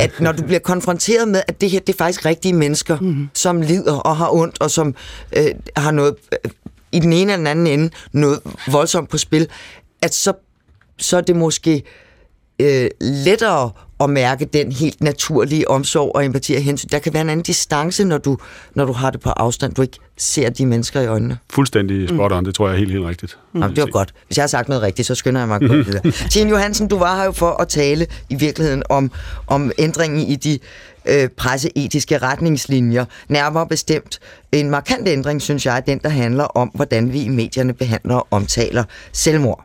at 0.00 0.20
når 0.20 0.32
du 0.32 0.42
bliver 0.42 0.58
konfronteret 0.58 1.28
med, 1.28 1.42
at 1.48 1.60
det 1.60 1.70
her 1.70 1.80
det 1.80 1.92
er 1.92 1.96
faktisk 1.98 2.26
rigtige 2.26 2.54
mennesker, 2.54 2.98
mm. 3.00 3.28
som 3.34 3.60
lider 3.60 3.96
og 3.98 4.16
har 4.16 4.34
ondt, 4.34 4.60
og 4.60 4.70
som 4.70 4.94
øh, 5.36 5.46
har 5.76 5.90
noget 5.90 6.14
øh, 6.32 6.50
i 6.92 6.98
den 6.98 7.12
ene 7.12 7.32
eller 7.32 7.36
den 7.36 7.46
anden 7.46 7.66
ende 7.66 7.90
noget 8.12 8.40
voldsomt 8.70 9.10
på 9.10 9.18
spil, 9.18 9.48
at 10.02 10.14
så, 10.14 10.32
så 10.98 11.16
er 11.16 11.20
det 11.20 11.36
måske 11.36 11.82
øh, 12.58 12.88
lettere 13.00 13.70
at 14.00 14.10
mærke 14.10 14.44
den 14.44 14.72
helt 14.72 15.00
naturlige 15.00 15.70
omsorg 15.70 16.12
og 16.14 16.24
empati 16.24 16.54
og 16.54 16.62
hensyn. 16.62 16.88
Der 16.88 16.98
kan 16.98 17.12
være 17.14 17.20
en 17.20 17.30
anden 17.30 17.44
distance, 17.44 18.04
når 18.04 18.18
du, 18.18 18.38
når 18.74 18.84
du 18.84 18.92
har 18.92 19.10
det 19.10 19.20
på 19.20 19.30
afstand. 19.30 19.74
Du 19.74 19.82
ikke 19.82 19.98
ser 20.16 20.50
de 20.50 20.66
mennesker 20.66 21.00
i 21.00 21.06
øjnene. 21.06 21.38
Fuldstændig 21.50 22.08
spot 22.08 22.32
on. 22.32 22.38
Mm. 22.38 22.44
Det 22.44 22.54
tror 22.54 22.68
jeg 22.68 22.74
er 22.74 22.78
helt, 22.78 22.92
helt 22.92 23.04
rigtigt. 23.04 23.38
Mm. 23.52 23.60
Jamen, 23.62 23.76
det 23.76 23.84
var 23.84 23.90
godt. 23.90 24.14
Hvis 24.26 24.36
jeg 24.36 24.42
har 24.42 24.48
sagt 24.48 24.68
noget 24.68 24.82
rigtigt, 24.82 25.06
så 25.06 25.14
skynder 25.14 25.40
jeg 25.40 25.48
mig 25.48 25.54
at 25.54 25.68
gå 25.70 25.76
videre. 25.76 26.10
Tine 26.30 26.50
Johansen, 26.50 26.88
du 26.88 26.98
var 26.98 27.16
her 27.16 27.24
jo 27.24 27.32
for 27.32 27.50
at 27.50 27.68
tale 27.68 28.06
i 28.30 28.34
virkeligheden 28.34 28.82
om, 28.88 29.10
om 29.46 29.72
ændringen 29.78 30.20
i 30.20 30.36
de 30.36 30.58
øh, 31.06 31.28
presseetiske 31.28 32.18
retningslinjer. 32.18 33.04
Nærmere 33.28 33.66
bestemt 33.66 34.18
en 34.52 34.70
markant 34.70 35.08
ændring, 35.08 35.42
synes 35.42 35.66
jeg, 35.66 35.76
er 35.76 35.80
den, 35.80 35.98
der 35.98 36.08
handler 36.08 36.44
om, 36.44 36.70
hvordan 36.74 37.12
vi 37.12 37.22
i 37.22 37.28
medierne 37.28 37.72
behandler 37.72 38.14
og 38.14 38.26
omtaler 38.30 38.84
selvmord. 39.12 39.64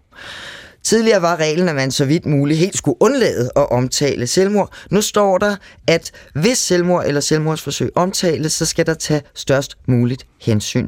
Tidligere 0.84 1.22
var 1.22 1.36
reglen, 1.36 1.70
at 1.70 1.76
man 1.76 1.92
så 1.92 2.06
vidt 2.06 2.26
muligt 2.26 2.60
helt 2.60 2.78
skulle 2.78 2.98
undlade 3.00 3.50
at 3.56 3.72
omtale 3.72 4.28
selvmord. 4.28 4.74
Nu 4.90 5.02
står 5.02 5.38
der, 5.38 5.56
at 5.88 6.12
hvis 6.34 6.58
selvmord 6.58 7.06
eller 7.06 7.22
selvmordsforsøg 7.22 7.92
omtales, 7.96 8.54
så 8.54 8.66
skal 8.66 8.86
der 8.86 8.94
tage 8.94 9.22
størst 9.34 9.78
muligt 9.86 10.26
hensyn. 10.42 10.88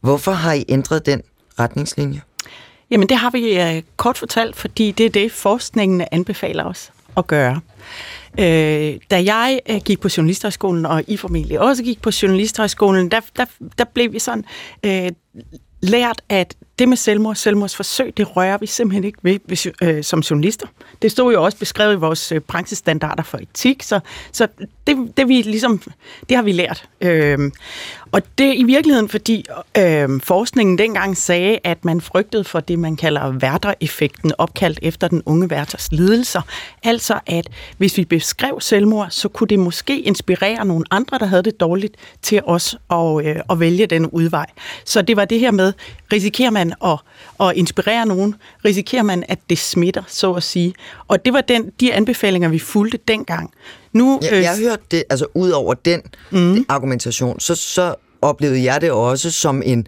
Hvorfor 0.00 0.32
har 0.32 0.52
I 0.52 0.64
ændret 0.68 1.06
den 1.06 1.22
retningslinje? 1.58 2.20
Jamen 2.90 3.08
det 3.08 3.16
har 3.16 3.30
vi 3.30 3.76
uh, 3.76 3.82
kort 3.96 4.18
fortalt, 4.18 4.56
fordi 4.56 4.90
det 4.90 5.06
er 5.06 5.10
det, 5.10 5.32
forskningen 5.32 6.04
anbefaler 6.12 6.64
os 6.64 6.90
at 7.16 7.26
gøre. 7.26 7.60
Øh, 8.38 8.96
da 9.10 9.24
jeg 9.24 9.60
øh, 9.70 9.80
gik 9.84 10.00
på 10.00 10.08
journalisterhøjskolen, 10.16 10.86
og 10.86 11.04
I 11.06 11.16
formentlig 11.16 11.60
også 11.60 11.82
gik 11.82 12.02
på 12.02 12.10
journalisterhøjskolen, 12.22 13.10
der, 13.10 13.20
der, 13.36 13.44
der 13.78 13.84
blev 13.84 14.12
vi 14.12 14.18
sådan 14.18 14.44
øh, 14.84 15.10
lært, 15.82 16.22
at 16.28 16.54
det 16.78 16.88
med 16.88 16.96
selvmord, 16.96 17.34
selvmordsforsøg, 17.34 18.16
det 18.16 18.36
rører 18.36 18.58
vi 18.58 18.66
simpelthen 18.66 19.04
ikke 19.04 19.18
ved 19.22 19.38
hvis, 19.44 19.68
øh, 19.82 20.04
som 20.04 20.20
journalister. 20.20 20.66
Det 21.02 21.10
stod 21.10 21.32
jo 21.32 21.44
også 21.44 21.58
beskrevet 21.58 21.92
i 21.92 21.96
vores 21.96 22.32
øh, 22.32 22.40
branchestandarder 22.40 23.22
for 23.22 23.38
etik, 23.38 23.82
så, 23.82 24.00
så 24.32 24.48
det, 24.86 25.16
det, 25.16 25.28
vi 25.28 25.42
ligesom, 25.42 25.82
det 26.28 26.36
har 26.36 26.42
vi 26.42 26.52
lært. 26.52 26.88
Øh, 27.00 27.38
og 28.14 28.22
det 28.38 28.46
er 28.46 28.52
i 28.52 28.62
virkeligheden, 28.62 29.08
fordi 29.08 29.44
øh, 29.78 30.20
forskningen 30.22 30.78
dengang 30.78 31.16
sagde, 31.16 31.58
at 31.64 31.84
man 31.84 32.00
frygtede 32.00 32.44
for 32.44 32.60
det, 32.60 32.78
man 32.78 32.96
kalder 32.96 33.30
værtereffekten, 33.30 34.32
opkaldt 34.38 34.78
efter 34.82 35.08
den 35.08 35.22
unge 35.26 35.50
værters 35.50 35.92
lidelser. 35.92 36.40
Altså, 36.82 37.20
at 37.26 37.48
hvis 37.78 37.98
vi 37.98 38.04
beskrev 38.04 38.60
selvmord, 38.60 39.06
så 39.10 39.28
kunne 39.28 39.48
det 39.48 39.58
måske 39.58 40.00
inspirere 40.00 40.64
nogle 40.64 40.84
andre, 40.90 41.18
der 41.18 41.26
havde 41.26 41.42
det 41.42 41.60
dårligt, 41.60 41.96
til 42.22 42.40
os 42.44 42.76
at, 42.90 43.26
øh, 43.26 43.36
at 43.50 43.60
vælge 43.60 43.86
den 43.86 44.06
udvej. 44.06 44.46
Så 44.84 45.02
det 45.02 45.16
var 45.16 45.24
det 45.24 45.40
her 45.40 45.50
med, 45.50 45.72
risikerer 46.12 46.50
man 46.50 46.72
at, 46.84 46.98
at 47.40 47.52
inspirere 47.56 48.06
nogen? 48.06 48.34
Risikerer 48.64 49.02
man, 49.02 49.24
at 49.28 49.38
det 49.50 49.58
smitter, 49.58 50.02
så 50.06 50.32
at 50.32 50.42
sige? 50.42 50.74
Og 51.08 51.24
det 51.24 51.32
var 51.32 51.40
den, 51.40 51.70
de 51.80 51.94
anbefalinger, 51.94 52.48
vi 52.48 52.58
fulgte 52.58 52.98
dengang. 53.08 53.50
Nu, 53.94 54.20
ja, 54.22 54.40
jeg 54.40 54.50
har 54.50 54.56
hørt 54.56 54.80
det, 54.90 55.04
altså 55.10 55.26
ud 55.34 55.50
over 55.50 55.74
den 55.74 56.02
mm. 56.30 56.64
argumentation, 56.68 57.40
så, 57.40 57.54
så 57.54 57.94
oplevede 58.22 58.64
jeg 58.64 58.80
det 58.80 58.90
også 58.90 59.30
som 59.30 59.62
en, 59.64 59.86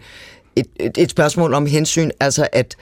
et, 0.55 0.65
et, 0.79 0.97
et 0.97 1.11
spørgsmål 1.11 1.53
om 1.53 1.65
hensyn, 1.65 2.09
altså 2.19 2.47
at, 2.53 2.75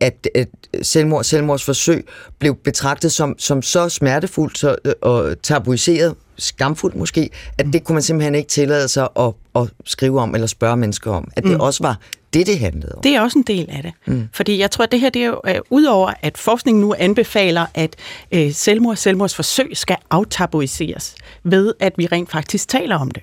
at, 0.00 0.28
at 0.34 0.48
selvmord, 0.82 1.24
selvmordsforsøg 1.24 2.06
blev 2.38 2.54
betragtet 2.54 3.12
som, 3.12 3.38
som 3.38 3.62
så 3.62 3.88
smertefuldt 3.88 4.58
så, 4.58 4.76
og 5.02 5.42
tabuiseret, 5.42 6.14
skamfuldt 6.38 6.96
måske, 6.96 7.30
at 7.58 7.66
det 7.72 7.84
kunne 7.84 7.94
man 7.94 8.02
simpelthen 8.02 8.34
ikke 8.34 8.48
tillade 8.48 8.88
sig 8.88 9.08
at, 9.18 9.32
at 9.56 9.68
skrive 9.84 10.20
om 10.20 10.34
eller 10.34 10.46
spørge 10.46 10.76
mennesker 10.76 11.10
om. 11.10 11.30
At 11.36 11.42
det 11.42 11.52
mm. 11.52 11.60
også 11.60 11.82
var 11.82 11.98
det, 12.38 12.46
det 12.46 12.58
handlede 12.58 12.92
om. 12.94 13.02
Det 13.02 13.14
er 13.14 13.20
også 13.20 13.38
en 13.38 13.42
del 13.42 13.66
af 13.68 13.82
det. 13.82 13.92
Mm. 14.06 14.28
Fordi 14.32 14.58
jeg 14.58 14.70
tror, 14.70 14.82
at 14.82 14.92
det 14.92 15.00
her, 15.00 15.10
det 15.10 15.22
er 15.22 15.26
jo, 15.26 15.40
uh, 15.48 15.54
udover 15.70 16.12
at 16.22 16.38
forskningen 16.38 16.80
nu 16.80 16.94
anbefaler, 16.98 17.66
at 17.74 17.96
uh, 18.36 18.52
selvmord 18.52 18.90
og 18.90 18.98
selvmordsforsøg 18.98 19.70
skal 19.72 19.96
aftabuiseres 20.10 21.14
ved, 21.44 21.74
at 21.80 21.92
vi 21.96 22.06
rent 22.06 22.30
faktisk 22.30 22.68
taler 22.68 22.98
om 22.98 23.10
det. 23.10 23.22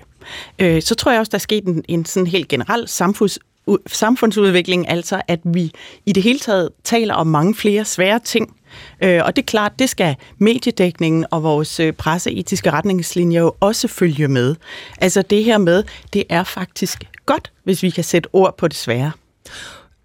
Uh, 0.62 0.82
så 0.82 0.94
tror 0.94 1.12
jeg 1.12 1.20
også, 1.20 1.30
der 1.30 1.38
er 1.38 1.40
sket 1.40 1.64
en, 1.64 1.84
en 1.88 2.04
sådan 2.04 2.26
helt 2.26 2.48
generel 2.48 2.88
samfunds 2.88 3.38
samfundsudvikling, 3.86 4.90
altså 4.90 5.22
at 5.28 5.40
vi 5.44 5.70
i 6.06 6.12
det 6.12 6.22
hele 6.22 6.38
taget 6.38 6.68
taler 6.84 7.14
om 7.14 7.26
mange 7.26 7.54
flere 7.54 7.84
svære 7.84 8.18
ting. 8.18 8.56
Øh, 9.02 9.20
og 9.24 9.36
det 9.36 9.42
er 9.42 9.46
klart, 9.46 9.72
det 9.78 9.88
skal 9.88 10.16
mediedækningen 10.38 11.26
og 11.30 11.42
vores 11.42 11.80
øh, 11.80 11.92
presseetiske 11.92 12.70
retningslinjer 12.70 13.40
jo 13.40 13.52
også 13.60 13.88
følge 13.88 14.28
med. 14.28 14.54
Altså 14.98 15.22
det 15.22 15.44
her 15.44 15.58
med, 15.58 15.82
det 16.12 16.24
er 16.28 16.44
faktisk 16.44 17.04
godt, 17.26 17.52
hvis 17.64 17.82
vi 17.82 17.90
kan 17.90 18.04
sætte 18.04 18.28
ord 18.32 18.56
på 18.56 18.68
det 18.68 18.76
svære. 18.76 19.12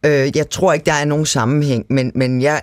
Øh, 0.06 0.38
jeg 0.38 0.50
tror 0.50 0.74
ikke, 0.74 0.86
der 0.86 0.94
er 0.94 1.06
nogen 1.06 1.26
sammenhæng, 1.26 1.86
men, 1.90 2.12
men 2.16 2.42
jeg 2.42 2.62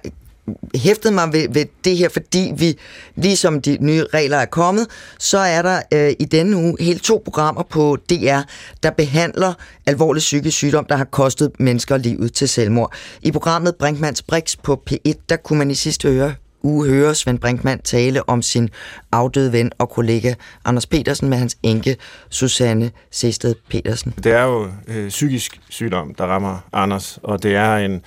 hæftet 0.74 1.12
mig 1.12 1.32
ved, 1.32 1.46
ved 1.50 1.64
det 1.84 1.96
her, 1.96 2.08
fordi 2.08 2.52
vi, 2.56 2.78
ligesom 3.16 3.62
de 3.62 3.78
nye 3.80 4.04
regler 4.14 4.36
er 4.36 4.44
kommet, 4.44 4.86
så 5.18 5.38
er 5.38 5.62
der 5.62 5.82
øh, 5.92 6.14
i 6.18 6.24
denne 6.24 6.56
uge 6.56 6.76
helt 6.80 7.02
to 7.02 7.22
programmer 7.24 7.62
på 7.62 7.96
DR, 8.10 8.40
der 8.82 8.90
behandler 8.90 9.54
alvorlig 9.86 10.20
psykisk 10.20 10.56
sygdom, 10.56 10.86
der 10.88 10.96
har 10.96 11.04
kostet 11.04 11.50
mennesker 11.58 11.96
livet 11.96 12.32
til 12.32 12.48
selvmord. 12.48 12.94
I 13.22 13.30
programmet 13.30 13.76
Brinkmanns 13.76 14.22
Brix 14.22 14.56
på 14.62 14.82
P1, 14.90 15.12
der 15.28 15.36
kunne 15.36 15.58
man 15.58 15.70
i 15.70 15.74
sidste 15.74 16.08
øre 16.08 16.34
uge 16.66 16.88
høre 16.88 17.14
Svend 17.14 17.38
Brinkmann 17.38 17.82
tale 17.82 18.28
om 18.28 18.42
sin 18.42 18.68
afdøde 19.12 19.52
ven 19.52 19.72
og 19.78 19.90
kollega 19.90 20.34
Anders 20.64 20.86
Petersen 20.86 21.28
med 21.28 21.38
hans 21.38 21.56
enke 21.62 21.96
Susanne 22.30 22.90
Sested 23.10 23.54
Petersen. 23.68 24.14
Det 24.24 24.32
er 24.32 24.42
jo 24.42 24.68
øh, 24.88 25.08
psykisk 25.08 25.60
sygdom, 25.68 26.14
der 26.14 26.24
rammer 26.24 26.58
Anders, 26.72 27.18
og 27.22 27.42
det 27.42 27.54
er 27.54 27.76
en 27.76 28.02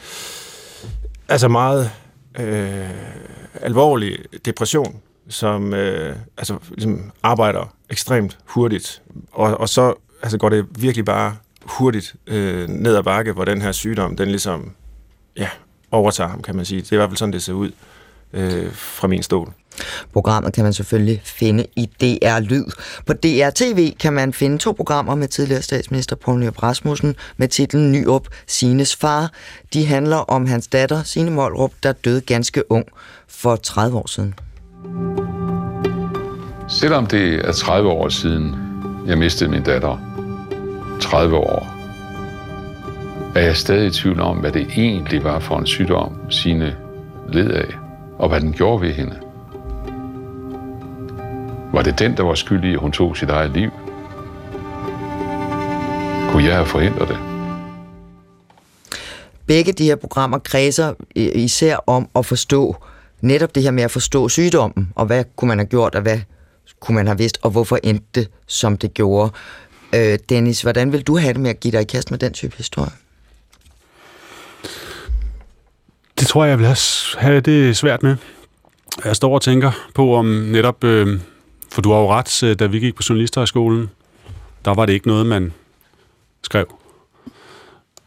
altså 1.29 1.47
meget 1.47 1.91
øh, 2.39 2.89
alvorlig 3.61 4.17
depression, 4.45 5.01
som 5.29 5.73
øh, 5.73 6.15
altså, 6.37 6.57
ligesom 6.71 7.11
arbejder 7.23 7.73
ekstremt 7.89 8.37
hurtigt. 8.45 9.01
Og, 9.31 9.59
og 9.59 9.69
så 9.69 9.93
altså, 10.21 10.37
går 10.37 10.49
det 10.49 10.65
virkelig 10.79 11.05
bare 11.05 11.35
hurtigt 11.63 12.15
øh, 12.27 12.67
ned 12.67 12.95
ad 12.95 13.03
bakke, 13.03 13.31
hvor 13.31 13.45
den 13.45 13.61
her 13.61 13.71
sygdom, 13.71 14.15
den 14.15 14.27
ligesom 14.27 14.71
ja, 15.37 15.49
overtager 15.91 16.29
ham, 16.29 16.41
kan 16.41 16.55
man 16.55 16.65
sige. 16.65 16.81
Det 16.81 16.91
er 16.91 16.95
i 16.95 16.97
hvert 16.97 17.09
fald 17.09 17.17
sådan, 17.17 17.33
det 17.33 17.43
ser 17.43 17.53
ud 17.53 17.71
øh, 18.34 18.73
fra 18.73 19.07
min 19.07 19.23
stol. 19.23 19.53
Programmet 20.13 20.53
kan 20.53 20.63
man 20.63 20.73
selvfølgelig 20.73 21.21
finde 21.25 21.65
i 21.75 21.86
DR 22.01 22.39
Lyd. 22.39 22.65
På 23.05 23.13
DR 23.13 23.49
TV 23.55 23.93
kan 23.99 24.13
man 24.13 24.34
finde 24.34 24.57
to 24.57 24.71
programmer 24.71 25.15
med 25.15 25.27
tidligere 25.27 25.61
statsminister 25.61 26.15
Poul 26.15 26.39
Nyrup 26.39 26.63
Rasmussen 26.63 27.15
med 27.38 27.47
titlen 27.47 27.91
Nyrup 27.91 28.27
Sines 28.47 28.95
far. 28.95 29.32
De 29.73 29.86
handler 29.86 30.17
om 30.17 30.45
hans 30.45 30.67
datter, 30.67 31.03
Signe 31.03 31.32
Målrup, 31.32 31.71
der 31.84 31.91
døde 31.91 32.21
ganske 32.21 32.71
ung 32.71 32.86
for 33.27 33.55
30 33.55 33.97
år 33.97 34.07
siden. 34.07 34.34
Selvom 36.69 37.07
det 37.07 37.36
er 37.47 37.51
30 37.51 37.89
år 37.89 38.09
siden, 38.09 38.55
jeg 39.07 39.17
mistede 39.17 39.51
min 39.51 39.63
datter, 39.63 39.97
30 41.01 41.36
år, 41.36 41.75
er 43.36 43.41
jeg 43.41 43.57
stadig 43.57 43.88
i 43.88 43.91
tvivl 43.91 44.19
om, 44.19 44.38
hvad 44.38 44.51
det 44.51 44.67
egentlig 44.77 45.23
var 45.23 45.39
for 45.39 45.57
en 45.57 45.65
sygdom, 45.65 46.32
sine 46.32 46.75
led 47.30 47.51
af, 47.51 47.88
og 48.20 48.30
hvad 48.30 48.41
den 48.41 48.53
gjorde 48.53 48.82
ved 48.82 48.93
hende. 48.93 49.20
Var 51.74 51.82
det 51.82 51.99
den, 51.99 52.17
der 52.17 52.24
var 52.24 52.36
skyldig, 52.36 52.74
at 52.74 52.80
hun 52.80 52.91
tog 52.91 53.17
sit 53.17 53.30
eget 53.30 53.51
liv? 53.51 53.70
Kunne 56.32 56.43
jeg 56.43 56.55
have 56.55 56.65
forhindret 56.65 57.07
det? 57.07 57.17
Begge 59.45 59.72
de 59.72 59.84
her 59.84 59.95
programmer 59.95 60.39
kredser 60.39 60.93
øh, 61.15 61.30
især 61.36 61.78
om 61.88 62.09
at 62.15 62.26
forstå 62.26 62.76
netop 63.22 63.55
det 63.55 63.63
her 63.63 63.72
med 63.72 63.84
at 63.84 63.91
forstå 63.91 64.30
sygdommen, 64.30 64.91
og 64.95 65.05
hvad 65.05 65.24
kunne 65.36 65.47
man 65.47 65.57
have 65.57 65.67
gjort, 65.67 65.95
og 65.95 66.01
hvad 66.01 66.20
kunne 66.80 66.95
man 66.95 67.07
have 67.07 67.17
vidst, 67.17 67.39
og 67.41 67.51
hvorfor 67.51 67.80
endte 67.84 68.05
det, 68.15 68.30
som 68.47 68.78
det 68.78 68.93
gjorde. 68.93 69.32
Øh, 69.95 70.20
Dennis, 70.30 70.61
hvordan 70.61 70.91
vil 70.91 71.01
du 71.01 71.17
have 71.17 71.34
det 71.34 71.41
med 71.41 71.49
at 71.49 71.59
give 71.59 71.72
dig 71.72 71.82
i 71.82 71.86
kast 71.86 72.11
med 72.11 72.20
den 72.20 72.34
type 72.34 72.57
historie? 72.57 72.91
Det 76.20 76.28
tror 76.28 76.43
jeg, 76.43 76.49
jeg 76.49 76.59
vil 76.59 76.67
have 77.17 77.39
det 77.39 77.78
svært 77.78 78.03
med. 78.03 78.15
Jeg 79.05 79.15
står 79.15 79.34
og 79.34 79.41
tænker 79.41 79.72
på, 79.95 80.15
om 80.15 80.26
netop 80.26 80.84
øh, 80.84 81.20
for 81.72 81.82
du 81.82 81.91
har 81.91 81.99
jo 81.99 82.11
ret, 82.11 82.43
øh, 82.43 82.59
da 82.59 82.65
vi 82.65 82.80
gik 82.80 82.95
på 82.95 83.03
journalisterhøjskolen, 83.09 83.89
der 84.65 84.74
var 84.74 84.86
det 84.86 84.93
ikke 84.93 85.07
noget, 85.07 85.26
man 85.26 85.53
skrev. 86.43 86.76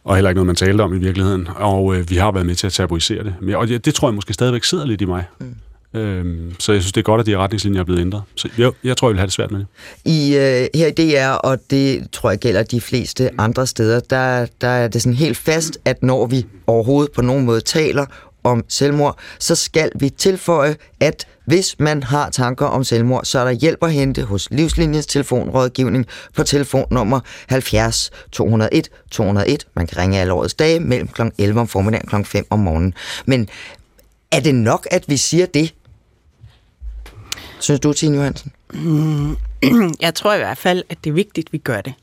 Og 0.04 0.14
heller 0.14 0.30
ikke 0.30 0.36
noget, 0.36 0.46
man 0.46 0.56
talte 0.56 0.82
om 0.82 0.94
i 0.94 0.98
virkeligheden. 0.98 1.48
Og 1.56 1.96
øh, 1.96 2.10
vi 2.10 2.16
har 2.16 2.32
været 2.32 2.46
med 2.46 2.54
til 2.54 2.66
at 2.66 2.72
tabuisere 2.72 3.24
det. 3.24 3.56
Og 3.56 3.68
det, 3.68 3.84
det 3.84 3.94
tror 3.94 4.08
jeg 4.08 4.14
måske 4.14 4.32
stadigvæk 4.32 4.64
sidder 4.64 4.86
lidt 4.86 5.00
i 5.00 5.04
mig. 5.04 5.24
Mm. 5.38 5.54
Øhm, 5.94 6.54
så 6.58 6.72
jeg 6.72 6.82
synes, 6.82 6.92
det 6.92 7.00
er 7.00 7.04
godt, 7.04 7.20
at 7.20 7.26
de 7.26 7.36
retningslinjer 7.36 7.80
er 7.80 7.84
blevet 7.84 8.00
ændret. 8.00 8.22
Så 8.34 8.48
jeg, 8.58 8.70
jeg 8.84 8.96
tror, 8.96 9.08
jeg 9.08 9.12
vil 9.12 9.18
have 9.18 9.26
det 9.26 9.32
svært 9.32 9.50
med 9.50 9.60
det. 9.60 9.66
I, 10.04 10.36
øh, 10.36 10.66
her 10.74 10.86
i 10.86 10.90
DR, 10.90 11.32
og 11.32 11.58
det 11.70 12.10
tror 12.12 12.30
jeg 12.30 12.38
gælder 12.38 12.62
de 12.62 12.80
fleste 12.80 13.30
andre 13.38 13.66
steder, 13.66 14.00
der, 14.00 14.46
der 14.60 14.68
er 14.68 14.88
det 14.88 15.02
sådan 15.02 15.16
helt 15.16 15.36
fast, 15.36 15.78
at 15.84 16.02
når 16.02 16.26
vi 16.26 16.46
overhovedet 16.66 17.12
på 17.12 17.22
nogen 17.22 17.44
måde 17.44 17.60
taler 17.60 18.06
om 18.44 18.64
selvmord, 18.68 19.18
så 19.38 19.54
skal 19.54 19.90
vi 19.94 20.10
tilføje, 20.10 20.76
at 21.00 21.26
hvis 21.44 21.76
man 21.78 22.02
har 22.02 22.30
tanker 22.30 22.66
om 22.66 22.84
selvmord, 22.84 23.24
så 23.24 23.38
er 23.38 23.44
der 23.44 23.50
hjælp 23.50 23.84
at 23.84 23.92
hente 23.92 24.22
hos 24.22 24.48
Livslinjens 24.50 25.06
telefonrådgivning 25.06 26.06
på 26.36 26.42
telefonnummer 26.42 27.20
70 27.48 28.10
201 28.32 28.88
201. 29.10 29.66
Man 29.74 29.86
kan 29.86 29.98
ringe 29.98 30.20
alle 30.20 30.32
årets 30.32 30.54
dage 30.54 30.80
mellem 30.80 31.08
kl. 31.08 31.22
11 31.38 31.60
om 31.60 31.68
formiddagen 31.68 32.08
og 32.12 32.24
kl. 32.24 32.28
5 32.28 32.46
om 32.50 32.58
morgenen. 32.58 32.94
Men 33.26 33.48
er 34.32 34.40
det 34.40 34.54
nok, 34.54 34.88
at 34.90 35.04
vi 35.08 35.16
siger 35.16 35.46
det? 35.46 35.74
Synes 37.62 37.80
du, 37.80 37.92
Tine 37.92 38.16
Johansen? 38.16 38.52
Mm, 38.74 39.36
jeg 40.00 40.14
tror 40.14 40.34
i 40.34 40.38
hvert 40.38 40.58
fald, 40.58 40.82
at 40.88 40.98
det 41.04 41.10
er 41.10 41.14
vigtigt, 41.14 41.48
at 41.48 41.52
vi 41.52 41.58
gør 41.58 41.80
det. 41.80 41.94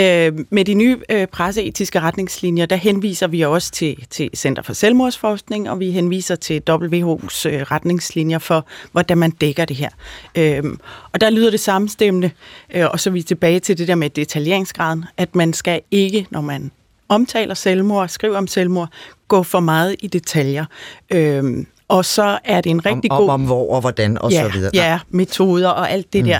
Øh, 0.00 0.44
med 0.50 0.64
de 0.64 0.74
nye 0.74 0.98
øh, 1.08 1.26
presseetiske 1.26 2.00
retningslinjer, 2.00 2.66
der 2.66 2.76
henviser 2.76 3.26
vi 3.26 3.40
også 3.42 3.72
til, 3.72 4.06
til 4.10 4.30
Center 4.36 4.62
for 4.62 4.72
Selvmordsforskning, 4.72 5.70
og 5.70 5.80
vi 5.80 5.90
henviser 5.90 6.36
til 6.36 6.62
WHO's 6.70 7.48
øh, 7.48 7.62
retningslinjer 7.62 8.38
for, 8.38 8.66
hvordan 8.92 9.18
man 9.18 9.30
dækker 9.30 9.64
det 9.64 9.76
her. 9.76 9.90
Øh, 10.34 10.62
og 11.12 11.20
der 11.20 11.30
lyder 11.30 11.50
det 11.50 11.60
samstemmende, 11.60 12.30
øh, 12.74 12.86
og 12.90 13.00
så 13.00 13.10
er 13.10 13.12
vi 13.12 13.22
tilbage 13.22 13.60
til 13.60 13.78
det 13.78 13.88
der 13.88 13.94
med 13.94 14.10
detaljeringsgraden, 14.10 15.04
at 15.16 15.34
man 15.34 15.52
skal 15.52 15.80
ikke, 15.90 16.26
når 16.30 16.40
man 16.40 16.70
omtaler 17.08 17.54
selvmord, 17.54 18.08
skriver 18.08 18.38
om 18.38 18.46
selvmord, 18.46 18.88
gå 19.28 19.42
for 19.42 19.60
meget 19.60 19.96
i 19.98 20.06
detaljer. 20.06 20.64
Øh, 21.12 21.64
og 21.88 22.04
så 22.04 22.38
er 22.44 22.60
det 22.60 22.70
en 22.70 22.86
rigtig 22.86 23.12
om, 23.12 23.18
god... 23.18 23.28
Om, 23.28 23.40
om 23.40 23.46
hvor 23.46 23.74
og 23.74 23.80
hvordan 23.80 24.18
og 24.18 24.32
ja, 24.32 24.42
så 24.42 24.52
videre. 24.52 24.70
Ja, 24.74 24.98
metoder 25.10 25.68
og 25.68 25.90
alt 25.90 26.12
det 26.12 26.24
mm. 26.24 26.30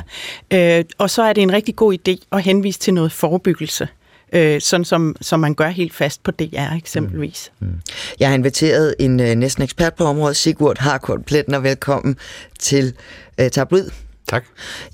der. 0.51 0.79
Øh, 0.79 0.85
og 0.99 1.11
så 1.11 1.23
er 1.23 1.33
det 1.33 1.43
en 1.43 1.53
rigtig 1.53 1.77
god 1.77 1.99
idé 1.99 2.27
at 2.33 2.43
henvise 2.43 2.79
til 2.79 2.95
noget 2.95 3.13
forebyggelse. 3.13 3.89
Øh, 4.33 4.61
sådan 4.61 4.85
som, 4.85 5.17
som 5.21 5.41
man 5.41 5.55
gør 5.55 5.69
helt 5.69 5.95
fast 5.95 6.23
på 6.23 6.31
DR 6.31 6.77
eksempelvis. 6.77 7.53
Mm. 7.61 7.67
Mm. 7.67 7.81
Jeg 8.21 8.29
har 8.29 8.35
inviteret 8.35 8.95
en 8.99 9.21
øh, 9.21 9.35
næsten 9.35 9.63
ekspert 9.63 9.95
på 9.95 10.05
området, 10.05 10.37
Sigurd 10.37 10.79
Harkort 10.79 11.25
Pletner. 11.25 11.59
Velkommen 11.59 12.17
til 12.59 12.95
øh, 13.41 13.51
Tabloid. 13.51 13.91
Tak. 14.29 14.45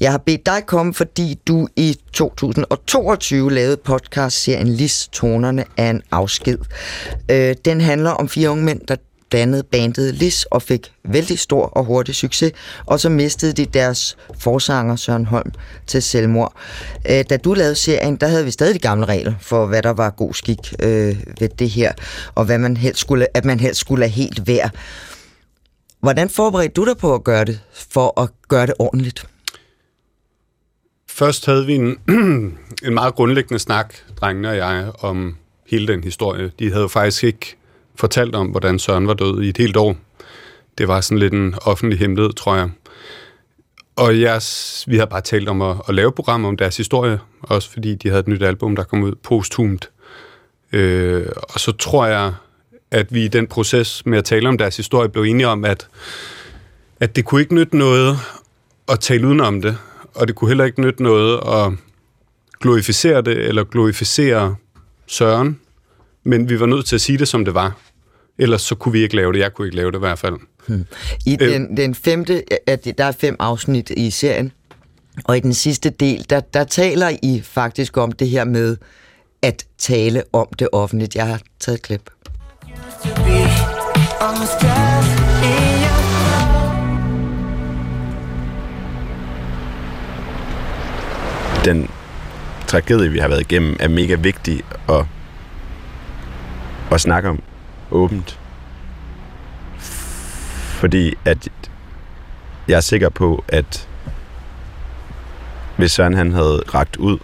Jeg 0.01 0.11
har 0.11 0.19
bedt 0.19 0.47
dig 0.47 0.63
komme, 0.67 0.95
fordi 0.95 1.39
du 1.47 1.69
i 1.77 1.97
2022 2.13 3.53
lavede 3.53 3.77
podcast-serien 3.77 4.69
Lis 4.69 5.09
Tonerne 5.13 5.65
af 5.77 5.91
en 5.91 6.03
afsked. 6.11 6.59
Øh, 7.31 7.55
den 7.65 7.81
handler 7.81 8.11
om 8.11 8.29
fire 8.29 8.51
unge 8.51 8.65
mænd, 8.65 8.81
der 8.89 8.97
dannede 9.33 9.63
bandet 9.63 10.15
Lis 10.15 10.45
og 10.45 10.63
fik 10.63 10.93
vældig 11.05 11.39
stor 11.39 11.67
og 11.67 11.85
hurtig 11.85 12.15
succes, 12.15 12.53
og 12.87 13.01
så 13.01 13.09
mistede 13.09 13.53
de 13.53 13.65
deres 13.65 14.17
forsanger 14.39 14.97
Søren 14.97 15.27
Holm 15.27 15.53
til 15.87 16.03
selvmord. 16.03 16.57
Øh, 17.11 17.25
da 17.31 17.37
du 17.37 17.55
lavede 17.55 17.75
serien, 17.75 18.17
der 18.17 18.27
havde 18.27 18.45
vi 18.45 18.51
stadig 18.51 18.75
de 18.75 18.79
gamle 18.79 19.07
regler 19.07 19.35
for, 19.41 19.67
hvad 19.67 19.83
der 19.83 19.91
var 19.93 20.11
god 20.11 20.35
skik 20.35 20.75
øh, 20.83 21.17
ved 21.41 21.49
det 21.49 21.71
her, 21.71 21.93
og 22.35 22.45
hvad 22.45 22.59
man 22.59 22.77
helst 22.77 23.01
skulle, 23.01 23.27
at 23.35 23.45
man 23.45 23.61
helst 23.61 23.81
skulle 23.81 24.05
have 24.05 24.13
helt 24.13 24.47
værd. 24.47 24.71
Hvordan 26.01 26.29
forberedte 26.29 26.73
du 26.75 26.85
dig 26.85 26.97
på 26.97 27.15
at 27.15 27.25
gøre 27.25 27.45
det, 27.45 27.61
for 27.73 28.21
at 28.21 28.29
gøre 28.49 28.67
det 28.67 28.75
ordentligt? 28.79 29.27
Først 31.09 31.47
havde 31.47 31.67
vi 31.67 31.75
en, 31.75 31.99
en 32.87 32.95
meget 32.95 33.15
grundlæggende 33.15 33.59
snak, 33.59 33.95
drengene 34.21 34.49
og 34.49 34.57
jeg, 34.57 34.93
om 34.99 35.37
hele 35.67 35.87
den 35.87 36.05
historie. 36.05 36.51
De 36.59 36.69
havde 36.69 36.83
jo 36.83 36.89
faktisk 36.89 37.25
ikke 37.25 37.57
fortalt 37.97 38.35
om, 38.35 38.47
hvordan 38.47 38.79
Søren 38.79 39.07
var 39.07 39.15
død 39.15 39.43
i 39.43 39.49
et 39.49 39.59
helt 39.59 39.77
år. 39.77 39.97
Det 40.79 40.89
var 40.89 41.01
sådan 41.01 41.19
lidt 41.19 41.33
en 41.33 41.55
offentlig 41.63 41.99
hemmelighed, 41.99 42.33
tror 42.33 42.57
jeg. 42.57 42.71
Og 43.97 44.21
jeg, 44.21 44.43
vi 44.87 44.97
har 44.99 45.07
bare 45.07 45.21
talt 45.21 45.49
om 45.49 45.63
at, 45.63 45.77
at 45.89 45.95
lave 45.95 46.13
program 46.13 46.45
om 46.45 46.57
deres 46.57 46.77
historie, 46.77 47.19
også 47.43 47.71
fordi 47.71 47.95
de 47.95 48.09
havde 48.09 48.21
et 48.21 48.29
nyt 48.29 48.43
album, 48.43 48.77
der 48.77 48.83
kom 48.83 49.03
ud 49.03 49.15
posthumt. 49.15 49.91
Øh, 50.73 51.27
og 51.43 51.61
så 51.61 51.73
tror 51.73 52.07
jeg, 52.07 52.35
at 52.91 53.15
vi 53.15 53.25
i 53.25 53.29
den 53.29 53.47
proces 53.47 54.07
med 54.07 54.19
at 54.19 54.25
tale 54.25 54.49
om 54.49 54.59
deres 54.59 54.77
historie 54.77 55.09
blev 55.09 55.25
enige 55.25 55.49
om, 55.49 55.65
at, 55.65 55.89
at 57.01 57.17
det 57.17 57.25
kunne 57.25 57.41
ikke 57.41 57.55
nytte 57.55 57.77
noget 57.77 58.19
at 58.89 59.01
tale 59.01 59.27
udenom 59.27 59.63
det, 59.63 59.77
og 60.15 60.29
det 60.29 60.37
kunne 60.37 60.49
heller 60.49 60.65
ikke 60.65 60.81
nytte 60.81 61.03
noget 61.03 61.41
at 61.47 61.73
glorificere 62.61 63.23
det, 63.23 63.39
eller 63.39 63.65
glorificere 63.65 64.57
Søren, 65.07 65.61
men 66.25 66.49
vi 66.49 66.61
var 66.61 66.67
nødt 66.67 66.87
til 66.87 66.95
at 66.95 67.01
sige 67.01 67.19
det, 67.19 67.29
som 67.29 67.45
det 67.45 67.55
var. 67.55 67.77
Ellers 68.39 68.63
så 68.63 68.75
kunne 68.75 68.93
vi 68.93 69.03
ikke 69.03 69.17
lave 69.17 69.33
det. 69.33 69.39
Jeg 69.39 69.55
kunne 69.55 69.67
ikke 69.67 69.77
lave 69.77 69.91
det 69.91 69.97
i 69.97 70.01
hvert 70.01 70.19
fald. 70.19 70.35
Hmm. 70.67 70.85
I 71.27 71.37
den, 71.37 71.77
den 71.77 71.95
femte, 71.95 72.43
at 72.67 72.89
der 72.99 73.05
er 73.05 73.13
fem 73.13 73.37
afsnit 73.39 73.91
i 73.91 74.11
serien, 74.11 74.53
og 75.25 75.37
i 75.37 75.41
den 75.41 75.55
sidste 75.55 75.91
del, 75.91 76.27
der, 76.31 76.41
der 76.41 76.65
taler 76.65 77.17
I 77.23 77.41
faktisk 77.45 77.97
om 77.97 78.13
det 78.13 78.29
her 78.29 78.45
med 78.45 78.77
at 79.43 79.67
tale 79.79 80.23
om 80.33 80.47
det 80.59 80.69
offentligt. 80.73 81.15
Jeg 81.17 81.27
har 81.27 81.41
taget 81.61 81.77
et 81.77 81.83
klip. 81.83 82.11
Den 91.65 91.89
tragedie, 92.67 93.11
vi 93.11 93.19
har 93.19 93.29
været 93.29 93.41
igennem, 93.41 93.77
er 93.81 93.89
mega 93.89 94.15
vigtig 94.15 94.63
at, 94.89 95.05
at 96.95 97.01
snakke 97.01 97.29
om 97.29 97.43
åbent. 97.91 98.39
Fordi 100.83 101.15
at 101.25 101.49
jeg 102.69 102.77
er 102.77 102.81
sikker 102.81 103.09
på, 103.09 103.45
at 103.49 103.89
hvis 105.77 105.93
Søren 105.93 106.15
han 106.15 106.33
havde 106.33 106.63
ragt 106.75 106.97
ud, 106.97 107.19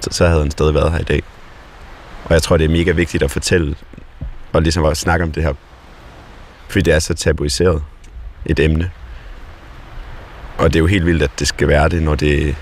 så, 0.00 0.10
så 0.10 0.26
havde 0.26 0.40
han 0.40 0.50
stadig 0.50 0.74
været 0.74 0.92
her 0.92 0.98
i 0.98 1.04
dag. 1.04 1.22
Og 2.24 2.32
jeg 2.32 2.42
tror, 2.42 2.56
det 2.56 2.64
er 2.64 2.68
mega 2.68 2.90
vigtigt 2.90 3.22
at 3.22 3.30
fortælle, 3.30 3.76
og 4.52 4.62
ligesom 4.62 4.84
at 4.84 4.96
snakke 4.96 5.24
om 5.24 5.32
det 5.32 5.42
her, 5.42 5.54
fordi 6.68 6.82
det 6.82 6.94
er 6.94 6.98
så 6.98 7.14
tabuiseret 7.14 7.82
et 8.46 8.60
emne. 8.60 8.90
Og 10.58 10.72
det 10.72 10.76
er 10.76 10.80
jo 10.80 10.86
helt 10.86 11.06
vildt, 11.06 11.22
at 11.22 11.30
det 11.38 11.48
skal 11.48 11.68
være 11.68 11.88
det, 11.88 12.02
når 12.02 12.14
det, 12.14 12.56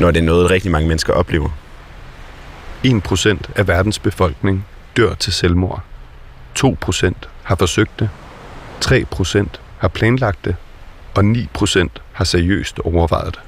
når 0.00 0.10
det 0.10 0.20
er 0.20 0.24
noget, 0.24 0.50
rigtig 0.50 0.70
mange 0.70 0.88
mennesker 0.88 1.12
oplever. 1.12 1.50
1% 2.86 3.50
af 3.56 3.68
verdens 3.68 3.98
befolkning 3.98 4.66
dør 4.96 5.14
til 5.14 5.32
selvmord. 5.32 5.82
2% 6.58 7.12
har 7.42 7.54
forsøgt 7.54 8.00
det. 8.00 8.10
3% 8.84 9.46
har 9.78 9.88
planlagt 9.88 10.44
det. 10.44 10.56
Og 11.14 11.24
9% 11.24 11.88
har 12.12 12.24
seriøst 12.24 12.78
overvejet 12.78 13.34
det. 13.34 13.42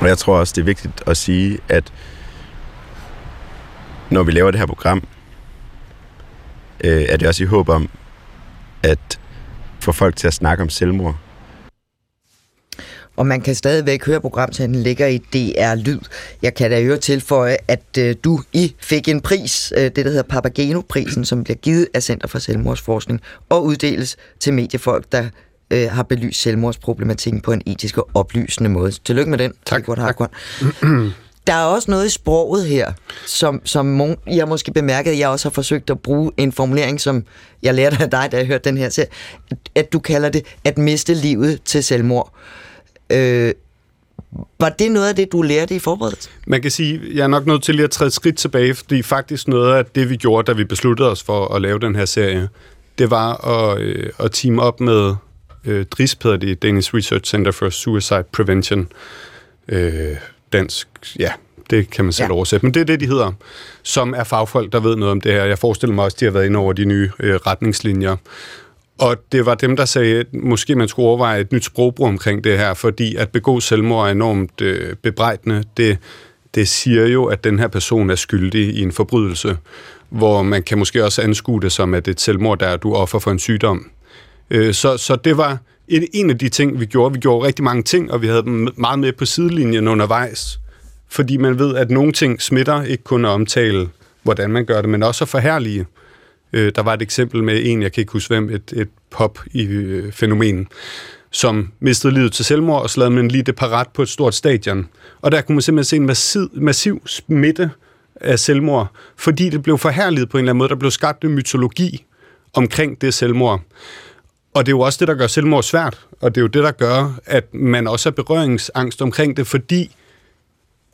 Og 0.00 0.08
jeg 0.08 0.18
tror 0.18 0.38
også, 0.38 0.52
det 0.56 0.60
er 0.60 0.64
vigtigt 0.64 1.02
at 1.06 1.16
sige, 1.16 1.58
at 1.68 1.92
når 4.10 4.22
vi 4.22 4.32
laver 4.32 4.50
det 4.50 4.60
her 4.60 4.66
program, 4.66 5.02
øh, 6.84 7.02
er 7.02 7.16
det 7.16 7.28
også 7.28 7.42
i 7.42 7.46
håb 7.46 7.68
om 7.68 7.88
at 8.82 9.18
få 9.80 9.92
folk 9.92 10.16
til 10.16 10.26
at 10.26 10.34
snakke 10.34 10.62
om 10.62 10.68
selvmord. 10.68 11.16
Og 13.16 13.26
man 13.26 13.40
kan 13.40 13.54
stadigvæk 13.54 14.06
høre 14.06 14.20
programtalen 14.20 14.82
ligger 14.82 15.06
i 15.06 15.18
DR 15.18 15.74
Lyd. 15.74 15.98
Jeg 16.42 16.54
kan 16.54 16.70
da 16.70 16.80
jo 16.80 16.96
tilføje, 16.96 17.56
at 17.68 17.98
øh, 17.98 18.16
du 18.24 18.40
I 18.52 18.74
fik 18.80 19.08
en 19.08 19.20
pris, 19.20 19.72
øh, 19.76 19.82
det 19.82 19.96
der 19.96 20.08
hedder 20.08 20.22
Papageno-prisen, 20.22 21.24
som 21.24 21.44
bliver 21.44 21.56
givet 21.56 21.88
af 21.94 22.02
Center 22.02 22.28
for 22.28 22.38
Selvmordsforskning 22.38 23.20
og 23.48 23.64
uddeles 23.64 24.16
til 24.40 24.54
mediefolk, 24.54 25.04
der 25.12 25.28
øh, 25.70 25.90
har 25.90 26.02
belyst 26.02 26.42
selvmordsproblematikken 26.42 27.40
på 27.40 27.52
en 27.52 27.62
etisk 27.66 27.98
og 27.98 28.08
oplysende 28.14 28.70
måde. 28.70 28.92
Tillykke 29.04 29.30
med 29.30 29.38
den. 29.38 29.52
Tak. 29.66 29.84
Godt, 29.84 29.98
tak. 29.98 30.18
Der 31.46 31.52
er 31.52 31.64
også 31.64 31.90
noget 31.90 32.06
i 32.06 32.08
sproget 32.08 32.66
her, 32.66 32.92
som, 33.26 33.60
som 33.64 34.16
jeg 34.26 34.48
måske 34.48 34.72
bemærket, 34.72 35.18
jeg 35.18 35.28
også 35.28 35.48
har 35.48 35.52
forsøgt 35.52 35.90
at 35.90 36.00
bruge 36.00 36.32
en 36.36 36.52
formulering, 36.52 37.00
som 37.00 37.24
jeg 37.62 37.74
lærte 37.74 37.96
af 38.02 38.10
dig, 38.10 38.28
da 38.32 38.36
jeg 38.36 38.46
hørte 38.46 38.68
den 38.70 38.78
her 38.78 38.88
serie, 38.88 39.08
at 39.74 39.92
du 39.92 39.98
kalder 39.98 40.28
det 40.28 40.44
at 40.64 40.78
miste 40.78 41.14
livet 41.14 41.62
til 41.64 41.84
selvmord. 41.84 42.32
Øh, 42.34 42.63
var 44.60 44.68
det 44.68 44.92
noget 44.92 45.08
af 45.08 45.16
det, 45.16 45.32
du 45.32 45.42
lærte 45.42 45.74
i 45.74 45.78
forberedelsen? 45.78 46.32
Man 46.46 46.62
kan 46.62 46.70
sige, 46.70 47.00
jeg 47.14 47.22
er 47.22 47.26
nok 47.26 47.46
nødt 47.46 47.62
til 47.62 47.74
lige 47.74 47.84
at 47.84 47.90
træde 47.90 48.10
skridt 48.10 48.36
tilbage, 48.36 48.74
fordi 48.74 49.02
faktisk 49.02 49.48
noget 49.48 49.74
af 49.74 49.84
det, 49.86 50.10
vi 50.10 50.16
gjorde, 50.16 50.46
da 50.46 50.56
vi 50.56 50.64
besluttede 50.64 51.10
os 51.10 51.22
for 51.22 51.54
at 51.54 51.62
lave 51.62 51.78
den 51.78 51.96
her 51.96 52.04
serie, 52.04 52.48
det 52.98 53.10
var 53.10 53.46
at, 53.46 53.80
øh, 53.80 54.10
at 54.18 54.32
team 54.32 54.58
op 54.58 54.80
med 54.80 55.14
øh, 55.64 55.86
DRISP, 55.86 56.22
hedder 56.22 56.36
det, 56.36 56.62
Danish 56.62 56.94
Research 56.94 57.30
Center 57.30 57.50
for 57.50 57.70
Suicide 57.70 58.24
Prevention. 58.32 58.88
Øh, 59.68 60.16
dansk, 60.52 60.88
ja, 61.18 61.32
det 61.70 61.90
kan 61.90 62.04
man 62.04 62.12
selv 62.12 62.26
ja. 62.26 62.34
oversætte, 62.34 62.66
men 62.66 62.74
det 62.74 62.80
er 62.80 62.84
det, 62.84 63.00
de 63.00 63.06
hedder, 63.06 63.32
som 63.82 64.14
er 64.16 64.24
fagfolk, 64.24 64.72
der 64.72 64.80
ved 64.80 64.96
noget 64.96 65.12
om 65.12 65.20
det 65.20 65.32
her. 65.32 65.44
Jeg 65.44 65.58
forestiller 65.58 65.94
mig 65.94 66.04
også, 66.04 66.16
de 66.20 66.24
har 66.24 66.32
været 66.32 66.46
inde 66.46 66.58
over 66.58 66.72
de 66.72 66.84
nye 66.84 67.10
øh, 67.20 67.34
retningslinjer. 67.34 68.16
Og 68.98 69.16
det 69.32 69.46
var 69.46 69.54
dem, 69.54 69.76
der 69.76 69.84
sagde, 69.84 70.20
at 70.20 70.34
måske 70.34 70.74
man 70.74 70.88
skulle 70.88 71.08
overveje 71.08 71.40
et 71.40 71.52
nyt 71.52 71.64
sprogbrug 71.64 72.06
omkring 72.06 72.44
det 72.44 72.58
her, 72.58 72.74
fordi 72.74 73.16
at 73.16 73.30
begå 73.30 73.60
selvmord 73.60 74.06
er 74.06 74.12
enormt 74.12 74.60
øh, 74.60 74.96
bebrejdende. 75.02 75.64
Det, 75.76 75.98
det 76.54 76.68
siger 76.68 77.06
jo, 77.06 77.24
at 77.24 77.44
den 77.44 77.58
her 77.58 77.68
person 77.68 78.10
er 78.10 78.14
skyldig 78.14 78.76
i 78.76 78.82
en 78.82 78.92
forbrydelse, 78.92 79.56
hvor 80.08 80.42
man 80.42 80.62
kan 80.62 80.78
måske 80.78 81.04
også 81.04 81.22
anskue 81.22 81.60
det 81.60 81.72
som, 81.72 81.94
at 81.94 82.08
et 82.08 82.20
selvmord 82.20 82.58
der 82.58 82.66
er, 82.66 82.76
du 82.76 82.94
offer 82.94 83.18
for 83.18 83.30
en 83.30 83.38
sygdom. 83.38 83.90
Øh, 84.50 84.74
så, 84.74 84.96
så 84.96 85.16
det 85.16 85.36
var 85.36 85.58
en, 85.88 86.06
en 86.12 86.30
af 86.30 86.38
de 86.38 86.48
ting, 86.48 86.80
vi 86.80 86.86
gjorde. 86.86 87.14
Vi 87.14 87.20
gjorde 87.20 87.46
rigtig 87.46 87.64
mange 87.64 87.82
ting, 87.82 88.12
og 88.12 88.22
vi 88.22 88.26
havde 88.26 88.42
dem 88.42 88.68
meget 88.76 88.98
med 88.98 89.12
på 89.12 89.24
sidelinjen 89.24 89.88
undervejs. 89.88 90.60
Fordi 91.08 91.36
man 91.36 91.58
ved, 91.58 91.76
at 91.76 91.90
nogle 91.90 92.12
ting 92.12 92.42
smitter, 92.42 92.82
ikke 92.82 93.04
kun 93.04 93.24
at 93.24 93.28
omtale, 93.28 93.88
hvordan 94.22 94.50
man 94.50 94.64
gør 94.64 94.80
det, 94.80 94.90
men 94.90 95.02
også 95.02 95.24
at 95.24 95.28
forhærlige. 95.28 95.80
Øh, 95.80 96.03
Øh, 96.54 96.72
der 96.74 96.82
var 96.82 96.94
et 96.94 97.02
eksempel 97.02 97.42
med 97.42 97.60
en, 97.64 97.82
jeg 97.82 97.92
kan 97.92 98.00
ikke 98.00 98.12
huske 98.12 98.34
hvem, 98.34 98.50
et, 98.50 98.72
et 98.76 98.88
pop 99.10 99.38
i 99.52 99.62
øh, 99.62 100.12
fænomen, 100.12 100.68
som 101.30 101.72
mistede 101.80 102.14
livet 102.14 102.32
til 102.32 102.44
selvmord 102.44 102.82
og 102.82 102.90
slagede 102.90 103.14
man 103.14 103.28
lige 103.28 103.42
det 103.42 103.56
parat 103.56 103.88
på 103.88 104.02
et 104.02 104.08
stort 104.08 104.34
stadion. 104.34 104.88
Og 105.20 105.32
der 105.32 105.40
kunne 105.40 105.54
man 105.54 105.62
simpelthen 105.62 105.84
se 105.84 105.96
en 105.96 106.06
massiv, 106.06 106.50
massiv 106.54 107.02
smitte 107.06 107.70
af 108.20 108.38
selvmord, 108.38 108.92
fordi 109.16 109.50
det 109.50 109.62
blev 109.62 109.78
forhærliget 109.78 110.28
på 110.28 110.38
en 110.38 110.44
eller 110.44 110.52
anden 110.52 110.58
måde. 110.58 110.68
Der 110.68 110.74
blev 110.74 110.90
skabt 110.90 111.24
en 111.24 111.34
mytologi 111.34 112.04
omkring 112.52 113.00
det 113.00 113.14
selvmord. 113.14 113.60
Og 114.54 114.66
det 114.66 114.72
er 114.72 114.76
jo 114.76 114.80
også 114.80 114.98
det, 115.00 115.08
der 115.08 115.14
gør 115.14 115.26
selvmord 115.26 115.62
svært, 115.62 116.06
og 116.20 116.34
det 116.34 116.40
er 116.40 116.42
jo 116.42 116.48
det, 116.48 116.62
der 116.62 116.70
gør, 116.70 117.18
at 117.24 117.54
man 117.54 117.86
også 117.86 118.08
er 118.08 118.12
berøringsangst 118.12 119.02
omkring 119.02 119.36
det, 119.36 119.46
fordi 119.46 119.96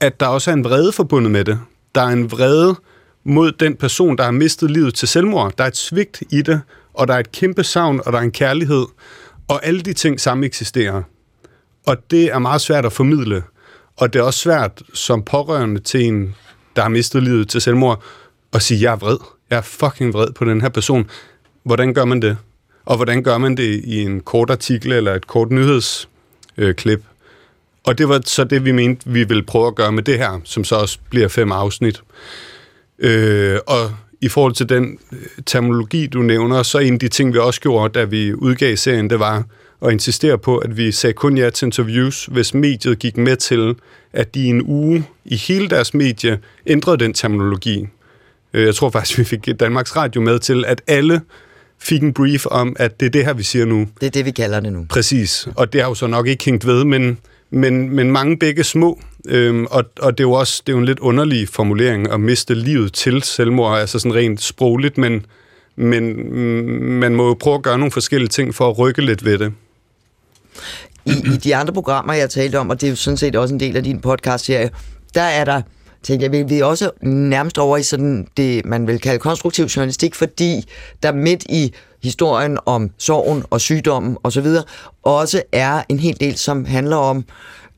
at 0.01 0.21
der 0.21 0.27
også 0.27 0.51
er 0.51 0.55
en 0.55 0.65
vrede 0.65 0.93
forbundet 0.93 1.31
med 1.31 1.45
det. 1.45 1.61
Der 1.95 2.01
er 2.01 2.09
en 2.09 2.31
vrede 2.31 2.77
mod 3.25 3.53
den 3.53 3.77
person, 3.77 4.19
der 4.19 4.25
har 4.25 4.31
mistet 4.31 4.71
livet 4.71 4.95
til 4.95 5.09
selvmord. 5.09 5.57
Der 5.59 5.65
er 5.65 5.69
et 5.69 5.77
svigt 5.77 6.23
i 6.31 6.43
det, 6.43 6.61
og 6.95 7.09
der 7.09 7.15
er 7.15 7.19
et 7.19 7.33
kæmpe 7.33 7.65
savn, 7.65 8.01
og 8.07 8.13
der 8.13 8.19
er 8.19 8.23
en 8.23 8.33
kærlighed, 8.33 8.87
og 9.49 9.67
alle 9.67 9.81
de 9.81 9.93
ting 9.93 10.21
sammen 10.21 10.45
eksisterer. 10.45 11.03
Og 11.87 11.97
det 12.11 12.25
er 12.25 12.39
meget 12.39 12.61
svært 12.61 12.87
at 12.87 12.93
formidle, 12.93 13.43
og 13.97 14.13
det 14.13 14.19
er 14.19 14.23
også 14.23 14.41
svært 14.41 14.83
som 14.95 15.23
pårørende 15.23 15.81
til 15.81 16.05
en, 16.05 16.35
der 16.77 16.83
har 16.83 16.89
mistet 16.89 17.23
livet 17.23 17.49
til 17.49 17.61
selvmord, 17.61 18.03
at 18.53 18.63
sige, 18.63 18.83
jeg 18.83 18.93
er 18.93 18.97
vred. 18.97 19.19
Jeg 19.51 19.57
er 19.57 19.63
fucking 19.63 20.13
vred 20.13 20.33
på 20.33 20.45
den 20.45 20.61
her 20.61 20.69
person. 20.69 21.11
Hvordan 21.63 21.95
gør 21.95 22.05
man 22.05 22.23
det? 22.23 22.37
Og 22.85 22.97
hvordan 22.97 23.23
gør 23.23 23.39
man 23.39 23.57
det 23.57 23.85
i 23.85 24.03
en 24.03 24.21
kort 24.21 24.51
artikel 24.51 24.93
eller 24.93 25.15
et 25.15 25.27
kort 25.27 25.51
nyhedsklip? 25.51 27.05
Og 27.85 27.99
det 27.99 28.09
var 28.09 28.21
så 28.25 28.45
det, 28.45 28.65
vi 28.65 28.73
mente, 28.73 29.11
vi 29.11 29.25
ville 29.25 29.43
prøve 29.43 29.67
at 29.67 29.75
gøre 29.75 29.93
med 29.93 30.03
det 30.03 30.19
her, 30.19 30.41
som 30.45 30.65
så 30.65 30.77
også 30.77 30.99
bliver 31.11 31.29
fem 31.29 31.53
afsnit. 31.53 32.03
Øh, 33.01 33.59
og 33.67 33.91
i 34.21 34.29
forhold 34.29 34.55
til 34.55 34.69
den 34.69 34.99
øh, 35.13 35.19
terminologi, 35.47 36.07
du 36.07 36.19
nævner, 36.23 36.63
så 36.63 36.79
en 36.79 36.93
af 36.93 36.99
de 36.99 37.09
ting, 37.09 37.33
vi 37.33 37.39
også 37.39 37.61
gjorde, 37.61 37.99
da 37.99 38.05
vi 38.05 38.35
udgav 38.35 38.77
serien, 38.77 39.11
det 39.11 39.19
var 39.19 39.45
at 39.87 39.93
insistere 39.93 40.39
på, 40.39 40.59
at 40.59 40.77
vi 40.77 40.93
sagde 40.93 41.15
kun 41.15 41.39
ja 41.39 41.51
til 41.51 41.67
interviews, 41.67 42.25
hvis 42.25 42.55
mediet 42.55 42.99
gik 42.99 43.17
med 43.17 43.37
til, 43.37 43.75
at 44.13 44.35
de 44.35 44.41
i 44.41 44.47
en 44.47 44.63
uge 44.63 45.05
i 45.25 45.37
hele 45.37 45.69
deres 45.69 45.95
medie 45.95 46.39
ændrede 46.67 46.97
den 46.97 47.15
terminologi. 47.15 47.87
Øh, 48.55 48.67
Jeg 48.67 48.75
tror 48.75 48.91
faktisk, 48.91 49.19
vi 49.19 49.25
fik 49.25 49.49
Danmarks 49.61 49.97
Radio 49.97 50.21
med 50.21 50.39
til, 50.39 50.65
at 50.67 50.83
alle 50.87 51.21
fik 51.79 52.03
en 52.03 52.13
brief 52.15 52.47
om, 52.47 52.77
at 52.79 53.01
det 53.01 53.07
er 53.07 53.11
det 53.11 53.25
her, 53.25 53.33
vi 53.33 53.43
siger 53.43 53.65
nu. 53.65 53.89
Det 54.01 54.07
er 54.07 54.11
det, 54.11 54.25
vi 54.25 54.31
kalder 54.31 54.61
det 54.61 54.73
nu. 54.73 54.87
Præcis, 54.89 55.49
og 55.57 55.73
det 55.73 55.81
har 55.81 55.89
jo 55.89 55.95
så 55.95 56.07
nok 56.07 56.27
ikke 56.27 56.45
hængt 56.45 56.67
ved, 56.67 56.85
men, 56.85 57.19
men, 57.51 57.91
men 57.91 58.11
mange 58.11 58.37
begge 58.37 58.65
små, 58.65 59.01
øhm, 59.29 59.67
og, 59.71 59.85
og 60.01 60.19
det 60.19 60.25
er 60.25 60.29
jo 60.29 60.33
også 60.33 60.63
det 60.67 60.73
er 60.73 60.77
jo 60.77 60.79
en 60.79 60.85
lidt 60.85 60.99
underlig 60.99 61.49
formulering 61.49 62.13
at 62.13 62.21
miste 62.21 62.55
livet 62.55 62.93
til 62.93 63.23
selvmord, 63.23 63.79
altså 63.79 63.99
sådan 63.99 64.15
rent 64.15 64.43
sprogligt, 64.43 64.99
men, 64.99 65.27
men 65.77 66.13
mm, 66.13 66.99
man 67.01 67.15
må 67.15 67.27
jo 67.27 67.35
prøve 67.35 67.55
at 67.55 67.63
gøre 67.63 67.79
nogle 67.79 67.93
forskellige 67.93 68.29
ting 68.29 68.55
for 68.55 68.71
at 68.71 68.79
rykke 68.79 69.03
lidt 69.03 69.25
ved 69.25 69.39
det. 69.39 69.53
I, 71.05 71.11
I 71.11 71.37
de 71.37 71.57
andre 71.57 71.73
programmer, 71.73 72.13
jeg 72.13 72.31
talte 72.31 72.59
om, 72.59 72.71
og 72.71 72.81
det 72.81 72.87
er 72.87 72.91
jo 72.91 72.97
sådan 72.97 73.17
set 73.17 73.37
også 73.37 73.55
en 73.55 73.61
del 73.61 73.77
af 73.77 73.85
din 73.85 74.01
podcast-serie, 74.01 74.71
der 75.15 75.23
er 75.23 75.45
der, 75.45 75.63
tænkte 76.03 76.25
jeg, 76.25 76.33
vi 76.33 76.43
vi 76.43 76.59
er 76.59 76.65
også 76.65 76.91
nærmest 77.03 77.59
over 77.59 77.77
i 77.77 77.83
sådan 77.83 78.27
det, 78.37 78.65
man 78.65 78.87
vil 78.87 79.01
kalde 79.01 79.19
konstruktiv 79.19 79.65
journalistik, 79.65 80.15
fordi 80.15 80.65
der 81.03 81.13
midt 81.13 81.45
i 81.49 81.75
historien 82.03 82.59
om 82.67 82.91
sorgen 82.99 83.45
og 83.51 83.61
sygdommen 83.61 84.17
osv., 84.23 84.47
også 85.03 85.43
er 85.53 85.83
en 85.89 85.99
hel 85.99 86.21
del, 86.21 86.37
som 86.37 86.65
handler 86.65 86.97
om 86.97 87.25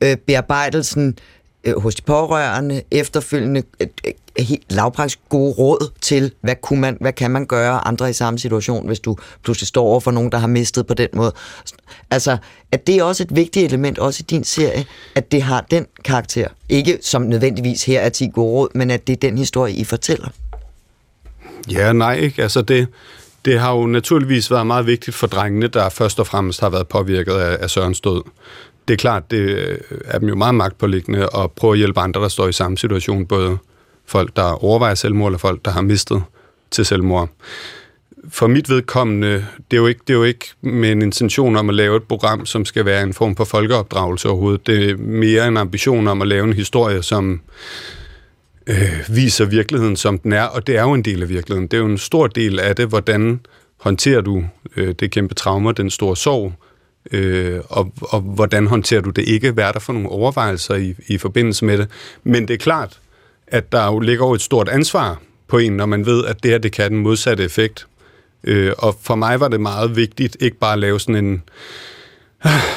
øh, 0.00 0.16
bearbejdelsen 0.16 1.18
øh, 1.64 1.80
hos 1.80 1.94
de 1.94 2.02
pårørende, 2.02 2.82
efterfølgende 2.90 3.62
øh, 3.80 3.86
øh, 4.06 4.12
helt 4.44 4.72
lavpraktisk 4.72 5.18
gode 5.28 5.52
råd 5.52 5.90
til, 6.00 6.32
hvad, 6.40 6.54
kunne 6.62 6.80
man, 6.80 6.96
hvad 7.00 7.12
kan 7.12 7.30
man 7.30 7.46
gøre 7.46 7.86
andre 7.86 8.10
i 8.10 8.12
samme 8.12 8.38
situation, 8.38 8.86
hvis 8.86 9.00
du 9.00 9.16
pludselig 9.44 9.68
står 9.68 9.84
over 9.84 10.00
for 10.00 10.10
nogen, 10.10 10.32
der 10.32 10.38
har 10.38 10.46
mistet 10.46 10.86
på 10.86 10.94
den 10.94 11.08
måde. 11.12 11.32
Altså, 12.10 12.36
at 12.72 12.86
det 12.86 12.96
er 12.96 13.02
også 13.02 13.22
et 13.22 13.36
vigtigt 13.36 13.66
element, 13.66 13.98
også 13.98 14.20
i 14.22 14.26
din 14.30 14.44
serie, 14.44 14.84
at 15.14 15.32
det 15.32 15.42
har 15.42 15.66
den 15.70 15.86
karakter. 16.04 16.48
Ikke 16.68 16.98
som 17.02 17.22
nødvendigvis 17.22 17.84
her 17.84 18.00
er 18.00 18.08
10 18.08 18.28
gode 18.34 18.52
råd, 18.52 18.68
men 18.74 18.90
at 18.90 19.06
det 19.06 19.12
er 19.12 19.20
den 19.30 19.38
historie, 19.38 19.74
I 19.74 19.84
fortæller. 19.84 20.28
Ja, 21.70 21.92
nej, 21.92 22.14
ikke? 22.16 22.42
Altså 22.42 22.62
det, 22.62 22.88
det 23.44 23.60
har 23.60 23.72
jo 23.72 23.86
naturligvis 23.86 24.50
været 24.50 24.66
meget 24.66 24.86
vigtigt 24.86 25.16
for 25.16 25.26
drengene, 25.26 25.66
der 25.66 25.88
først 25.88 26.20
og 26.20 26.26
fremmest 26.26 26.60
har 26.60 26.70
været 26.70 26.88
påvirket 26.88 27.32
af, 27.32 27.56
af 27.60 27.70
Sørens 27.70 28.00
død. 28.00 28.22
Det 28.88 28.94
er 28.94 28.98
klart, 28.98 29.30
det 29.30 29.78
er 30.04 30.18
dem 30.18 30.28
jo 30.28 30.34
meget 30.34 30.54
magtpåliggende 30.54 31.28
at 31.34 31.50
prøve 31.50 31.72
at 31.72 31.78
hjælpe 31.78 32.00
andre, 32.00 32.20
der 32.20 32.28
står 32.28 32.48
i 32.48 32.52
samme 32.52 32.78
situation, 32.78 33.26
både 33.26 33.58
folk, 34.06 34.36
der 34.36 34.64
overvejer 34.64 34.94
selvmord, 34.94 35.28
eller 35.28 35.38
folk, 35.38 35.64
der 35.64 35.70
har 35.70 35.82
mistet 35.82 36.22
til 36.70 36.84
selvmord. 36.84 37.28
For 38.28 38.46
mit 38.46 38.68
vedkommende, 38.68 39.46
det 39.70 39.76
er, 39.76 39.80
jo 39.80 39.86
ikke, 39.86 40.00
det 40.06 40.12
er 40.12 40.18
jo 40.18 40.24
ikke 40.24 40.46
med 40.60 40.92
en 40.92 41.02
intention 41.02 41.56
om 41.56 41.68
at 41.68 41.74
lave 41.74 41.96
et 41.96 42.02
program, 42.02 42.46
som 42.46 42.64
skal 42.64 42.84
være 42.84 43.02
en 43.02 43.12
form 43.12 43.36
for 43.36 43.44
folkeopdragelse 43.44 44.28
overhovedet. 44.28 44.66
Det 44.66 44.90
er 44.90 44.96
mere 44.96 45.48
en 45.48 45.56
ambition 45.56 46.08
om 46.08 46.22
at 46.22 46.28
lave 46.28 46.44
en 46.44 46.52
historie, 46.52 47.02
som 47.02 47.40
øh, 48.66 49.04
viser 49.08 49.44
virkeligheden, 49.44 49.96
som 49.96 50.18
den 50.18 50.32
er, 50.32 50.44
og 50.44 50.66
det 50.66 50.76
er 50.76 50.82
jo 50.82 50.92
en 50.92 51.02
del 51.02 51.22
af 51.22 51.28
virkeligheden. 51.28 51.68
Det 51.68 51.76
er 51.76 51.80
jo 51.80 51.86
en 51.88 51.98
stor 51.98 52.26
del 52.26 52.60
af 52.60 52.76
det, 52.76 52.86
hvordan 52.88 53.40
håndterer 53.76 54.20
du 54.20 54.44
øh, 54.76 54.94
det 55.00 55.10
kæmpe 55.10 55.34
trauma, 55.34 55.72
den 55.72 55.90
store 55.90 56.16
sorg, 56.16 56.52
øh, 57.10 57.60
og, 57.68 57.92
og 58.00 58.20
hvordan 58.20 58.66
håndterer 58.66 59.00
du 59.00 59.10
det 59.10 59.28
ikke? 59.28 59.50
Hvad 59.50 59.64
er 59.64 59.72
der 59.72 59.80
for 59.80 59.92
nogle 59.92 60.08
overvejelser 60.08 60.74
i, 60.74 60.94
i 61.06 61.18
forbindelse 61.18 61.64
med 61.64 61.78
det? 61.78 61.88
Men 62.24 62.48
det 62.48 62.54
er 62.54 62.58
klart, 62.58 63.00
at 63.46 63.72
der 63.72 63.86
jo 63.86 63.98
ligger 63.98 64.26
jo 64.26 64.32
et 64.32 64.42
stort 64.42 64.68
ansvar 64.68 65.20
på 65.48 65.58
en, 65.58 65.72
når 65.72 65.86
man 65.86 66.06
ved, 66.06 66.24
at 66.24 66.42
det 66.42 66.50
her 66.50 66.58
det 66.58 66.72
kan 66.72 66.82
have 66.82 66.90
den 66.90 66.98
modsatte 66.98 67.44
effekt. 67.44 67.86
Øh, 68.44 68.72
og 68.78 68.96
for 69.02 69.14
mig 69.14 69.40
var 69.40 69.48
det 69.48 69.60
meget 69.60 69.96
vigtigt, 69.96 70.36
ikke 70.40 70.58
bare 70.58 70.72
at 70.72 70.78
lave 70.78 71.00
sådan 71.00 71.24
en, 71.24 71.42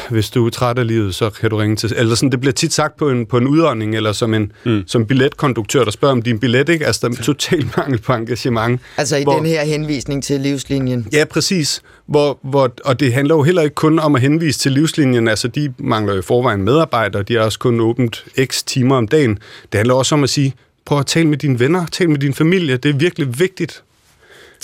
hvis 0.10 0.30
du 0.30 0.46
er 0.46 0.50
træt 0.50 0.80
af 0.80 0.88
livet, 0.88 1.16
så 1.16 1.30
kan 1.30 1.50
du 1.50 1.58
ringe 1.58 1.76
til... 1.76 1.94
Eller 1.96 2.16
sådan, 2.16 2.32
det 2.32 2.40
bliver 2.40 2.54
tit 2.54 2.74
sagt 2.74 2.98
på 2.98 3.10
en, 3.10 3.26
på 3.26 3.38
en 3.38 3.48
udånding, 3.48 3.96
eller 3.96 4.12
som 4.12 4.34
en 4.34 4.52
mm. 4.64 4.84
som 4.88 5.06
billetkonduktør, 5.06 5.84
der 5.84 5.92
spørger 5.92 6.12
om 6.12 6.22
din 6.22 6.40
billet, 6.40 6.70
ikke? 6.70 6.86
Altså, 6.86 7.08
der 7.08 7.18
er 7.20 7.24
total 7.24 7.70
mangel 7.78 8.02
på 8.02 8.14
engagement. 8.14 8.82
Altså 8.98 9.16
i 9.16 9.24
hvor, 9.24 9.38
den 9.38 9.46
her 9.46 9.64
henvisning 9.64 10.24
til 10.24 10.42
livslinjen. 10.42 11.08
Ja, 11.14 11.26
præcis. 11.26 11.82
Hvor, 12.06 12.40
hvor, 12.44 12.74
og 12.86 13.00
det 13.00 13.14
handler 13.14 13.36
jo 13.36 13.44
heller 13.44 13.62
ikke 13.62 13.76
kun 13.76 14.00
om 14.00 14.16
at 14.16 14.22
henvise 14.22 14.60
til 14.60 14.72
livslinjen. 14.72 15.28
Altså, 15.28 15.48
de 15.48 15.74
mangler 15.78 16.14
jo 16.14 16.20
i 16.20 16.24
forvejen 16.24 16.62
medarbejdere, 16.62 17.24
de 17.24 17.34
har 17.34 17.42
også 17.42 17.60
kun 17.60 17.80
åbent 17.80 18.26
x 18.46 18.64
timer 18.64 18.96
om 18.96 19.08
dagen. 19.08 19.40
Det 19.72 19.78
handler 19.78 19.94
også 19.94 20.16
om 20.16 20.24
at 20.24 20.30
sige, 20.30 20.54
prøv 20.86 21.00
at 21.00 21.06
tale 21.06 21.28
med 21.28 21.38
dine 21.38 21.60
venner, 21.60 21.86
tale 21.86 22.10
med 22.10 22.20
din 22.20 22.34
familie. 22.34 22.78
Det 22.78 22.90
er 22.90 22.94
virkelig 22.94 23.40
vigtigt. 23.40 23.84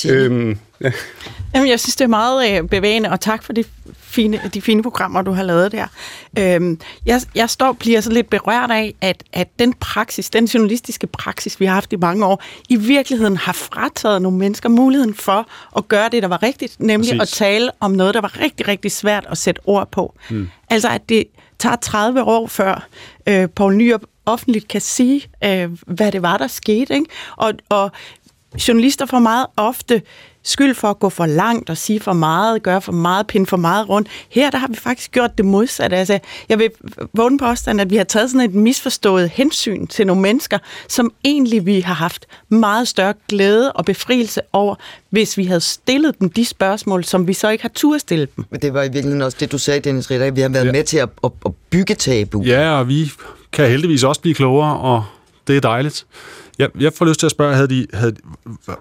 Øhm, 0.10 0.60
ja. 0.82 0.92
Jamen, 1.56 1.70
jeg 1.70 1.80
synes, 1.80 1.96
det 1.96 2.04
er 2.04 2.10
meget 2.10 2.52
øh, 2.52 2.70
bevægende, 2.70 3.10
og 3.10 3.20
tak 3.20 3.44
for 3.44 3.54
de 3.54 3.64
fine, 4.12 4.42
de 4.54 4.62
fine 4.62 4.84
programmer, 4.84 5.22
du 5.22 5.32
har 5.32 5.44
lavet 5.44 5.72
der. 5.72 5.88
Øhm, 6.40 6.80
jeg, 7.06 7.22
jeg 7.36 7.50
står 7.50 7.72
bliver 7.72 8.02
så 8.02 8.12
lidt 8.12 8.30
berørt 8.30 8.72
af, 8.72 8.94
at, 9.02 9.24
at 9.34 9.48
den 9.60 9.74
praksis, 9.74 10.30
den 10.30 10.46
journalistiske 10.46 11.08
praksis, 11.08 11.60
vi 11.60 11.66
har 11.66 11.74
haft 11.74 11.94
i 11.94 11.96
mange 11.96 12.26
år, 12.26 12.44
i 12.70 12.76
virkeligheden 12.76 13.38
har 13.38 13.54
frataget 13.54 14.22
nogle 14.22 14.38
mennesker 14.38 14.70
muligheden 14.70 15.14
for 15.14 15.48
at 15.78 15.88
gøre 15.88 16.10
det, 16.10 16.24
der 16.24 16.30
var 16.30 16.44
rigtigt, 16.44 16.80
nemlig 16.80 17.18
Præcis. 17.18 17.34
at 17.34 17.38
tale 17.38 17.72
om 17.80 17.92
noget, 17.92 18.14
der 18.14 18.22
var 18.22 18.40
rigtig, 18.40 18.68
rigtig 18.68 18.92
svært 18.92 19.26
at 19.30 19.38
sætte 19.38 19.62
ord 19.66 19.92
på. 19.92 20.16
Mm. 20.30 20.50
Altså, 20.70 20.90
at 20.90 21.10
det 21.10 21.24
tager 21.60 21.76
30 21.76 22.24
år 22.24 22.48
før 22.48 22.88
øh, 23.28 23.50
Poul 23.56 23.76
Nyrup 23.76 24.02
offentligt 24.26 24.68
kan 24.68 24.82
sige, 24.82 25.22
øh, 25.44 25.70
hvad 25.88 26.12
det 26.12 26.22
var, 26.22 26.38
der 26.38 26.48
skete. 26.48 26.94
Ikke? 26.94 27.06
Og, 27.38 27.54
og 27.70 27.92
journalister 28.68 29.06
får 29.06 29.20
meget 29.20 29.46
ofte 29.58 30.02
skyld 30.44 30.76
for 30.76 30.88
at 30.88 31.00
gå 31.00 31.10
for 31.10 31.26
langt 31.26 31.70
og 31.70 31.78
sige 31.78 32.00
for 32.00 32.14
meget, 32.14 32.64
gøre 32.64 32.82
for 32.82 32.92
meget, 32.92 33.28
pinde 33.28 33.46
for 33.46 33.58
meget 33.58 33.90
rundt. 33.90 34.08
Her 34.30 34.50
der 34.50 34.58
har 34.58 34.68
vi 34.68 34.76
faktisk 34.76 35.12
gjort 35.12 35.38
det 35.38 35.46
modsatte. 35.46 35.98
Altså, 35.98 36.20
jeg 36.50 36.60
vil 36.60 36.70
vågne 37.14 37.38
på 37.38 37.46
at 37.80 37.90
vi 37.90 37.96
har 37.96 38.04
taget 38.04 38.32
sådan 38.32 38.50
et 38.50 38.56
misforstået 38.56 39.30
hensyn 39.30 39.88
til 39.88 40.08
nogle 40.08 40.22
mennesker, 40.22 40.58
som 40.88 41.12
egentlig 41.24 41.66
vi 41.66 41.80
har 41.80 41.94
haft 41.94 42.26
meget 42.50 42.88
større 42.88 43.14
glæde 43.28 43.72
og 43.72 43.86
befrielse 43.86 44.42
over, 44.54 44.76
hvis 45.10 45.38
vi 45.38 45.46
havde 45.46 45.62
stillet 45.62 46.20
dem 46.20 46.30
de 46.30 46.46
spørgsmål, 46.46 47.04
som 47.04 47.28
vi 47.28 47.34
så 47.34 47.50
ikke 47.50 47.62
har 47.62 47.72
tur 47.76 47.98
stille 47.98 48.28
dem. 48.36 48.46
Men 48.50 48.60
det 48.60 48.74
var 48.74 48.82
i 48.82 48.84
virkeligheden 48.84 49.22
også 49.22 49.38
det, 49.40 49.52
du 49.52 49.58
sagde, 49.58 49.80
Dennis 49.80 50.12
Ritter. 50.12 50.32
Vi 50.32 50.42
har 50.42 50.50
været 50.50 50.66
ja. 50.66 50.72
med 50.72 50.84
til 50.84 50.98
at, 50.98 51.10
at, 51.24 51.32
at 51.46 51.52
bygge 51.70 51.96
tabu. 51.96 52.44
Ja, 52.44 52.80
og 52.80 52.88
vi 52.88 53.12
kan 53.52 53.70
heldigvis 53.70 54.04
også 54.04 54.22
blive 54.22 54.36
klogere, 54.36 54.78
og 54.78 55.04
det 55.48 55.58
er 55.58 55.62
dejligt. 55.62 56.06
Jeg, 56.60 56.70
jeg 56.80 56.94
får 56.94 57.06
lyst 57.06 57.20
til 57.20 57.28
at 57.28 57.32
spørge, 57.32 57.56
havde 57.56 57.68
de, 57.68 57.88
havde, 57.94 58.16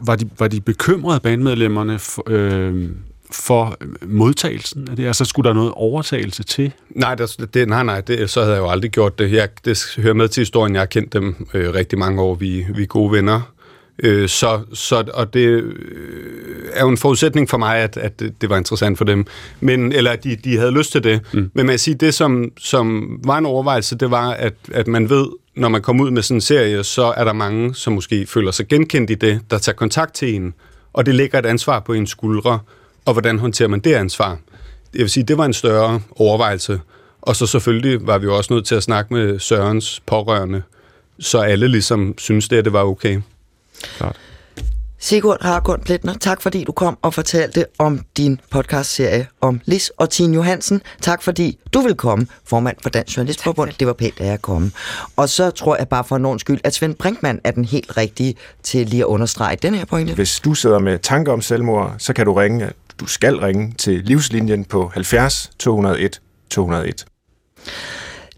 var, 0.01 0.17
de, 0.17 0.31
var 0.39 0.49
de 0.49 0.61
bekymrede 0.61 1.21
bandmedlemmerne 1.21 1.99
for, 1.99 2.23
øh, 2.27 2.89
for 3.33 3.77
modtagelsen 4.07 4.89
af 4.91 4.97
det? 4.97 5.07
Altså, 5.07 5.25
skulle 5.25 5.49
der 5.49 5.55
noget 5.55 5.73
overtagelse 5.75 6.43
til? 6.43 6.73
Nej, 6.91 7.15
det, 7.15 7.55
det, 7.55 7.69
nej, 7.69 7.83
nej 7.83 8.01
det, 8.01 8.31
så 8.31 8.41
havde 8.41 8.55
jeg 8.55 8.63
jo 8.63 8.69
aldrig 8.71 8.91
gjort 8.91 9.19
det. 9.19 9.33
Jeg, 9.33 9.49
det 9.65 9.95
hører 9.97 10.15
med 10.15 10.29
til 10.29 10.41
historien. 10.41 10.75
Jeg 10.75 10.81
har 10.81 10.87
kendt 10.87 11.13
dem 11.13 11.49
øh, 11.55 11.75
rigtig 11.75 11.99
mange 11.99 12.23
år. 12.23 12.35
Vi, 12.35 12.67
vi 12.75 12.83
er 12.83 12.87
gode 12.87 13.13
venner. 13.13 13.41
Øh, 14.03 14.29
så, 14.29 14.61
så, 14.73 15.05
og 15.15 15.35
det 15.35 15.47
øh, 15.47 15.75
er 16.73 16.81
jo 16.81 16.89
en 16.89 16.97
forudsætning 16.97 17.51
for 17.51 17.59
mig, 17.59 17.79
at, 17.79 17.97
at 17.97 18.21
det, 18.21 18.41
det 18.41 18.51
var 18.51 18.57
interessant 18.57 18.99
for 18.99 19.05
dem. 19.05 19.27
Men, 19.61 19.93
eller 19.93 20.11
at 20.11 20.25
de, 20.25 20.37
de 20.37 20.57
havde 20.57 20.71
lyst 20.71 20.93
til 20.93 21.05
det. 21.05 21.21
Mm. 21.33 21.51
Men 21.55 21.67
man 21.67 21.79
sige, 21.79 21.95
det 21.95 22.15
som, 22.15 22.45
som 22.59 23.19
var 23.25 23.39
en 23.39 23.47
overvejelse, 23.47 23.97
det 23.97 24.11
var, 24.11 24.31
at, 24.31 24.55
at 24.73 24.87
man 24.89 25.11
ved, 25.11 25.27
når 25.61 25.69
man 25.69 25.83
kommer 25.83 26.05
ud 26.05 26.11
med 26.11 26.23
sådan 26.23 26.37
en 26.37 26.41
serie, 26.41 26.85
så 26.85 27.03
er 27.17 27.25
der 27.25 27.33
mange, 27.33 27.75
som 27.75 27.93
måske 27.93 28.27
føler 28.27 28.51
sig 28.51 28.69
genkendt 28.69 29.11
i 29.11 29.15
det, 29.15 29.41
der 29.51 29.59
tager 29.59 29.77
kontakt 29.77 30.15
til 30.15 30.35
en, 30.35 30.55
og 30.93 31.07
det 31.07 31.15
lægger 31.15 31.39
et 31.39 31.47
ansvar 31.47 31.81
på 31.81 31.93
ens 31.93 32.11
skuldre, 32.11 32.59
og 33.05 33.13
hvordan 33.13 33.39
håndterer 33.39 33.69
man 33.69 33.81
det 33.81 33.95
ansvar? 33.95 34.39
Jeg 34.95 35.01
vil 35.01 35.11
sige, 35.11 35.25
det 35.25 35.39
var 35.39 35.45
en 35.45 35.53
større 35.53 36.01
overvejelse, 36.11 36.81
og 37.23 37.37
så 37.37 37.47
selvfølgelig 37.47 38.07
var 38.07 38.19
vi 38.19 38.25
jo 38.25 38.37
også 38.37 38.55
nødt 38.55 38.67
til 38.67 38.75
at 38.75 38.83
snakke 38.83 39.15
med 39.15 39.39
Sørens 39.39 40.03
pårørende, 40.07 40.63
så 41.19 41.39
alle 41.39 41.69
ligesom 41.69 42.15
synes 42.19 42.49
det, 42.49 42.57
at 42.57 42.65
det 42.65 42.73
var 42.73 42.85
okay. 42.85 43.21
Klart. 43.97 44.17
Sigurd 45.03 45.39
Harkund 45.41 45.83
Pletner, 45.83 46.15
tak 46.15 46.43
fordi 46.43 46.65
du 46.65 46.73
kom 46.73 46.99
og 47.03 47.15
fortalte 47.15 47.67
om 47.79 48.01
din 48.17 48.41
podcastserie 48.51 49.27
om 49.41 49.61
Lis 49.65 49.93
og 49.97 50.11
Tine 50.11 50.35
Johansen. 50.35 50.83
Tak 51.01 51.23
fordi 51.23 51.59
du 51.75 51.81
vil 51.81 51.95
komme, 51.95 52.27
formand 52.47 52.77
for 52.83 52.91
Dansk 52.91 53.17
Journalistforbund. 53.17 53.71
Det 53.81 53.87
var 53.87 53.93
pænt, 53.93 54.21
at 54.21 54.27
jeg 54.27 54.43
kom. 54.43 54.73
Og 55.17 55.29
så 55.29 55.51
tror 55.51 55.77
jeg 55.77 55.89
bare 55.89 56.05
for 56.05 56.17
en 56.17 56.39
skyld, 56.39 56.61
at 56.65 56.75
Svend 56.75 56.95
Brinkmann 56.95 57.41
er 57.45 57.51
den 57.51 57.65
helt 57.65 57.97
rigtige 57.97 58.35
til 58.63 58.87
lige 58.87 59.01
at 59.01 59.07
understrege 59.07 59.57
den 59.57 59.75
her 59.75 59.85
pointe. 59.85 60.15
Hvis 60.15 60.41
du 60.41 60.55
sidder 60.55 60.79
med 60.79 60.99
tanker 60.99 61.33
om 61.33 61.41
selvmord, 61.41 61.95
så 61.99 62.13
kan 62.13 62.27
du 62.27 62.35
ringe, 62.35 62.71
du 63.01 63.07
skal 63.07 63.37
ringe 63.37 63.75
til 63.79 64.05
livslinjen 64.05 64.65
på 64.65 64.91
70 64.95 65.51
201 65.59 66.21
201. 66.51 67.05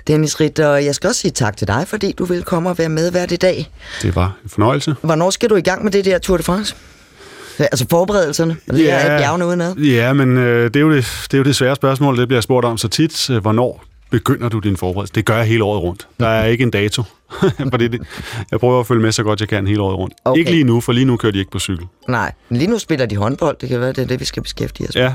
Dennis 0.06 0.40
Ritter, 0.40 0.76
jeg 0.76 0.94
skal 0.94 1.08
også 1.08 1.20
sige 1.20 1.30
tak 1.30 1.56
til 1.56 1.66
dig, 1.66 1.84
fordi 1.88 2.12
du 2.12 2.24
vil 2.24 2.42
komme 2.42 2.70
og 2.70 2.78
være 2.78 2.88
med 2.88 3.10
hver 3.10 3.26
dag. 3.26 3.70
Det 4.02 4.16
var 4.16 4.36
en 4.44 4.50
fornøjelse. 4.50 4.94
Hvornår 5.02 5.30
skal 5.30 5.50
du 5.50 5.56
i 5.56 5.60
gang 5.60 5.84
med 5.84 5.92
det 5.92 6.04
der 6.04 6.18
Tour 6.18 6.36
de 6.36 6.42
France? 6.42 6.74
Altså 7.58 7.86
forberedelserne? 7.90 8.56
Det 8.70 8.84
ja, 8.84 8.94
er 8.94 9.18
bjergene 9.18 9.46
udenad? 9.46 9.76
Ja, 9.76 10.12
men 10.12 10.38
øh, 10.38 10.64
det, 10.64 10.76
er 10.76 10.80
jo 10.80 10.92
det, 10.92 11.06
det 11.22 11.34
er 11.34 11.38
jo 11.38 11.44
det 11.44 11.56
svære 11.56 11.76
spørgsmål, 11.76 12.18
det 12.18 12.28
bliver 12.28 12.40
spurgt 12.40 12.66
om 12.66 12.78
så 12.78 12.88
tit. 12.88 13.30
Øh, 13.30 13.38
hvornår 13.38 13.84
begynder 14.10 14.48
du 14.48 14.58
din 14.58 14.76
forberedelse. 14.76 15.14
Det 15.14 15.24
gør 15.24 15.36
jeg 15.36 15.46
hele 15.46 15.64
året 15.64 15.82
rundt. 15.82 16.06
Der 16.20 16.28
er 16.28 16.46
ikke 16.46 16.62
en 16.62 16.70
dato. 16.70 17.02
Fordi 17.70 17.88
det, 17.88 18.00
jeg 18.50 18.60
prøver 18.60 18.80
at 18.80 18.86
følge 18.86 19.02
med 19.02 19.12
så 19.12 19.22
godt 19.22 19.40
jeg 19.40 19.48
kan 19.48 19.66
hele 19.66 19.82
året 19.82 19.98
rundt. 19.98 20.14
Okay. 20.24 20.38
Ikke 20.38 20.50
lige 20.50 20.64
nu, 20.64 20.80
for 20.80 20.92
lige 20.92 21.04
nu 21.04 21.16
kører 21.16 21.32
de 21.32 21.38
ikke 21.38 21.50
på 21.50 21.58
cykel. 21.58 21.86
Nej, 22.08 22.32
men 22.48 22.58
lige 22.58 22.70
nu 22.70 22.78
spiller 22.78 23.06
de 23.06 23.16
håndbold. 23.16 23.56
Det 23.60 23.68
kan 23.68 23.80
være, 23.80 23.88
det 23.88 23.98
er 23.98 24.06
det, 24.06 24.20
vi 24.20 24.24
skal 24.24 24.42
beskæftige 24.42 24.88
os 24.88 24.94
med. 24.94 25.02
Ja, 25.02 25.14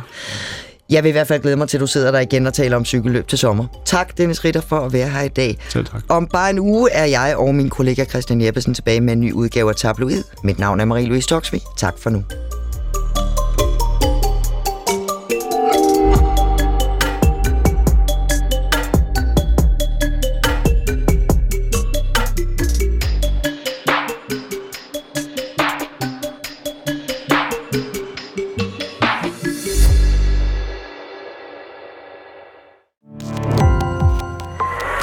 Jeg 0.90 1.04
vil 1.04 1.10
i 1.10 1.12
hvert 1.12 1.28
fald 1.28 1.42
glæde 1.42 1.56
mig 1.56 1.70
til, 1.70 1.78
at 1.78 1.82
du 1.82 1.88
sidder 1.88 2.12
der 2.12 2.20
igen 2.20 2.48
og 2.48 2.54
taler 2.54 2.78
om 2.78 2.86
cykelløb 2.86 3.28
til 3.28 3.38
sommer. 3.38 3.66
Tak, 3.86 4.18
Dennis 4.18 4.46
Ritter, 4.46 4.62
for 4.62 4.80
at 4.80 4.94
være 4.94 5.10
her 5.10 5.22
i 5.22 5.28
dag. 5.28 5.58
selv 5.70 5.86
tak. 5.86 6.02
Om 6.10 6.28
bare 6.28 6.50
en 6.50 6.60
uge 6.60 6.92
er 6.92 7.06
jeg 7.06 7.36
og 7.38 7.56
min 7.56 7.70
kollega 7.70 8.06
Christian 8.06 8.42
Jeppesen 8.42 8.74
tilbage 8.74 9.02
med 9.02 9.14
en 9.14 9.22
ny 9.22 9.32
udgave 9.32 9.70
af 9.70 9.76
Tabloid. 9.76 10.24
Mit 10.44 10.60
navn 10.60 10.80
er 10.80 10.86
Marie-Louise 10.86 11.28
Toksvig. 11.28 11.62
Tak 11.78 11.94
for 12.00 12.10
nu. 12.10 12.24